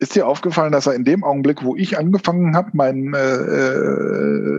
Ist 0.05 0.15
dir 0.15 0.27
aufgefallen, 0.27 0.71
dass 0.71 0.87
er 0.87 0.93
in 0.93 1.05
dem 1.07 1.25
Augenblick, 1.25 1.65
wo 1.65 1.77
ich 1.77 1.97
angefangen 1.97 2.55
habe, 2.55 2.69
meinen 2.75 3.15
äh, 3.15 3.37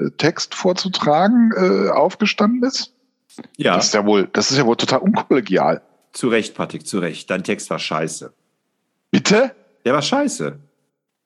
äh, 0.07 0.11
Text 0.17 0.55
vorzutragen, 0.55 1.51
äh, 1.55 1.89
aufgestanden 1.91 2.63
ist? 2.63 2.93
Ja. 3.55 3.75
Das 3.75 3.85
ist 3.85 3.93
ja 3.93 4.07
wohl, 4.07 4.27
das 4.33 4.49
ist 4.49 4.57
ja 4.57 4.65
wohl 4.65 4.75
total 4.75 5.01
unkollegial. 5.01 5.83
Zu 6.13 6.29
Recht, 6.29 6.55
Patrick, 6.55 6.87
zu 6.87 6.97
Recht. 6.97 7.29
Dein 7.29 7.43
Text 7.43 7.69
war 7.69 7.77
scheiße. 7.77 8.33
Bitte? 9.11 9.51
Der 9.85 9.93
war 9.93 10.01
scheiße. 10.01 10.57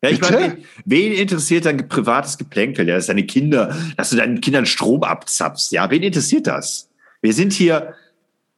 Ja, 0.04 0.10
ich 0.10 0.20
meine, 0.20 0.58
wen, 0.58 0.66
wen, 0.84 1.14
interessiert 1.14 1.64
dein 1.64 1.88
privates 1.88 2.38
Geplänkel? 2.38 2.90
Ja, 2.90 2.96
dass 2.96 3.06
deine 3.06 3.26
Kinder, 3.26 3.74
dass 3.96 4.10
du 4.10 4.18
deinen 4.18 4.42
Kindern 4.42 4.66
Strom 4.66 5.04
abzapfst. 5.04 5.72
Ja, 5.72 5.90
wen 5.90 6.04
interessiert 6.04 6.46
das? 6.46 6.90
Wir 7.22 7.34
sind 7.34 7.54
hier, 7.54 7.94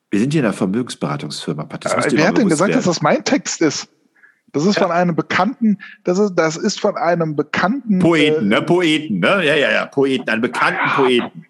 wir 0.10 0.20
sind 0.20 0.34
hier 0.34 0.40
in 0.40 0.46
einer 0.48 0.56
Vermögensberatungsfirma, 0.56 1.66
Patrick. 1.66 2.14
Äh, 2.14 2.18
wer 2.18 2.30
hat 2.30 2.40
denn 2.40 2.50
gesagt, 2.50 2.70
werden. 2.70 2.80
dass 2.80 2.86
das 2.86 3.04
mein 3.04 3.24
Text 3.24 3.62
ist? 3.62 3.90
Das 4.54 4.66
ist 4.66 4.76
ja. 4.76 4.84
von 4.84 4.92
einem 4.92 5.16
bekannten, 5.16 5.78
das 6.04 6.20
ist, 6.20 6.36
das 6.36 6.58
ist 6.58 6.80
von 6.80 6.98
einem 6.98 7.36
bekannten 7.36 8.00
Poeten, 8.00 8.52
äh, 8.52 8.56
ne? 8.56 8.62
Poeten, 8.62 9.20
ne? 9.20 9.46
Ja, 9.46 9.56
ja, 9.56 9.72
ja, 9.72 9.86
Poeten, 9.86 10.30
einen 10.30 10.42
bekannten 10.42 10.90
Poeten 10.96 11.46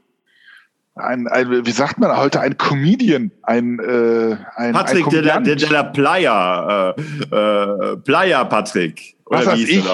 ein, 0.95 1.27
ein, 1.27 1.65
wie 1.65 1.71
sagt 1.71 1.99
man 1.99 2.15
heute, 2.15 2.39
ein 2.39 2.57
Comedian, 2.57 3.31
ein, 3.43 3.79
äh, 3.79 4.37
ein 4.55 4.73
Patrick, 4.73 5.05
ein 5.07 5.23
der, 5.23 5.39
der, 5.39 5.55
der 5.55 5.83
Playa, 5.85 6.91
äh, 6.91 7.93
äh, 7.93 7.97
Playa 7.97 8.43
Patrick. 8.43 9.15
Oder 9.25 9.45
Was 9.45 9.59
wie 9.59 9.63
ich? 9.63 9.85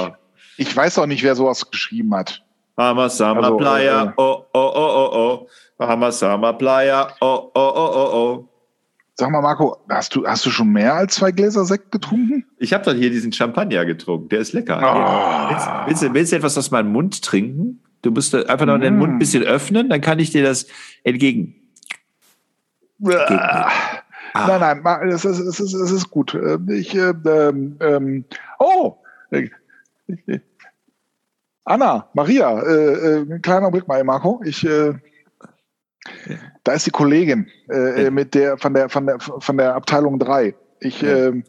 Ich 0.57 0.75
weiß 0.75 0.97
auch 0.99 1.05
nicht, 1.05 1.23
wer 1.23 1.35
sowas 1.35 1.69
geschrieben 1.69 2.15
hat. 2.15 2.41
Mama 2.75 3.09
Sama 3.09 3.41
also, 3.41 3.57
Playa, 3.57 4.05
äh, 4.05 4.11
oh, 4.17 4.45
oh, 4.53 4.59
oh, 4.59 4.71
oh, 4.75 5.09
oh. 5.13 5.47
Mama 5.77 6.11
Sama 6.11 6.53
Playa, 6.53 7.09
oh, 7.21 7.51
oh, 7.53 7.71
oh, 7.75 7.91
oh, 7.93 8.09
oh. 8.13 8.49
Sag 9.19 9.31
mal, 9.31 9.41
Marco, 9.41 9.77
hast 9.89 10.15
du, 10.15 10.27
hast 10.27 10.45
du 10.45 10.51
schon 10.51 10.71
mehr 10.71 10.93
als 10.93 11.15
zwei 11.15 11.31
Gläser 11.31 11.65
Sekt 11.65 11.91
getrunken? 11.91 12.45
Ich 12.59 12.71
habe 12.71 12.83
doch 12.83 12.93
hier 12.93 13.09
diesen 13.09 13.33
Champagner 13.33 13.83
getrunken, 13.83 14.29
der 14.29 14.39
ist 14.41 14.53
lecker. 14.53 14.77
Oh. 14.77 15.49
Willst, 15.49 15.67
willst, 15.87 16.03
du, 16.03 16.13
willst 16.13 16.31
du 16.31 16.35
etwas 16.35 16.55
aus 16.55 16.69
meinem 16.69 16.91
Mund 16.91 17.23
trinken? 17.23 17.81
Du 18.03 18.11
musst 18.11 18.35
einfach 18.35 18.67
noch 18.67 18.77
den 18.77 18.97
Mund 18.97 19.13
ein 19.13 19.15
mm. 19.15 19.19
bisschen 19.19 19.43
öffnen, 19.43 19.89
dann 19.89 20.01
kann 20.01 20.19
ich 20.19 20.29
dir 20.29 20.43
das 20.43 20.67
entgegen. 21.03 21.55
Ah. 23.03 23.71
Nein, 24.35 24.81
nein, 24.83 25.09
es 25.09 25.25
ist, 25.25 25.39
es 25.39 25.59
ist, 25.59 25.73
es 25.73 25.91
ist 25.91 26.11
gut. 26.11 26.35
Äh, 26.35 26.59
ich, 26.69 26.93
äh, 26.93 27.13
ähm, 27.25 27.77
ähm, 27.79 28.25
oh, 28.59 28.97
Anna, 31.63 32.07
Maria, 32.13 32.61
äh, 32.61 33.21
äh, 33.21 33.39
kleiner 33.39 33.71
Blick 33.71 33.87
mal, 33.87 34.03
Marco. 34.03 34.41
Ich, 34.45 34.63
äh, 34.63 34.93
da 36.67 36.73
ist 36.73 36.85
die 36.85 36.91
Kollegin 36.91 37.47
äh, 37.69 38.09
mit 38.09 38.33
der 38.33 38.57
von 38.57 38.73
der 38.73 38.89
von 38.89 39.05
der 39.05 39.19
von 39.19 39.57
der 39.57 39.75
Abteilung 39.75 40.19
3. 40.19 40.53
Ich, 40.79 41.01
äh, 41.01 41.41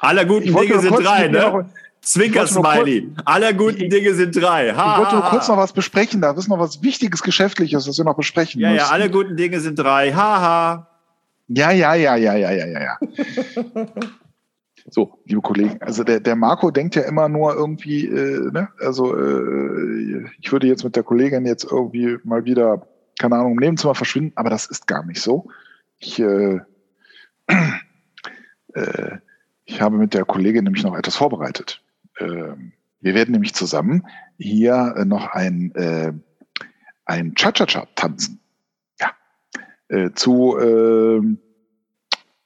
Aller 0.00 0.24
guten 0.24 0.54
Dinge 0.54 0.78
sind 0.80 0.98
drei, 1.04 1.28
ne? 1.28 1.40
Noch, 1.40 1.64
Zwinker-Smiley. 2.00 3.12
Aller 3.24 3.52
guten 3.52 3.82
ich, 3.82 3.88
Dinge 3.90 4.14
sind 4.14 4.34
drei. 4.34 4.72
Ha, 4.72 4.92
ich 4.92 4.98
wollte 4.98 5.16
nur 5.16 5.24
kurz 5.24 5.48
noch 5.48 5.56
was 5.56 5.72
besprechen. 5.72 6.20
Da 6.20 6.30
ist 6.30 6.48
noch 6.48 6.58
was 6.58 6.82
Wichtiges, 6.82 7.22
Geschäftliches, 7.22 7.86
was 7.86 7.98
wir 7.98 8.04
noch 8.04 8.16
besprechen 8.16 8.60
ja, 8.60 8.70
müssen. 8.70 8.86
Ja, 8.86 8.90
alle 8.90 9.10
guten 9.10 9.36
Dinge 9.36 9.60
sind 9.60 9.78
drei. 9.78 10.12
Haha. 10.12 10.40
Ha. 10.40 10.88
Ja, 11.48 11.70
ja, 11.70 11.94
ja, 11.94 12.16
ja, 12.16 12.34
ja, 12.34 12.50
ja, 12.50 12.66
ja, 12.66 12.80
ja. 12.80 12.98
so, 14.90 15.18
liebe 15.24 15.40
Kollegen, 15.40 15.80
also 15.80 16.04
der, 16.04 16.20
der 16.20 16.36
Marco 16.36 16.70
denkt 16.70 16.94
ja 16.94 17.02
immer 17.02 17.28
nur 17.28 17.54
irgendwie, 17.54 18.06
äh, 18.06 18.50
ne? 18.52 18.68
also 18.80 19.16
äh, 19.16 20.26
ich 20.40 20.52
würde 20.52 20.66
jetzt 20.66 20.84
mit 20.84 20.94
der 20.94 21.02
Kollegin 21.02 21.46
jetzt 21.46 21.64
irgendwie 21.64 22.18
mal 22.22 22.44
wieder, 22.44 22.86
keine 23.18 23.36
Ahnung, 23.36 23.52
im 23.52 23.58
Nebenzimmer 23.58 23.94
verschwinden, 23.94 24.32
aber 24.36 24.50
das 24.50 24.66
ist 24.66 24.86
gar 24.86 25.04
nicht 25.04 25.20
so. 25.20 25.48
Ich, 25.98 26.18
äh, 26.18 26.60
äh, 28.74 29.18
ich 29.64 29.80
habe 29.80 29.98
mit 29.98 30.14
der 30.14 30.24
Kollegin 30.24 30.64
nämlich 30.64 30.84
noch 30.84 30.96
etwas 30.96 31.16
vorbereitet. 31.16 31.82
Ähm, 32.20 32.72
wir 33.00 33.14
werden 33.14 33.32
nämlich 33.32 33.54
zusammen 33.54 34.06
hier 34.38 34.94
äh, 34.96 35.04
noch 35.04 35.28
ein, 35.28 35.74
äh, 35.74 36.12
ein 37.04 37.34
Cha-Cha-Cha 37.34 37.86
tanzen. 37.94 38.40
Ja. 39.00 39.10
Äh, 39.88 40.12
zu 40.14 40.56
äh, 40.58 41.20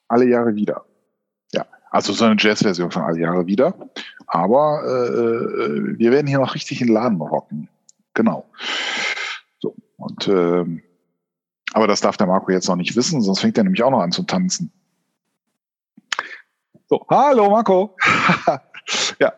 alle 0.08 0.26
Jahre 0.26 0.54
wieder. 0.54 0.84
Ja. 1.52 1.66
Also 1.90 2.12
so 2.12 2.24
eine 2.24 2.36
Jazz-Version 2.38 2.90
von 2.90 3.02
alle 3.02 3.20
Jahre 3.20 3.46
wieder. 3.46 3.74
Aber 4.26 4.82
äh, 4.84 5.64
äh, 5.64 5.98
wir 5.98 6.10
werden 6.10 6.26
hier 6.26 6.38
noch 6.38 6.54
richtig 6.54 6.80
in 6.80 6.88
den 6.88 6.94
Laden 6.94 7.20
rocken. 7.20 7.68
Genau. 8.14 8.46
Und 10.02 10.26
äh, 10.26 10.64
aber 11.72 11.86
das 11.86 12.00
darf 12.00 12.16
der 12.16 12.26
Marco 12.26 12.50
jetzt 12.50 12.68
noch 12.68 12.76
nicht 12.76 12.96
wissen, 12.96 13.22
sonst 13.22 13.40
fängt 13.40 13.56
er 13.56 13.64
nämlich 13.64 13.82
auch 13.82 13.90
noch 13.90 14.00
an 14.00 14.10
zu 14.10 14.24
tanzen. 14.24 14.72
So, 16.88 17.06
hallo 17.08 17.48
Marco. 17.48 17.96
ja. 19.20 19.32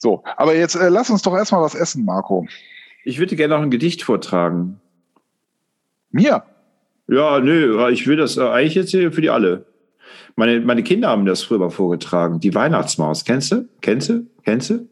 So, 0.00 0.24
aber 0.36 0.56
jetzt 0.56 0.74
äh, 0.74 0.88
lass 0.88 1.08
uns 1.08 1.22
doch 1.22 1.34
erstmal 1.34 1.62
was 1.62 1.74
essen, 1.74 2.04
Marco. 2.04 2.46
Ich 3.04 3.18
würde 3.18 3.36
gerne 3.36 3.54
noch 3.54 3.62
ein 3.62 3.70
Gedicht 3.70 4.02
vortragen. 4.02 4.80
Mir? 6.10 6.42
Ja, 7.06 7.38
nö, 7.38 7.88
ich 7.90 8.06
will 8.06 8.16
das 8.16 8.36
äh, 8.36 8.42
eigentlich 8.42 8.74
jetzt 8.74 8.90
hier 8.90 9.12
für 9.12 9.20
die 9.20 9.30
alle. 9.30 9.66
Meine, 10.34 10.60
meine 10.60 10.82
Kinder 10.82 11.08
haben 11.08 11.26
das 11.26 11.42
früher 11.42 11.58
mal 11.58 11.70
vorgetragen. 11.70 12.40
Die 12.40 12.54
Weihnachtsmaus. 12.54 13.24
Kennst 13.24 13.52
du? 13.52 13.68
Kennst 13.80 14.08
du? 14.08 14.26
Kennst 14.44 14.70
du? 14.70 14.88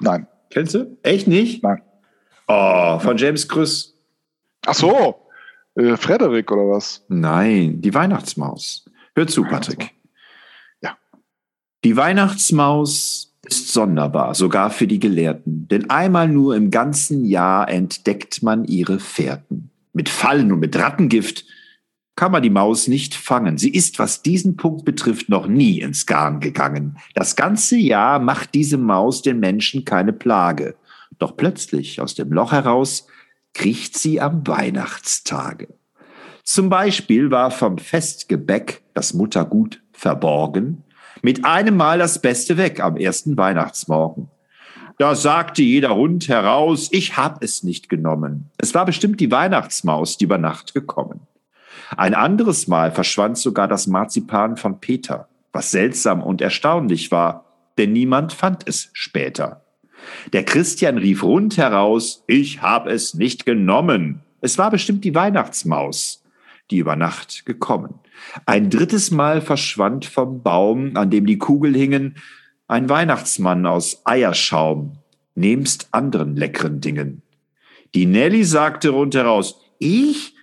Nein. 0.00 0.26
Kennst 0.50 0.74
du? 0.74 0.98
Echt 1.02 1.26
nicht? 1.26 1.62
Nein. 1.62 1.80
Oh, 2.46 2.98
von 2.98 3.16
James 3.16 3.48
Krüss. 3.48 3.91
Ach 4.66 4.74
so. 4.74 5.26
Äh, 5.74 5.96
Frederik 5.96 6.50
oder 6.52 6.68
was? 6.68 7.04
Nein, 7.08 7.80
die 7.80 7.94
Weihnachtsmaus. 7.94 8.84
Hör 9.14 9.26
zu, 9.26 9.44
Patrick. 9.44 9.92
Ja. 10.80 10.96
Die 11.84 11.96
Weihnachtsmaus 11.96 13.34
ist 13.44 13.72
sonderbar, 13.72 14.34
sogar 14.34 14.70
für 14.70 14.86
die 14.86 15.00
Gelehrten, 15.00 15.66
denn 15.68 15.90
einmal 15.90 16.28
nur 16.28 16.54
im 16.54 16.70
ganzen 16.70 17.24
Jahr 17.24 17.68
entdeckt 17.68 18.42
man 18.42 18.64
ihre 18.64 19.00
Fährten. 19.00 19.70
Mit 19.92 20.08
Fallen 20.08 20.52
und 20.52 20.60
mit 20.60 20.76
Rattengift 20.76 21.44
kann 22.14 22.32
man 22.32 22.42
die 22.42 22.50
Maus 22.50 22.88
nicht 22.88 23.14
fangen. 23.14 23.58
Sie 23.58 23.70
ist, 23.70 23.98
was 23.98 24.22
diesen 24.22 24.56
Punkt 24.56 24.84
betrifft, 24.84 25.28
noch 25.28 25.46
nie 25.46 25.80
ins 25.80 26.06
Garn 26.06 26.40
gegangen. 26.40 26.98
Das 27.14 27.36
ganze 27.36 27.76
Jahr 27.76 28.18
macht 28.20 28.54
diese 28.54 28.78
Maus 28.78 29.22
den 29.22 29.40
Menschen 29.40 29.84
keine 29.84 30.12
Plage. 30.12 30.76
Doch 31.18 31.36
plötzlich 31.36 32.00
aus 32.00 32.14
dem 32.14 32.32
Loch 32.32 32.52
heraus 32.52 33.06
kriecht 33.54 33.98
sie 33.98 34.20
am 34.20 34.46
Weihnachtstage. 34.46 35.68
Zum 36.44 36.68
Beispiel 36.68 37.30
war 37.30 37.50
vom 37.50 37.78
Festgebäck 37.78 38.82
das 38.94 39.14
Muttergut 39.14 39.82
verborgen, 39.92 40.84
mit 41.22 41.44
einem 41.44 41.76
Mal 41.76 41.98
das 41.98 42.20
Beste 42.20 42.56
weg 42.56 42.80
am 42.80 42.96
ersten 42.96 43.36
Weihnachtsmorgen. 43.36 44.28
Da 44.98 45.14
sagte 45.14 45.62
jeder 45.62 45.94
Hund 45.94 46.28
heraus, 46.28 46.88
ich 46.90 47.16
hab 47.16 47.42
es 47.42 47.62
nicht 47.62 47.88
genommen. 47.88 48.50
Es 48.58 48.74
war 48.74 48.84
bestimmt 48.84 49.20
die 49.20 49.30
Weihnachtsmaus, 49.30 50.18
die 50.18 50.24
über 50.24 50.38
Nacht 50.38 50.74
gekommen. 50.74 51.26
Ein 51.96 52.14
anderes 52.14 52.68
Mal 52.68 52.90
verschwand 52.90 53.38
sogar 53.38 53.68
das 53.68 53.86
Marzipan 53.86 54.56
von 54.56 54.80
Peter, 54.80 55.28
was 55.52 55.70
seltsam 55.70 56.22
und 56.22 56.40
erstaunlich 56.40 57.10
war, 57.10 57.44
denn 57.78 57.92
niemand 57.92 58.32
fand 58.32 58.66
es 58.66 58.90
später. 58.92 59.61
Der 60.32 60.44
Christian 60.44 60.98
rief 60.98 61.22
rund 61.22 61.56
heraus, 61.56 62.24
ich 62.26 62.62
hab 62.62 62.86
es 62.86 63.14
nicht 63.14 63.46
genommen. 63.46 64.20
Es 64.40 64.58
war 64.58 64.70
bestimmt 64.70 65.04
die 65.04 65.14
Weihnachtsmaus, 65.14 66.22
die 66.70 66.78
über 66.78 66.96
Nacht 66.96 67.46
gekommen. 67.46 67.94
Ein 68.46 68.70
drittes 68.70 69.10
Mal 69.10 69.40
verschwand 69.40 70.04
vom 70.04 70.42
Baum, 70.42 70.96
an 70.96 71.10
dem 71.10 71.26
die 71.26 71.38
Kugel 71.38 71.74
hingen, 71.74 72.16
ein 72.68 72.88
Weihnachtsmann 72.88 73.66
aus 73.66 74.02
Eierschaum, 74.04 74.98
nebst 75.34 75.88
anderen 75.92 76.36
leckeren 76.36 76.80
Dingen. 76.80 77.22
Die 77.94 78.06
Nelly 78.06 78.44
sagte 78.44 78.90
rundheraus, 78.90 79.60
ich 79.78 80.34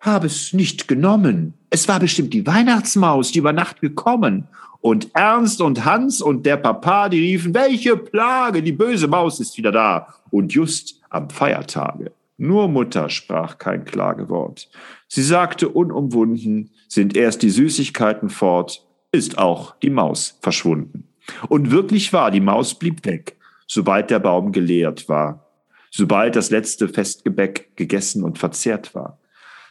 habe 0.00 0.26
es 0.26 0.52
nicht 0.52 0.88
genommen. 0.88 1.54
Es 1.68 1.88
war 1.88 2.00
bestimmt 2.00 2.32
die 2.32 2.46
Weihnachtsmaus, 2.46 3.32
die 3.32 3.40
über 3.40 3.52
Nacht 3.52 3.80
gekommen. 3.80 4.48
Und 4.86 5.10
Ernst 5.14 5.60
und 5.60 5.84
Hans 5.84 6.22
und 6.22 6.46
der 6.46 6.58
Papa, 6.58 7.08
die 7.08 7.18
riefen, 7.18 7.52
welche 7.54 7.96
Plage, 7.96 8.62
die 8.62 8.70
böse 8.70 9.08
Maus 9.08 9.40
ist 9.40 9.58
wieder 9.58 9.72
da. 9.72 10.14
Und 10.30 10.52
just 10.52 11.00
am 11.10 11.28
Feiertage. 11.28 12.12
Nur 12.36 12.68
Mutter 12.68 13.08
sprach 13.08 13.58
kein 13.58 13.84
Klagewort. 13.84 14.70
Sie 15.08 15.24
sagte 15.24 15.70
unumwunden, 15.70 16.70
sind 16.86 17.16
erst 17.16 17.42
die 17.42 17.50
Süßigkeiten 17.50 18.30
fort, 18.30 18.86
ist 19.10 19.38
auch 19.38 19.74
die 19.80 19.90
Maus 19.90 20.38
verschwunden. 20.40 21.08
Und 21.48 21.72
wirklich 21.72 22.12
war, 22.12 22.30
die 22.30 22.40
Maus 22.40 22.74
blieb 22.74 23.04
weg, 23.06 23.36
sobald 23.66 24.10
der 24.10 24.20
Baum 24.20 24.52
geleert 24.52 25.08
war, 25.08 25.50
sobald 25.90 26.36
das 26.36 26.50
letzte 26.50 26.88
Festgebäck 26.88 27.74
gegessen 27.74 28.22
und 28.22 28.38
verzehrt 28.38 28.94
war. 28.94 29.18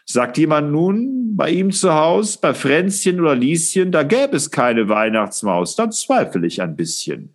Sagt 0.06 0.38
jemand 0.38 0.72
nun 0.72 1.36
bei 1.36 1.49
ihm 1.49 1.72
zu 1.72 1.93
Hause, 1.93 2.38
bei 2.39 2.53
Fränzchen 2.53 3.20
oder 3.20 3.36
Lieschen, 3.36 3.91
da 3.91 4.03
gäbe 4.03 4.38
es 4.38 4.51
keine 4.51 4.88
Weihnachtsmaus, 4.88 5.76
dann 5.76 5.91
zweifle 5.91 6.45
ich 6.45 6.62
ein 6.62 6.76
bisschen. 6.76 7.34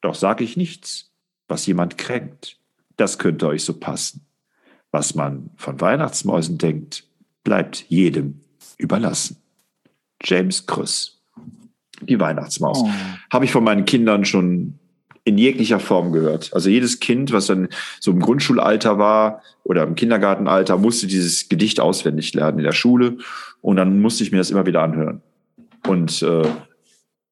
Doch 0.00 0.14
sag 0.14 0.40
ich 0.40 0.56
nichts, 0.56 1.12
was 1.48 1.66
jemand 1.66 1.98
kränkt. 1.98 2.58
Das 2.96 3.18
könnte 3.18 3.48
euch 3.48 3.64
so 3.64 3.78
passen. 3.78 4.26
Was 4.90 5.14
man 5.14 5.50
von 5.56 5.80
Weihnachtsmäusen 5.80 6.58
denkt, 6.58 7.04
bleibt 7.44 7.86
jedem 7.88 8.40
überlassen. 8.78 9.38
James 10.22 10.66
Krüss. 10.66 11.22
Die 12.02 12.18
Weihnachtsmaus. 12.18 12.82
Oh. 12.82 12.90
Habe 13.32 13.44
ich 13.44 13.52
von 13.52 13.64
meinen 13.64 13.84
Kindern 13.84 14.24
schon 14.24 14.78
in 15.24 15.38
jeglicher 15.38 15.78
Form 15.78 16.12
gehört. 16.12 16.52
Also 16.52 16.68
jedes 16.68 17.00
Kind, 17.00 17.32
was 17.32 17.46
dann 17.46 17.68
so 18.00 18.10
im 18.10 18.20
Grundschulalter 18.20 18.98
war 18.98 19.42
oder 19.62 19.84
im 19.84 19.94
Kindergartenalter, 19.94 20.76
musste 20.78 21.06
dieses 21.06 21.48
Gedicht 21.48 21.78
auswendig 21.78 22.34
lernen 22.34 22.58
in 22.58 22.64
der 22.64 22.72
Schule. 22.72 23.18
Und 23.60 23.76
dann 23.76 24.00
musste 24.00 24.24
ich 24.24 24.32
mir 24.32 24.38
das 24.38 24.50
immer 24.50 24.66
wieder 24.66 24.82
anhören. 24.82 25.22
Und 25.86 26.22
äh, 26.22 26.44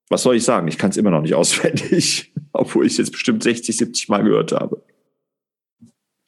was 0.09 0.22
soll 0.22 0.36
ich 0.36 0.45
sagen? 0.45 0.68
Ich 0.68 0.78
kann 0.78 0.91
es 0.91 0.97
immer 0.97 1.11
noch 1.11 1.22
nicht 1.22 1.34
auswendig, 1.34 2.32
obwohl 2.53 2.86
ich 2.86 2.93
es 2.93 2.99
jetzt 2.99 3.12
bestimmt 3.12 3.43
60, 3.43 3.76
70 3.76 4.09
Mal 4.09 4.22
gehört 4.22 4.53
habe. 4.53 4.82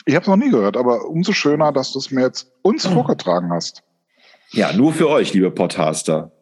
Ich 0.04 0.14
habe 0.16 0.22
es 0.22 0.28
noch 0.28 0.36
nie 0.36 0.50
gehört, 0.50 0.76
aber 0.76 1.06
umso 1.06 1.32
schöner, 1.32 1.72
dass 1.72 1.92
du 1.92 2.00
es 2.00 2.10
mir 2.10 2.22
jetzt 2.22 2.50
uns 2.62 2.86
oh. 2.86 2.90
vorgetragen 2.90 3.52
hast. 3.52 3.84
Ja, 4.50 4.72
nur 4.72 4.92
für 4.92 5.08
euch, 5.08 5.32
liebe 5.32 5.50
Podcaster. 5.50 6.32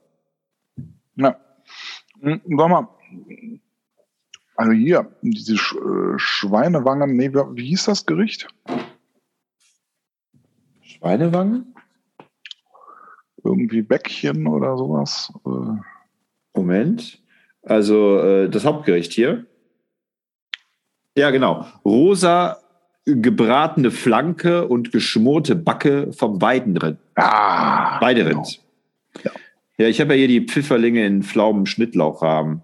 Ja. 1.17 1.37
Sag 2.23 2.43
mal, 2.49 2.89
also 4.61 4.73
hier, 4.73 5.11
diese 5.23 5.57
Sch 5.57 5.75
äh, 5.75 6.19
Schweinewangen, 6.19 7.17
nee, 7.17 7.33
wie 7.33 7.65
hieß 7.65 7.87
das 7.87 8.05
Gericht? 8.05 8.47
Schweinewangen? 10.83 11.75
Irgendwie 13.43 13.81
Bäckchen 13.81 14.47
oder 14.47 14.77
sowas. 14.77 15.33
Äh. 15.47 15.81
Moment. 16.55 17.23
Also 17.63 18.19
äh, 18.19 18.51
das 18.51 18.67
Hauptgericht 18.67 19.15
hier. 19.15 19.47
Ja, 21.17 21.31
genau. 21.31 21.65
Rosa 21.83 22.59
gebratene 23.07 23.91
Flanke 23.91 24.69
und 24.69 24.93
geschmorte 24.93 25.57
Backe 25.57 26.13
vom 26.13 26.43
Weidenrind. 26.43 26.99
Ah, 27.15 27.99
Weiderind. 28.03 28.61
Genau. 29.15 29.25
Ja. 29.25 29.31
ja, 29.79 29.89
ich 29.89 30.03
habe 30.03 30.13
ja 30.13 30.19
hier 30.19 30.29
die 30.29 30.47
Pfifferlinge 30.47 31.07
in 31.07 31.23
Pflaumen-Schnittlauchrahmen. 31.23 32.63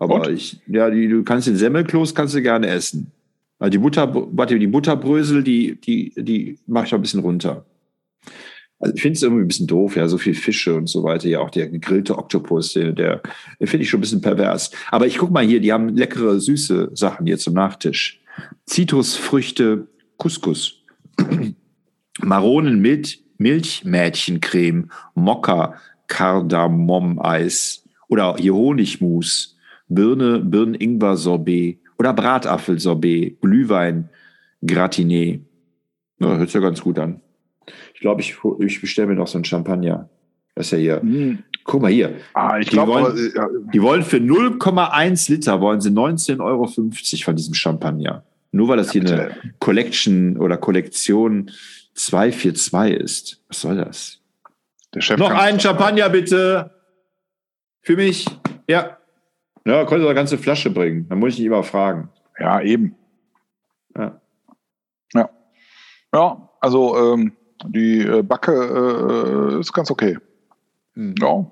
Aber 0.00 0.26
Und? 0.26 0.28
ich, 0.30 0.58
ja, 0.66 0.90
die, 0.90 1.06
du 1.06 1.22
kannst 1.22 1.46
den 1.46 1.56
Semmelkloß 1.56 2.14
kannst 2.14 2.34
du 2.34 2.42
gerne 2.42 2.66
essen. 2.66 3.12
Also 3.58 3.70
die 3.70 3.78
Butter, 3.78 4.12
warte, 4.32 4.58
die 4.58 4.66
Butterbrösel, 4.66 5.44
die, 5.44 5.78
die, 5.78 6.12
die 6.16 6.58
mache 6.66 6.86
ich 6.86 6.94
ein 6.94 7.02
bisschen 7.02 7.20
runter. 7.20 7.66
Also 8.78 8.94
ich 8.94 9.02
finde 9.02 9.16
es 9.16 9.22
irgendwie 9.22 9.44
ein 9.44 9.48
bisschen 9.48 9.66
doof, 9.66 9.96
ja, 9.96 10.08
so 10.08 10.16
viel 10.16 10.34
Fische 10.34 10.74
und 10.74 10.88
so 10.88 11.04
weiter. 11.04 11.28
Ja, 11.28 11.40
auch 11.40 11.50
der 11.50 11.68
gegrillte 11.68 12.16
Oktopus, 12.16 12.72
der, 12.72 12.92
der 12.92 13.20
finde 13.62 13.82
ich 13.82 13.90
schon 13.90 13.98
ein 13.98 14.00
bisschen 14.00 14.22
pervers. 14.22 14.70
Aber 14.90 15.06
ich 15.06 15.18
guck 15.18 15.30
mal 15.30 15.44
hier, 15.44 15.60
die 15.60 15.70
haben 15.70 15.90
leckere, 15.90 16.40
süße 16.40 16.92
Sachen 16.94 17.26
hier 17.26 17.36
zum 17.36 17.52
Nachtisch. 17.52 18.22
Zitrusfrüchte, 18.64 19.86
Couscous, 20.16 20.76
Maronen 22.22 22.80
mit 22.80 23.18
Milchmädchencreme, 23.36 24.90
Mokka, 25.14 25.74
Kardamom-Eis 26.06 27.84
oder 28.08 28.36
hier 28.38 28.54
Honigmus, 28.54 29.58
Birne, 29.90 30.40
Birnen-Ingwer-Sorbet 30.40 31.80
oder 31.98 32.14
Bratapfel-Sorbet, 32.14 33.40
Glühwein, 33.40 34.08
Gratiné. 34.62 35.40
Ja, 36.18 36.36
hört 36.36 36.48
sich 36.48 36.54
ja 36.54 36.60
ganz 36.60 36.80
gut 36.80 36.98
an. 36.98 37.20
Ich 37.94 38.00
glaube, 38.00 38.22
ich, 38.22 38.36
ich 38.60 38.80
bestelle 38.80 39.08
mir 39.08 39.14
noch 39.14 39.26
so 39.26 39.38
ein 39.38 39.44
Champagner. 39.44 40.08
Das 40.54 40.66
ist 40.66 40.72
ja 40.72 40.78
hier. 40.78 41.00
Mm. 41.02 41.44
Guck 41.64 41.82
mal 41.82 41.90
hier. 41.90 42.14
Ah, 42.34 42.58
die, 42.58 42.66
glaub, 42.66 42.88
wollen, 42.88 43.30
ja. 43.34 43.48
die 43.72 43.82
wollen 43.82 44.02
für 44.02 44.16
0,1 44.16 45.30
Liter 45.30 45.60
wollen 45.60 45.80
sie 45.80 45.90
19,50 45.90 46.40
Euro 46.40 46.66
von 46.66 47.36
diesem 47.36 47.54
Champagner. 47.54 48.24
Nur 48.52 48.68
weil 48.68 48.78
das 48.78 48.92
hier 48.92 49.02
eine 49.02 49.36
Collection 49.60 50.36
oder 50.36 50.56
Kollektion 50.56 51.50
242 51.94 53.00
ist. 53.00 53.42
Was 53.48 53.60
soll 53.60 53.76
das? 53.76 54.18
Noch 55.16 55.30
einen 55.30 55.60
Champagner 55.60 56.08
bitte. 56.08 56.70
Für 57.82 57.96
mich. 57.96 58.26
Ja. 58.68 58.98
Ja, 59.64 59.84
konnte 59.84 60.06
eine 60.06 60.14
ganze 60.14 60.38
Flasche 60.38 60.70
bringen. 60.70 61.06
Dann 61.08 61.18
muss 61.18 61.34
ich 61.34 61.38
nicht 61.38 61.46
immer 61.46 61.62
fragen. 61.62 62.08
Ja, 62.38 62.60
eben. 62.60 62.94
Ja. 63.96 64.20
Ja. 65.12 65.30
Ja, 66.14 66.50
also 66.60 67.14
ähm, 67.14 67.32
die 67.66 68.00
äh, 68.00 68.22
Backe 68.22 69.56
äh, 69.56 69.60
ist 69.60 69.72
ganz 69.72 69.90
okay. 69.90 70.18
Hm. 70.94 71.14
Ja. 71.20 71.50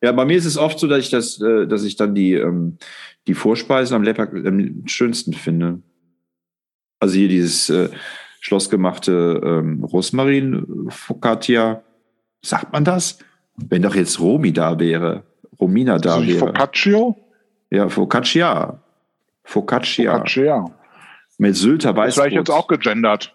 Ja, 0.00 0.12
bei 0.12 0.24
mir 0.24 0.36
ist 0.36 0.44
es 0.44 0.56
oft 0.56 0.78
so, 0.78 0.86
dass 0.86 1.00
ich 1.00 1.10
das, 1.10 1.40
äh, 1.40 1.66
dass 1.66 1.82
ich 1.82 1.96
dann 1.96 2.14
die, 2.14 2.34
ähm, 2.34 2.78
die 3.26 3.34
Vorspeisen 3.34 3.96
am, 3.96 4.04
lecker, 4.04 4.28
am 4.32 4.86
schönsten 4.86 5.32
finde. 5.32 5.82
Also 7.00 7.16
hier 7.16 7.28
dieses 7.28 7.68
äh, 7.68 7.90
schlossgemachte 8.40 9.40
ähm, 9.44 9.82
Rosmarin 9.84 10.86
Focaccia. 10.88 11.82
Sagt 12.42 12.72
man 12.72 12.84
das? 12.84 13.18
Wenn 13.56 13.82
doch 13.82 13.96
jetzt 13.96 14.20
Romi 14.20 14.52
da 14.52 14.78
wäre. 14.78 15.24
Romina 15.60 15.98
da 15.98 16.24
wäre. 16.26 16.38
Focaccio? 16.38 17.16
Ja, 17.70 17.88
Focaccia. 17.88 18.82
Focaccia. 19.44 20.12
Focaccia. 20.12 20.64
Mit 21.38 21.56
Sylter 21.56 21.96
Weißbrot. 21.96 22.06
Das 22.06 22.14
vielleicht 22.14 22.36
jetzt 22.36 22.50
auch 22.50 22.68
gegendert. 22.68 23.34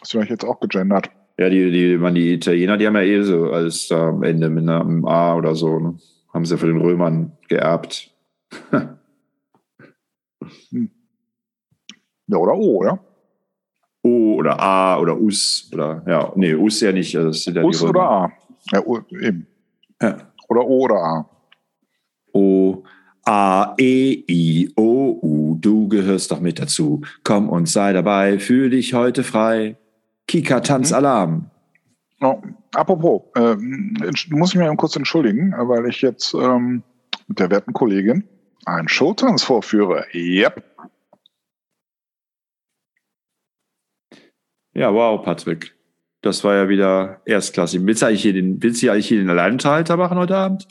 Das 0.00 0.10
vielleicht 0.10 0.30
jetzt 0.30 0.44
auch 0.44 0.60
gegendert. 0.60 1.10
Ja, 1.38 1.48
die, 1.48 1.70
die, 1.70 1.96
man, 1.96 2.14
die 2.14 2.34
Italiener, 2.34 2.76
die 2.76 2.86
haben 2.86 2.96
ja 2.96 3.02
eh 3.02 3.22
so 3.22 3.50
alles 3.50 3.90
am 3.90 4.22
Ende 4.22 4.50
mit 4.50 4.68
einem 4.68 5.06
A 5.06 5.34
oder 5.36 5.54
so. 5.54 5.78
Ne? 5.78 5.98
Haben 6.32 6.44
sie 6.44 6.58
von 6.58 6.68
den 6.68 6.80
Römern 6.80 7.32
geerbt. 7.48 8.10
hm. 10.70 10.90
Ja, 12.26 12.36
oder 12.36 12.54
O, 12.56 12.84
ja? 12.84 12.98
O 14.02 14.34
oder 14.34 14.60
A 14.60 14.98
oder 14.98 15.18
Us 15.18 15.68
oder 15.72 16.02
ja, 16.06 16.32
nee, 16.36 16.54
Us 16.54 16.80
ja 16.80 16.92
nicht. 16.92 17.16
Also 17.16 17.28
das 17.28 17.42
sind 17.42 17.56
ja 17.56 17.62
Us 17.62 17.82
oder 17.82 18.02
A. 18.02 18.32
Ja, 18.72 18.82
eben. 19.10 19.46
Ja. 20.00 20.18
Oder 20.48 20.64
O 20.64 20.84
oder 20.84 20.96
A. 20.96 21.30
O, 22.32 22.84
A, 23.24 23.74
E, 23.78 24.24
I, 24.28 24.72
O, 24.76 25.18
U, 25.22 25.56
du 25.60 25.88
gehörst 25.88 26.30
doch 26.30 26.40
mit 26.40 26.58
dazu. 26.58 27.02
Komm 27.24 27.48
und 27.48 27.68
sei 27.68 27.92
dabei, 27.92 28.38
fühl 28.38 28.70
dich 28.70 28.94
heute 28.94 29.24
frei. 29.24 29.76
Kika, 30.26 30.60
Tanz, 30.60 30.90
mhm. 30.90 30.96
Alarm. 30.96 31.50
Oh, 32.20 32.40
apropos, 32.74 33.22
äh, 33.34 33.56
muss 34.30 34.50
ich 34.50 34.56
mir 34.56 34.74
kurz 34.76 34.96
entschuldigen, 34.96 35.52
weil 35.56 35.86
ich 35.86 36.02
jetzt 36.02 36.34
ähm, 36.34 36.82
mit 37.28 37.38
der 37.38 37.50
werten 37.50 37.72
Kollegin 37.72 38.24
einen 38.66 38.88
Showtanz 38.88 39.42
vorführe. 39.42 40.04
Yep. 40.12 40.62
Ja, 44.74 44.92
wow, 44.92 45.22
Patrick. 45.24 45.74
Das 46.22 46.44
war 46.44 46.54
ja 46.54 46.68
wieder 46.68 47.22
erstklassig. 47.24 47.80
Willst 47.84 48.02
du 48.02 48.06
eigentlich 48.06 48.22
hier 48.22 48.34
den, 48.34 48.62
willst 48.62 48.82
du 48.82 48.90
eigentlich 48.90 49.08
hier 49.08 49.18
den 49.18 49.30
Alleinunterhalter 49.30 49.96
machen 49.96 50.18
heute 50.18 50.36
Abend? 50.36 50.68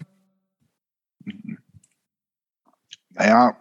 Naja, 3.11 3.57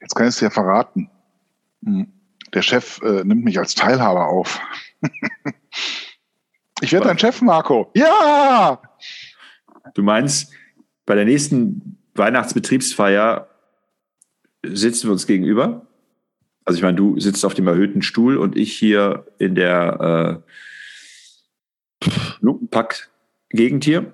jetzt 0.00 0.14
kann 0.14 0.26
ich 0.26 0.34
es 0.34 0.38
dir 0.38 0.50
verraten. 0.50 1.10
Hm. 1.84 2.12
Der 2.54 2.62
Chef 2.62 3.00
äh, 3.02 3.24
nimmt 3.24 3.44
mich 3.44 3.58
als 3.58 3.74
Teilhaber 3.74 4.28
auf. 4.28 4.60
ich 6.80 6.92
werde 6.92 7.08
dein 7.08 7.18
Chef, 7.18 7.42
Marco. 7.42 7.90
Ja! 7.94 8.80
Du 9.94 10.02
meinst, 10.02 10.52
bei 11.04 11.14
der 11.14 11.24
nächsten 11.24 11.98
Weihnachtsbetriebsfeier 12.14 13.48
sitzen 14.64 15.08
wir 15.08 15.12
uns 15.12 15.26
gegenüber? 15.26 15.86
Also 16.64 16.78
ich 16.78 16.82
meine, 16.82 16.96
du 16.96 17.18
sitzt 17.20 17.44
auf 17.44 17.54
dem 17.54 17.68
erhöhten 17.68 18.02
Stuhl 18.02 18.36
und 18.36 18.56
ich 18.56 18.72
hier 18.76 19.26
in 19.38 19.54
der 19.54 20.42
äh, 22.02 22.10
Lupenpack-Gegend 22.40 23.84
hier? 23.84 24.12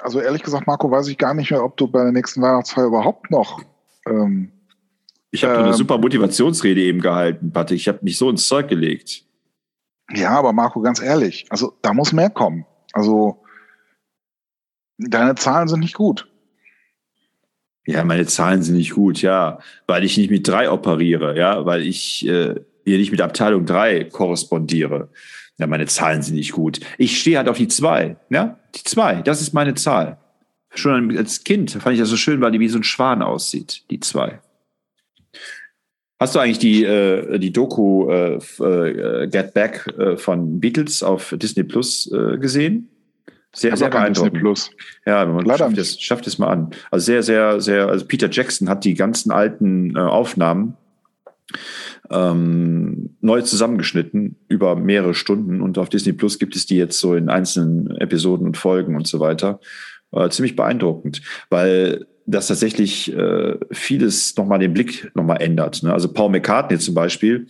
Also 0.00 0.20
ehrlich 0.20 0.42
gesagt, 0.42 0.66
Marco, 0.66 0.90
weiß 0.90 1.08
ich 1.08 1.18
gar 1.18 1.34
nicht 1.34 1.50
mehr, 1.50 1.64
ob 1.64 1.76
du 1.76 1.86
bei 1.86 2.02
der 2.02 2.12
nächsten 2.12 2.40
Weihnachtsfeier 2.40 2.86
überhaupt 2.86 3.30
noch 3.30 3.62
ähm, 4.06 4.50
ich 5.30 5.44
habe 5.44 5.54
ähm, 5.54 5.64
eine 5.64 5.74
super 5.74 5.98
Motivationsrede 5.98 6.80
eben 6.80 7.00
gehalten, 7.00 7.52
Patrick. 7.52 7.80
Ich 7.80 7.88
habe 7.88 8.00
mich 8.02 8.18
so 8.18 8.30
ins 8.30 8.46
Zeug 8.46 8.68
gelegt. 8.68 9.24
Ja, 10.12 10.30
aber 10.30 10.52
Marco, 10.52 10.80
ganz 10.80 11.00
ehrlich, 11.00 11.46
also 11.48 11.72
da 11.80 11.94
muss 11.94 12.12
mehr 12.12 12.30
kommen. 12.30 12.66
Also 12.92 13.42
deine 14.98 15.34
Zahlen 15.36 15.68
sind 15.68 15.80
nicht 15.80 15.94
gut. 15.94 16.28
Ja, 17.86 18.04
meine 18.04 18.26
Zahlen 18.26 18.62
sind 18.62 18.76
nicht 18.76 18.92
gut, 18.92 19.22
ja, 19.22 19.58
weil 19.86 20.04
ich 20.04 20.16
nicht 20.16 20.30
mit 20.30 20.46
drei 20.46 20.70
operiere, 20.70 21.36
ja, 21.36 21.64
weil 21.64 21.82
ich 21.82 22.26
äh, 22.26 22.60
hier 22.84 22.98
nicht 22.98 23.10
mit 23.10 23.20
Abteilung 23.20 23.64
drei 23.64 24.04
korrespondiere. 24.04 25.08
Ja, 25.58 25.66
meine 25.66 25.86
Zahlen 25.86 26.22
sind 26.22 26.36
nicht 26.36 26.52
gut. 26.52 26.80
Ich 26.98 27.20
stehe 27.20 27.38
halt 27.38 27.48
auf 27.48 27.58
die 27.58 27.68
zwei, 27.68 28.16
ja, 28.30 28.58
die 28.74 28.84
zwei, 28.84 29.22
das 29.22 29.40
ist 29.40 29.52
meine 29.52 29.74
Zahl. 29.74 30.18
Schon 30.74 31.16
als 31.16 31.44
Kind 31.44 31.70
fand 31.70 31.94
ich 31.94 32.00
das 32.00 32.08
so 32.08 32.16
schön, 32.16 32.40
weil 32.40 32.50
die 32.50 32.60
wie 32.60 32.68
so 32.68 32.78
ein 32.78 32.84
Schwan 32.84 33.22
aussieht, 33.22 33.84
die 33.90 34.00
zwei. 34.00 34.40
Hast 36.18 36.34
du 36.34 36.38
eigentlich 36.38 36.60
die, 36.60 36.84
äh, 36.84 37.38
die 37.38 37.52
Doku 37.52 38.08
äh, 38.08 38.38
äh, 38.60 39.26
Get 39.26 39.54
Back 39.54 39.86
äh, 39.98 40.16
von 40.16 40.60
Beatles 40.60 41.02
auf 41.02 41.34
Disney 41.36 41.64
Plus 41.64 42.10
äh, 42.12 42.38
gesehen? 42.38 42.88
Sehr, 43.54 43.76
sehr 43.76 43.90
beeindruckend. 43.90 44.40
Plus. 44.40 44.70
Ja, 45.04 45.26
man 45.26 45.44
Leider 45.44 45.58
schafft 45.58 45.78
es, 45.78 46.00
schafft 46.00 46.26
es 46.26 46.38
mal 46.38 46.46
an. 46.48 46.70
Also 46.90 47.06
sehr, 47.06 47.22
sehr, 47.22 47.60
sehr, 47.60 47.88
also 47.88 48.06
Peter 48.06 48.30
Jackson 48.30 48.68
hat 48.68 48.84
die 48.84 48.94
ganzen 48.94 49.30
alten 49.30 49.94
äh, 49.96 49.98
Aufnahmen 49.98 50.76
ähm, 52.10 53.16
neu 53.20 53.42
zusammengeschnitten 53.42 54.36
über 54.48 54.76
mehrere 54.76 55.14
Stunden 55.14 55.60
und 55.60 55.78
auf 55.78 55.88
Disney 55.88 56.12
Plus 56.12 56.38
gibt 56.38 56.56
es 56.56 56.66
die 56.66 56.76
jetzt 56.76 56.98
so 56.98 57.14
in 57.14 57.28
einzelnen 57.28 57.90
Episoden 57.98 58.46
und 58.46 58.56
Folgen 58.56 58.96
und 58.96 59.06
so 59.06 59.20
weiter. 59.20 59.60
Äh, 60.12 60.28
ziemlich 60.28 60.56
beeindruckend, 60.56 61.22
weil 61.48 62.06
das 62.26 62.48
tatsächlich 62.48 63.12
äh, 63.12 63.56
vieles 63.70 64.36
nochmal 64.36 64.58
den 64.58 64.74
Blick 64.74 65.10
nochmal 65.14 65.40
ändert. 65.40 65.82
Ne? 65.82 65.92
Also 65.92 66.12
Paul 66.12 66.30
McCartney 66.30 66.78
zum 66.78 66.94
Beispiel. 66.94 67.46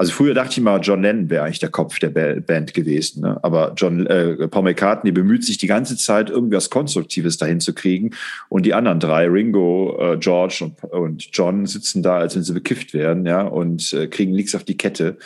Also 0.00 0.12
früher 0.12 0.32
dachte 0.32 0.52
ich 0.52 0.60
mal, 0.62 0.80
John 0.80 1.02
Lennon 1.02 1.28
wäre 1.28 1.44
eigentlich 1.44 1.58
der 1.58 1.68
Kopf 1.68 1.98
der 1.98 2.08
Band 2.08 2.72
gewesen. 2.72 3.20
Ne? 3.20 3.38
Aber 3.42 3.74
John, 3.76 4.06
äh, 4.06 4.48
Paul 4.48 4.62
McCartney 4.62 5.12
bemüht 5.12 5.44
sich 5.44 5.58
die 5.58 5.66
ganze 5.66 5.94
Zeit, 5.98 6.30
irgendwas 6.30 6.70
Konstruktives 6.70 7.36
dahin 7.36 7.60
zu 7.60 7.74
kriegen. 7.74 8.12
Und 8.48 8.64
die 8.64 8.72
anderen 8.72 8.98
drei, 8.98 9.26
Ringo, 9.26 9.98
äh, 10.00 10.16
George 10.16 10.60
und, 10.64 10.84
und 10.84 11.28
John, 11.34 11.66
sitzen 11.66 12.02
da, 12.02 12.16
als 12.16 12.34
wenn 12.34 12.42
sie 12.42 12.54
bekifft 12.54 12.94
werden, 12.94 13.26
ja, 13.26 13.42
und 13.42 13.92
äh, 13.92 14.06
kriegen 14.06 14.32
nichts 14.32 14.54
auf 14.54 14.64
die 14.64 14.78
Kette. 14.78 15.18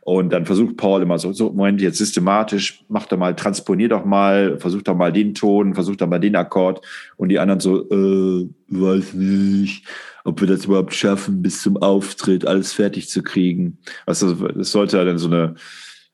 Und 0.00 0.32
dann 0.32 0.46
versucht 0.46 0.78
Paul 0.78 1.02
immer 1.02 1.18
so, 1.18 1.34
so, 1.34 1.52
Moment, 1.52 1.82
jetzt 1.82 1.98
systematisch, 1.98 2.82
mach 2.88 3.04
doch 3.04 3.18
mal, 3.18 3.36
transponier 3.36 3.90
doch 3.90 4.06
mal, 4.06 4.58
versuch 4.58 4.80
doch 4.80 4.96
mal 4.96 5.12
den 5.12 5.34
Ton, 5.34 5.74
versuch 5.74 5.96
doch 5.96 6.08
mal 6.08 6.18
den 6.18 6.34
Akkord. 6.34 6.80
Und 7.18 7.28
die 7.28 7.38
anderen 7.38 7.60
so, 7.60 7.90
äh, 7.90 8.48
weiß 8.68 9.12
nicht, 9.12 9.84
ob 10.24 10.40
wir 10.40 10.48
das 10.48 10.64
überhaupt 10.64 10.94
schaffen, 10.94 11.42
bis 11.42 11.62
zum 11.62 11.76
Auftritt 11.76 12.46
alles 12.46 12.72
fertig 12.72 13.08
zu 13.08 13.22
kriegen. 13.22 13.78
Also, 14.06 14.34
das 14.34 14.72
sollte 14.72 14.96
ja 14.96 15.04
dann 15.04 15.18
so 15.18 15.28
eine, 15.28 15.54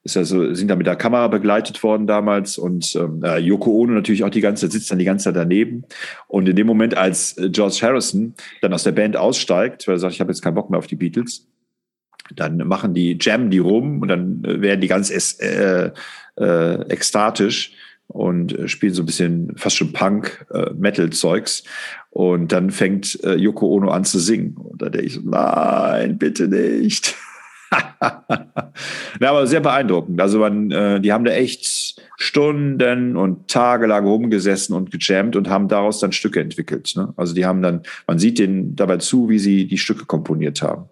ist 0.03 0.15
ja 0.15 0.23
so, 0.23 0.53
sind 0.53 0.67
da 0.67 0.75
mit 0.75 0.87
der 0.87 0.95
Kamera 0.95 1.27
begleitet 1.27 1.81
worden 1.83 2.07
damals 2.07 2.57
und 2.57 2.95
ähm, 2.95 3.23
äh, 3.23 3.37
Yoko 3.37 3.71
Ono 3.71 3.93
natürlich 3.93 4.23
auch 4.23 4.29
die 4.29 4.41
ganze 4.41 4.65
Zeit, 4.65 4.73
sitzt 4.73 4.91
dann 4.91 4.99
die 4.99 5.05
ganze 5.05 5.25
Zeit 5.25 5.35
daneben. 5.35 5.83
Und 6.27 6.49
in 6.49 6.55
dem 6.55 6.67
Moment, 6.67 6.97
als 6.97 7.37
äh, 7.37 7.49
George 7.49 7.79
Harrison 7.81 8.33
dann 8.61 8.73
aus 8.73 8.83
der 8.83 8.91
Band 8.91 9.15
aussteigt, 9.15 9.87
weil 9.87 9.95
er 9.95 9.99
sagt, 9.99 10.13
ich 10.13 10.19
habe 10.19 10.31
jetzt 10.31 10.41
keinen 10.41 10.55
Bock 10.55 10.69
mehr 10.69 10.79
auf 10.79 10.87
die 10.87 10.95
Beatles, 10.95 11.47
dann 12.35 12.57
machen 12.57 12.93
die, 12.93 13.17
jammen 13.19 13.49
die 13.49 13.59
rum 13.59 14.01
und 14.01 14.07
dann 14.07 14.43
äh, 14.43 14.61
werden 14.61 14.81
die 14.81 14.87
ganz 14.87 15.09
äh, 15.11 15.91
äh, 16.37 16.81
ekstatisch 16.89 17.73
und 18.11 18.57
äh, 18.57 18.67
spielen 18.67 18.93
so 18.93 19.03
ein 19.03 19.05
bisschen 19.05 19.53
fast 19.55 19.77
schon 19.77 19.93
Punk, 19.93 20.45
äh. 20.51 20.69
Und 22.09 22.51
dann 22.51 22.71
fängt 22.71 23.23
äh, 23.23 23.35
Yoko 23.35 23.67
Ono 23.67 23.89
an 23.89 24.03
zu 24.03 24.19
singen. 24.19 24.55
Und 24.57 24.81
da 24.81 24.89
denke 24.89 25.07
ich 25.07 25.13
so, 25.13 25.21
nein, 25.23 26.17
bitte 26.17 26.47
nicht. 26.47 27.15
ja, 28.01 29.29
aber 29.29 29.47
sehr 29.47 29.61
beeindruckend. 29.61 30.19
Also 30.19 30.39
man, 30.39 30.71
äh, 30.71 30.99
die 30.99 31.13
haben 31.13 31.23
da 31.23 31.31
echt 31.31 32.01
Stunden 32.17 33.15
und 33.15 33.47
Tage 33.47 33.87
lang 33.87 34.05
rumgesessen 34.05 34.75
und 34.75 34.91
gejammt 34.91 35.37
und 35.37 35.49
haben 35.49 35.69
daraus 35.69 35.99
dann 35.99 36.11
Stücke 36.11 36.41
entwickelt. 36.41 36.91
Ne? 36.97 37.13
Also 37.15 37.33
die 37.33 37.45
haben 37.45 37.61
dann, 37.61 37.83
man 38.07 38.19
sieht 38.19 38.39
denen 38.39 38.75
dabei 38.75 38.97
zu, 38.97 39.29
wie 39.29 39.39
sie 39.39 39.67
die 39.67 39.77
Stücke 39.77 40.05
komponiert 40.05 40.61
haben. 40.61 40.89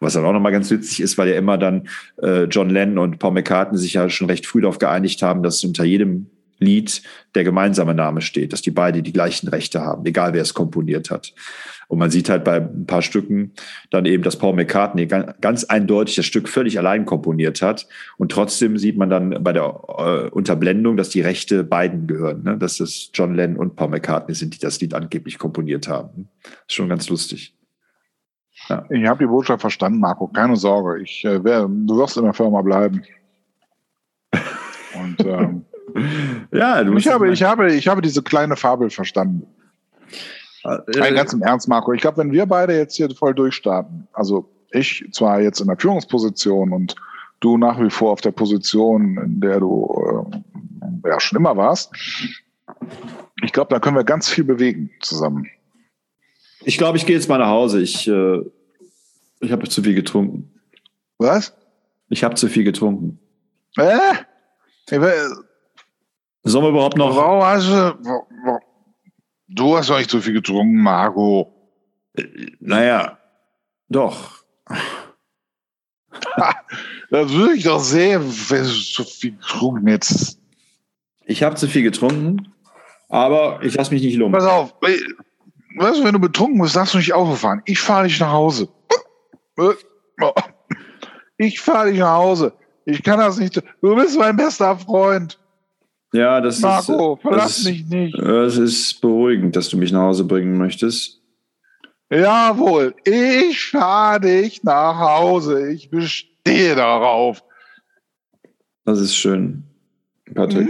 Was 0.00 0.14
dann 0.14 0.24
auch 0.24 0.32
nochmal 0.32 0.52
ganz 0.52 0.70
witzig 0.70 1.00
ist, 1.00 1.18
weil 1.18 1.28
ja 1.28 1.36
immer 1.36 1.58
dann 1.58 1.88
äh, 2.22 2.44
John 2.44 2.70
Lennon 2.70 2.98
und 2.98 3.18
Paul 3.18 3.32
McCartney 3.32 3.76
sich 3.76 3.92
ja 3.92 4.08
schon 4.08 4.28
recht 4.28 4.46
früh 4.46 4.62
darauf 4.62 4.78
geeinigt 4.78 5.20
haben, 5.20 5.42
dass 5.42 5.62
unter 5.64 5.84
jedem 5.84 6.28
Lied 6.62 7.02
der 7.34 7.44
gemeinsame 7.44 7.94
Name 7.94 8.20
steht, 8.20 8.52
dass 8.52 8.62
die 8.62 8.70
beide 8.70 9.02
die 9.02 9.12
gleichen 9.12 9.48
Rechte 9.48 9.82
haben, 9.82 10.06
egal 10.06 10.32
wer 10.32 10.42
es 10.42 10.54
komponiert 10.54 11.10
hat. 11.10 11.34
Und 11.88 11.98
man 11.98 12.10
sieht 12.10 12.30
halt 12.30 12.42
bei 12.44 12.56
ein 12.56 12.86
paar 12.86 13.02
Stücken 13.02 13.52
dann 13.90 14.06
eben, 14.06 14.22
dass 14.22 14.38
Paul 14.38 14.54
McCartney 14.54 15.06
ganz 15.06 15.64
eindeutig 15.64 16.16
das 16.16 16.24
Stück 16.24 16.48
völlig 16.48 16.78
allein 16.78 17.04
komponiert 17.04 17.60
hat. 17.60 17.86
Und 18.16 18.32
trotzdem 18.32 18.78
sieht 18.78 18.96
man 18.96 19.10
dann 19.10 19.44
bei 19.44 19.52
der 19.52 19.64
äh, 19.64 20.30
Unterblendung, 20.30 20.96
dass 20.96 21.10
die 21.10 21.20
Rechte 21.20 21.64
beiden 21.64 22.06
gehören, 22.06 22.44
ne? 22.44 22.56
dass 22.56 22.80
es 22.80 23.10
John 23.12 23.34
Lennon 23.34 23.58
und 23.58 23.76
Paul 23.76 23.88
McCartney 23.88 24.34
sind, 24.34 24.54
die 24.54 24.58
das 24.58 24.80
Lied 24.80 24.94
angeblich 24.94 25.38
komponiert 25.38 25.86
haben. 25.86 26.28
Ist 26.66 26.76
schon 26.76 26.88
ganz 26.88 27.10
lustig. 27.10 27.54
Ja. 28.68 28.86
Ich 28.88 29.06
habe 29.06 29.18
die 29.18 29.28
Botschaft 29.28 29.60
verstanden, 29.60 30.00
Marco. 30.00 30.28
Keine 30.28 30.56
Sorge. 30.56 31.02
Ich, 31.02 31.24
äh, 31.24 31.42
wär, 31.44 31.68
du 31.68 31.96
wirst 31.98 32.16
in 32.16 32.24
der 32.24 32.32
Firma 32.32 32.62
bleiben. 32.62 33.02
Und 34.94 35.26
ähm, 35.26 35.64
ja, 36.52 36.82
du 36.84 36.96
ich 36.96 37.08
habe, 37.08 37.30
ich 37.30 37.42
habe, 37.42 37.72
ich 37.72 37.88
habe 37.88 38.02
diese 38.02 38.22
kleine 38.22 38.56
Fabel 38.56 38.90
verstanden. 38.90 39.46
Äh, 40.64 41.12
ganz 41.14 41.32
im 41.32 41.42
Ernst, 41.42 41.68
Marco. 41.68 41.92
Ich 41.92 42.00
glaube, 42.00 42.18
wenn 42.18 42.32
wir 42.32 42.46
beide 42.46 42.76
jetzt 42.76 42.96
hier 42.96 43.10
voll 43.10 43.34
durchstarten, 43.34 44.06
also 44.12 44.48
ich 44.70 45.04
zwar 45.12 45.40
jetzt 45.40 45.60
in 45.60 45.66
der 45.66 45.76
Führungsposition 45.76 46.72
und 46.72 46.94
du 47.40 47.58
nach 47.58 47.80
wie 47.80 47.90
vor 47.90 48.12
auf 48.12 48.20
der 48.20 48.30
Position, 48.30 49.18
in 49.18 49.40
der 49.40 49.60
du 49.60 50.30
äh, 51.04 51.08
ja 51.08 51.20
schon 51.20 51.38
immer 51.38 51.56
warst, 51.56 51.92
ich 53.42 53.52
glaube, 53.52 53.70
da 53.70 53.80
können 53.80 53.96
wir 53.96 54.04
ganz 54.04 54.28
viel 54.28 54.44
bewegen 54.44 54.90
zusammen. 55.00 55.46
Ich 56.64 56.78
glaube, 56.78 56.96
ich 56.96 57.06
gehe 57.06 57.16
jetzt 57.16 57.28
mal 57.28 57.38
nach 57.38 57.48
Hause. 57.48 57.80
Ich, 57.82 58.06
äh, 58.06 58.40
ich 59.40 59.50
habe 59.50 59.68
zu 59.68 59.82
viel 59.82 59.94
getrunken. 59.94 60.52
Was? 61.18 61.52
Ich 62.08 62.22
habe 62.22 62.36
zu 62.36 62.48
viel 62.48 62.62
getrunken. 62.62 63.18
Äh? 63.76 63.98
Sollen 66.44 66.64
wir 66.64 66.70
überhaupt 66.70 66.96
noch. 66.96 67.14
Warum 67.16 67.42
hast 67.42 67.68
du. 67.68 67.98
Du 69.48 69.76
hast 69.76 69.90
doch 69.90 69.98
nicht 69.98 70.10
so 70.10 70.20
viel 70.20 70.32
getrunken, 70.32 70.82
Marco. 70.82 71.52
Naja, 72.60 73.18
doch. 73.88 74.42
das 77.10 77.32
würde 77.32 77.54
ich 77.54 77.64
doch 77.64 77.80
sehen, 77.80 78.22
wenn 78.48 78.64
du 78.64 78.70
zu 78.70 79.04
viel 79.04 79.32
getrunken 79.32 79.86
hättest. 79.86 80.40
Ich 81.26 81.42
habe 81.42 81.54
zu 81.56 81.68
viel 81.68 81.82
getrunken, 81.82 82.52
aber 83.08 83.62
ich 83.62 83.74
lasse 83.74 83.92
mich 83.92 84.02
nicht 84.02 84.16
lumpen. 84.16 84.38
Pass 84.38 84.48
auf, 84.48 84.74
weißt 84.80 86.00
du, 86.00 86.04
wenn 86.04 86.14
du 86.14 86.18
betrunken 86.18 86.60
bist, 86.60 86.76
darfst 86.76 86.94
du 86.94 86.98
nicht 86.98 87.12
Auto 87.12 87.34
fahren. 87.34 87.62
Ich 87.66 87.78
fahre 87.80 88.04
dich 88.04 88.18
nach 88.20 88.32
Hause. 88.32 88.68
Ich 91.36 91.60
fahre 91.60 91.90
dich 91.90 92.00
nach 92.00 92.16
Hause. 92.16 92.52
Ich 92.84 93.02
kann 93.02 93.18
das 93.18 93.38
nicht. 93.38 93.62
Du 93.80 93.94
bist 93.94 94.18
mein 94.18 94.36
bester 94.36 94.76
Freund. 94.76 95.38
Ja, 96.12 96.40
das 96.40 96.60
Marco, 96.60 97.14
ist. 97.14 97.22
verlass 97.22 97.56
das 97.56 97.64
mich 97.64 97.86
nicht. 97.86 98.18
Es 98.18 98.58
ist 98.58 99.00
beruhigend, 99.00 99.56
dass 99.56 99.68
du 99.70 99.78
mich 99.78 99.92
nach 99.92 100.02
Hause 100.02 100.24
bringen 100.24 100.58
möchtest. 100.58 101.22
Jawohl, 102.10 102.94
ich 103.04 103.70
fahre 103.70 104.20
dich 104.20 104.62
nach 104.62 104.98
Hause. 104.98 105.72
Ich 105.72 105.88
bestehe 105.88 106.74
darauf. 106.74 107.42
Das 108.84 109.00
ist 109.00 109.16
schön, 109.16 109.64
Patrick. 110.34 110.68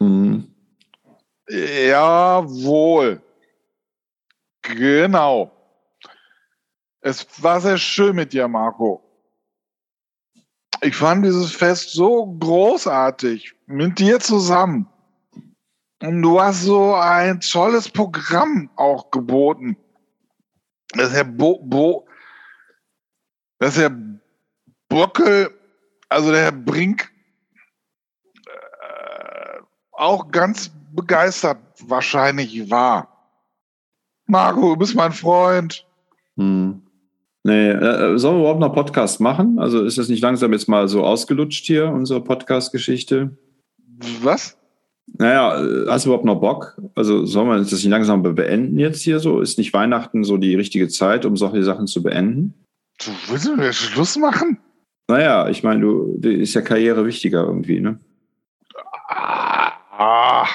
Mhm. 0.00 0.06
Mhm. 0.06 0.48
Jawohl. 1.88 3.20
Genau. 4.62 5.52
Es 7.02 7.26
war 7.42 7.60
sehr 7.60 7.76
schön 7.76 8.16
mit 8.16 8.32
dir, 8.32 8.48
Marco. 8.48 9.03
Ich 10.80 10.96
fand 10.96 11.24
dieses 11.24 11.52
Fest 11.52 11.92
so 11.92 12.26
großartig 12.40 13.54
mit 13.66 13.98
dir 13.98 14.20
zusammen. 14.20 14.88
Und 16.02 16.22
du 16.22 16.40
hast 16.40 16.62
so 16.62 16.94
ein 16.94 17.40
tolles 17.40 17.88
Programm 17.88 18.68
auch 18.76 19.10
geboten. 19.10 19.76
Das 20.90 21.12
Herr 21.12 21.24
Bo, 21.24 21.58
Bo 21.62 22.06
dass 23.58 23.78
Herr 23.78 23.96
Bockel, 24.88 25.50
also 26.10 26.30
der 26.30 26.42
Herr 26.42 26.52
Brink, 26.52 27.10
äh, 28.46 29.60
auch 29.92 30.30
ganz 30.30 30.70
begeistert 30.92 31.58
wahrscheinlich 31.80 32.70
war. 32.70 33.08
Marco, 34.26 34.74
du 34.74 34.76
bist 34.76 34.94
mein 34.94 35.12
Freund. 35.12 35.86
Hm. 36.36 36.83
Nee, 37.46 37.70
äh, 37.70 38.18
sollen 38.18 38.36
wir 38.36 38.40
überhaupt 38.40 38.60
noch 38.60 38.74
Podcast 38.74 39.20
machen? 39.20 39.58
Also 39.58 39.84
ist 39.84 39.98
das 39.98 40.08
nicht 40.08 40.22
langsam 40.22 40.52
jetzt 40.54 40.66
mal 40.66 40.88
so 40.88 41.04
ausgelutscht 41.04 41.66
hier, 41.66 41.90
unsere 41.90 42.22
Podcast-Geschichte? 42.22 43.36
Was? 44.22 44.56
Naja, 45.18 45.62
äh, 45.62 45.86
hast 45.88 46.06
du 46.06 46.08
überhaupt 46.08 46.24
noch 46.24 46.40
Bock? 46.40 46.80
Also 46.94 47.26
sollen 47.26 47.48
wir 47.48 47.58
das 47.58 47.70
nicht 47.70 47.84
langsam 47.84 48.22
beenden 48.22 48.78
jetzt 48.78 49.02
hier 49.02 49.20
so? 49.20 49.40
Ist 49.40 49.58
nicht 49.58 49.74
Weihnachten 49.74 50.24
so 50.24 50.38
die 50.38 50.54
richtige 50.54 50.88
Zeit, 50.88 51.26
um 51.26 51.36
solche 51.36 51.62
Sachen 51.62 51.86
zu 51.86 52.02
beenden? 52.02 52.54
Du 53.04 53.10
willst 53.28 53.46
du 53.46 53.60
jetzt 53.60 53.76
Schluss 53.76 54.16
machen? 54.16 54.58
Naja, 55.08 55.48
ich 55.50 55.62
meine, 55.62 55.80
du 55.80 56.18
ist 56.22 56.54
ja 56.54 56.62
Karriere 56.62 57.04
wichtiger 57.04 57.44
irgendwie, 57.44 57.80
ne? 57.80 58.00
Ah, 59.08 60.46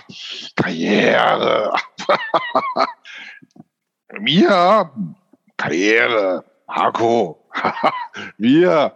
Karriere. 0.55 1.71
Mir 4.19 4.89
Karriere. 5.55 6.43
Marco, 6.70 7.49
wir, 8.38 8.93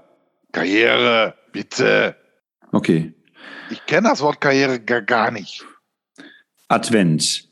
Karriere, 0.51 1.33
bitte. 1.51 2.15
Okay. 2.71 3.13
Ich 3.71 3.83
kenne 3.87 4.09
das 4.09 4.21
Wort 4.21 4.39
Karriere 4.39 4.79
gar, 4.79 5.01
gar 5.01 5.31
nicht. 5.31 5.65
Advent. 6.67 7.49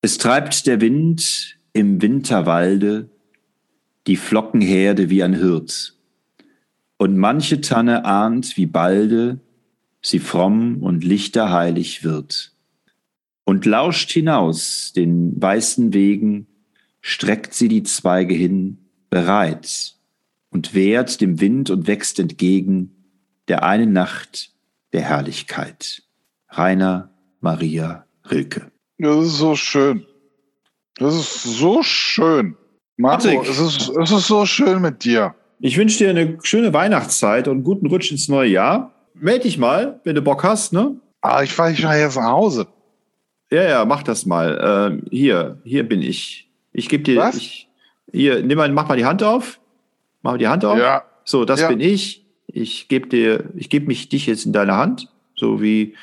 Es 0.00 0.16
treibt 0.16 0.68
der 0.68 0.80
Wind 0.80 1.58
im 1.72 2.00
Winterwalde, 2.00 3.10
die 4.06 4.16
Flockenherde 4.16 5.10
wie 5.10 5.24
ein 5.24 5.34
Hirt. 5.34 5.96
Und 6.96 7.16
manche 7.16 7.60
Tanne 7.60 8.04
ahnt, 8.04 8.56
wie 8.56 8.66
balde 8.66 9.40
sie 10.02 10.20
fromm 10.20 10.84
und 10.84 11.02
lichterheilig 11.02 12.04
wird. 12.04 12.52
Und 13.44 13.66
lauscht 13.66 14.12
hinaus 14.12 14.92
den 14.94 15.40
weißen 15.42 15.92
Wegen, 15.92 16.46
streckt 17.00 17.54
sie 17.54 17.66
die 17.66 17.82
Zweige 17.82 18.34
hin, 18.34 18.89
bereit, 19.10 19.96
und 20.50 20.74
wehrt 20.74 21.20
dem 21.20 21.40
Wind 21.40 21.70
und 21.70 21.86
wächst 21.86 22.18
entgegen 22.18 22.90
der 23.48 23.64
einen 23.64 23.92
Nacht 23.92 24.50
der 24.92 25.02
Herrlichkeit. 25.02 26.02
Rainer 26.48 27.10
Maria 27.40 28.04
Rilke. 28.28 28.70
Das 28.98 29.26
ist 29.26 29.38
so 29.38 29.54
schön. 29.54 30.04
Das 30.96 31.14
ist 31.14 31.42
so 31.44 31.82
schön. 31.82 32.56
Marco, 32.96 33.42
es 33.42 33.58
ist, 33.58 33.88
es 33.88 34.10
ist 34.10 34.26
so 34.26 34.44
schön 34.44 34.82
mit 34.82 35.04
dir. 35.04 35.34
Ich 35.58 35.76
wünsche 35.76 35.98
dir 35.98 36.10
eine 36.10 36.38
schöne 36.42 36.72
Weihnachtszeit 36.72 37.48
und 37.48 37.54
einen 37.54 37.64
guten 37.64 37.86
Rutsch 37.86 38.10
ins 38.10 38.28
neue 38.28 38.50
Jahr. 38.50 38.92
Meld 39.14 39.44
dich 39.44 39.56
mal, 39.56 40.00
wenn 40.04 40.14
du 40.14 40.22
Bock 40.22 40.44
hast, 40.44 40.72
ne? 40.72 40.96
Ah, 41.22 41.42
ich 41.42 41.52
fahre 41.52 41.72
ja 41.72 41.94
jetzt 41.94 42.16
nach 42.16 42.24
Hause. 42.24 42.66
Ja, 43.50 43.62
ja, 43.64 43.84
mach 43.84 44.02
das 44.02 44.26
mal. 44.26 44.60
Ähm, 44.62 45.06
hier, 45.10 45.58
hier 45.64 45.88
bin 45.88 46.02
ich. 46.02 46.50
Ich 46.72 46.88
gebe 46.88 47.02
dir. 47.02 47.18
Was? 47.18 47.36
Ich, 47.36 47.69
hier, 48.12 48.42
nimm 48.42 48.56
mal, 48.58 48.70
mach 48.72 48.88
mal 48.88 48.96
die 48.96 49.04
Hand 49.04 49.22
auf. 49.22 49.60
Mach 50.22 50.32
mal 50.32 50.38
die 50.38 50.48
Hand 50.48 50.64
auf. 50.64 50.78
Ja. 50.78 51.04
So, 51.24 51.44
das 51.44 51.60
Ja. 51.60 51.68
bin 51.68 51.80
ich. 51.80 52.24
Ich 52.46 52.88
gebe 52.88 53.08
dir, 53.08 53.50
ich 53.54 53.70
gebe 53.70 53.86
mich 53.86 54.08
dich 54.08 54.26
jetzt 54.26 54.44
in 54.44 54.52
deine 54.52 54.76
Hand, 54.76 55.08
so 55.36 55.62
wie 55.62 55.94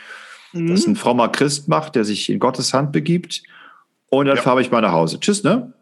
das 0.53 0.85
Mhm. 0.87 0.93
ein 0.93 0.95
frommer 0.95 1.27
Christ 1.29 1.67
macht, 1.67 1.95
der 1.95 2.05
sich 2.05 2.29
in 2.29 2.39
Gottes 2.39 2.73
Hand 2.73 2.91
begibt. 2.93 3.43
Und 4.09 4.27
dann 4.27 4.37
Ja. 4.37 4.41
fahre 4.41 4.61
ich 4.61 4.71
mal 4.71 4.81
nach 4.81 4.93
Hause. 4.93 5.19
Tschüss, 5.19 5.43
ne? 5.43 5.73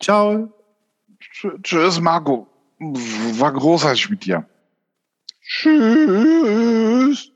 Ciao. 0.00 0.52
Tsch- 1.32 1.62
Tschüss, 1.62 2.00
Marco. 2.00 2.48
War 2.80 3.52
großartig 3.52 4.10
mit 4.10 4.24
dir. 4.24 4.44
Tschüss. 5.42 7.30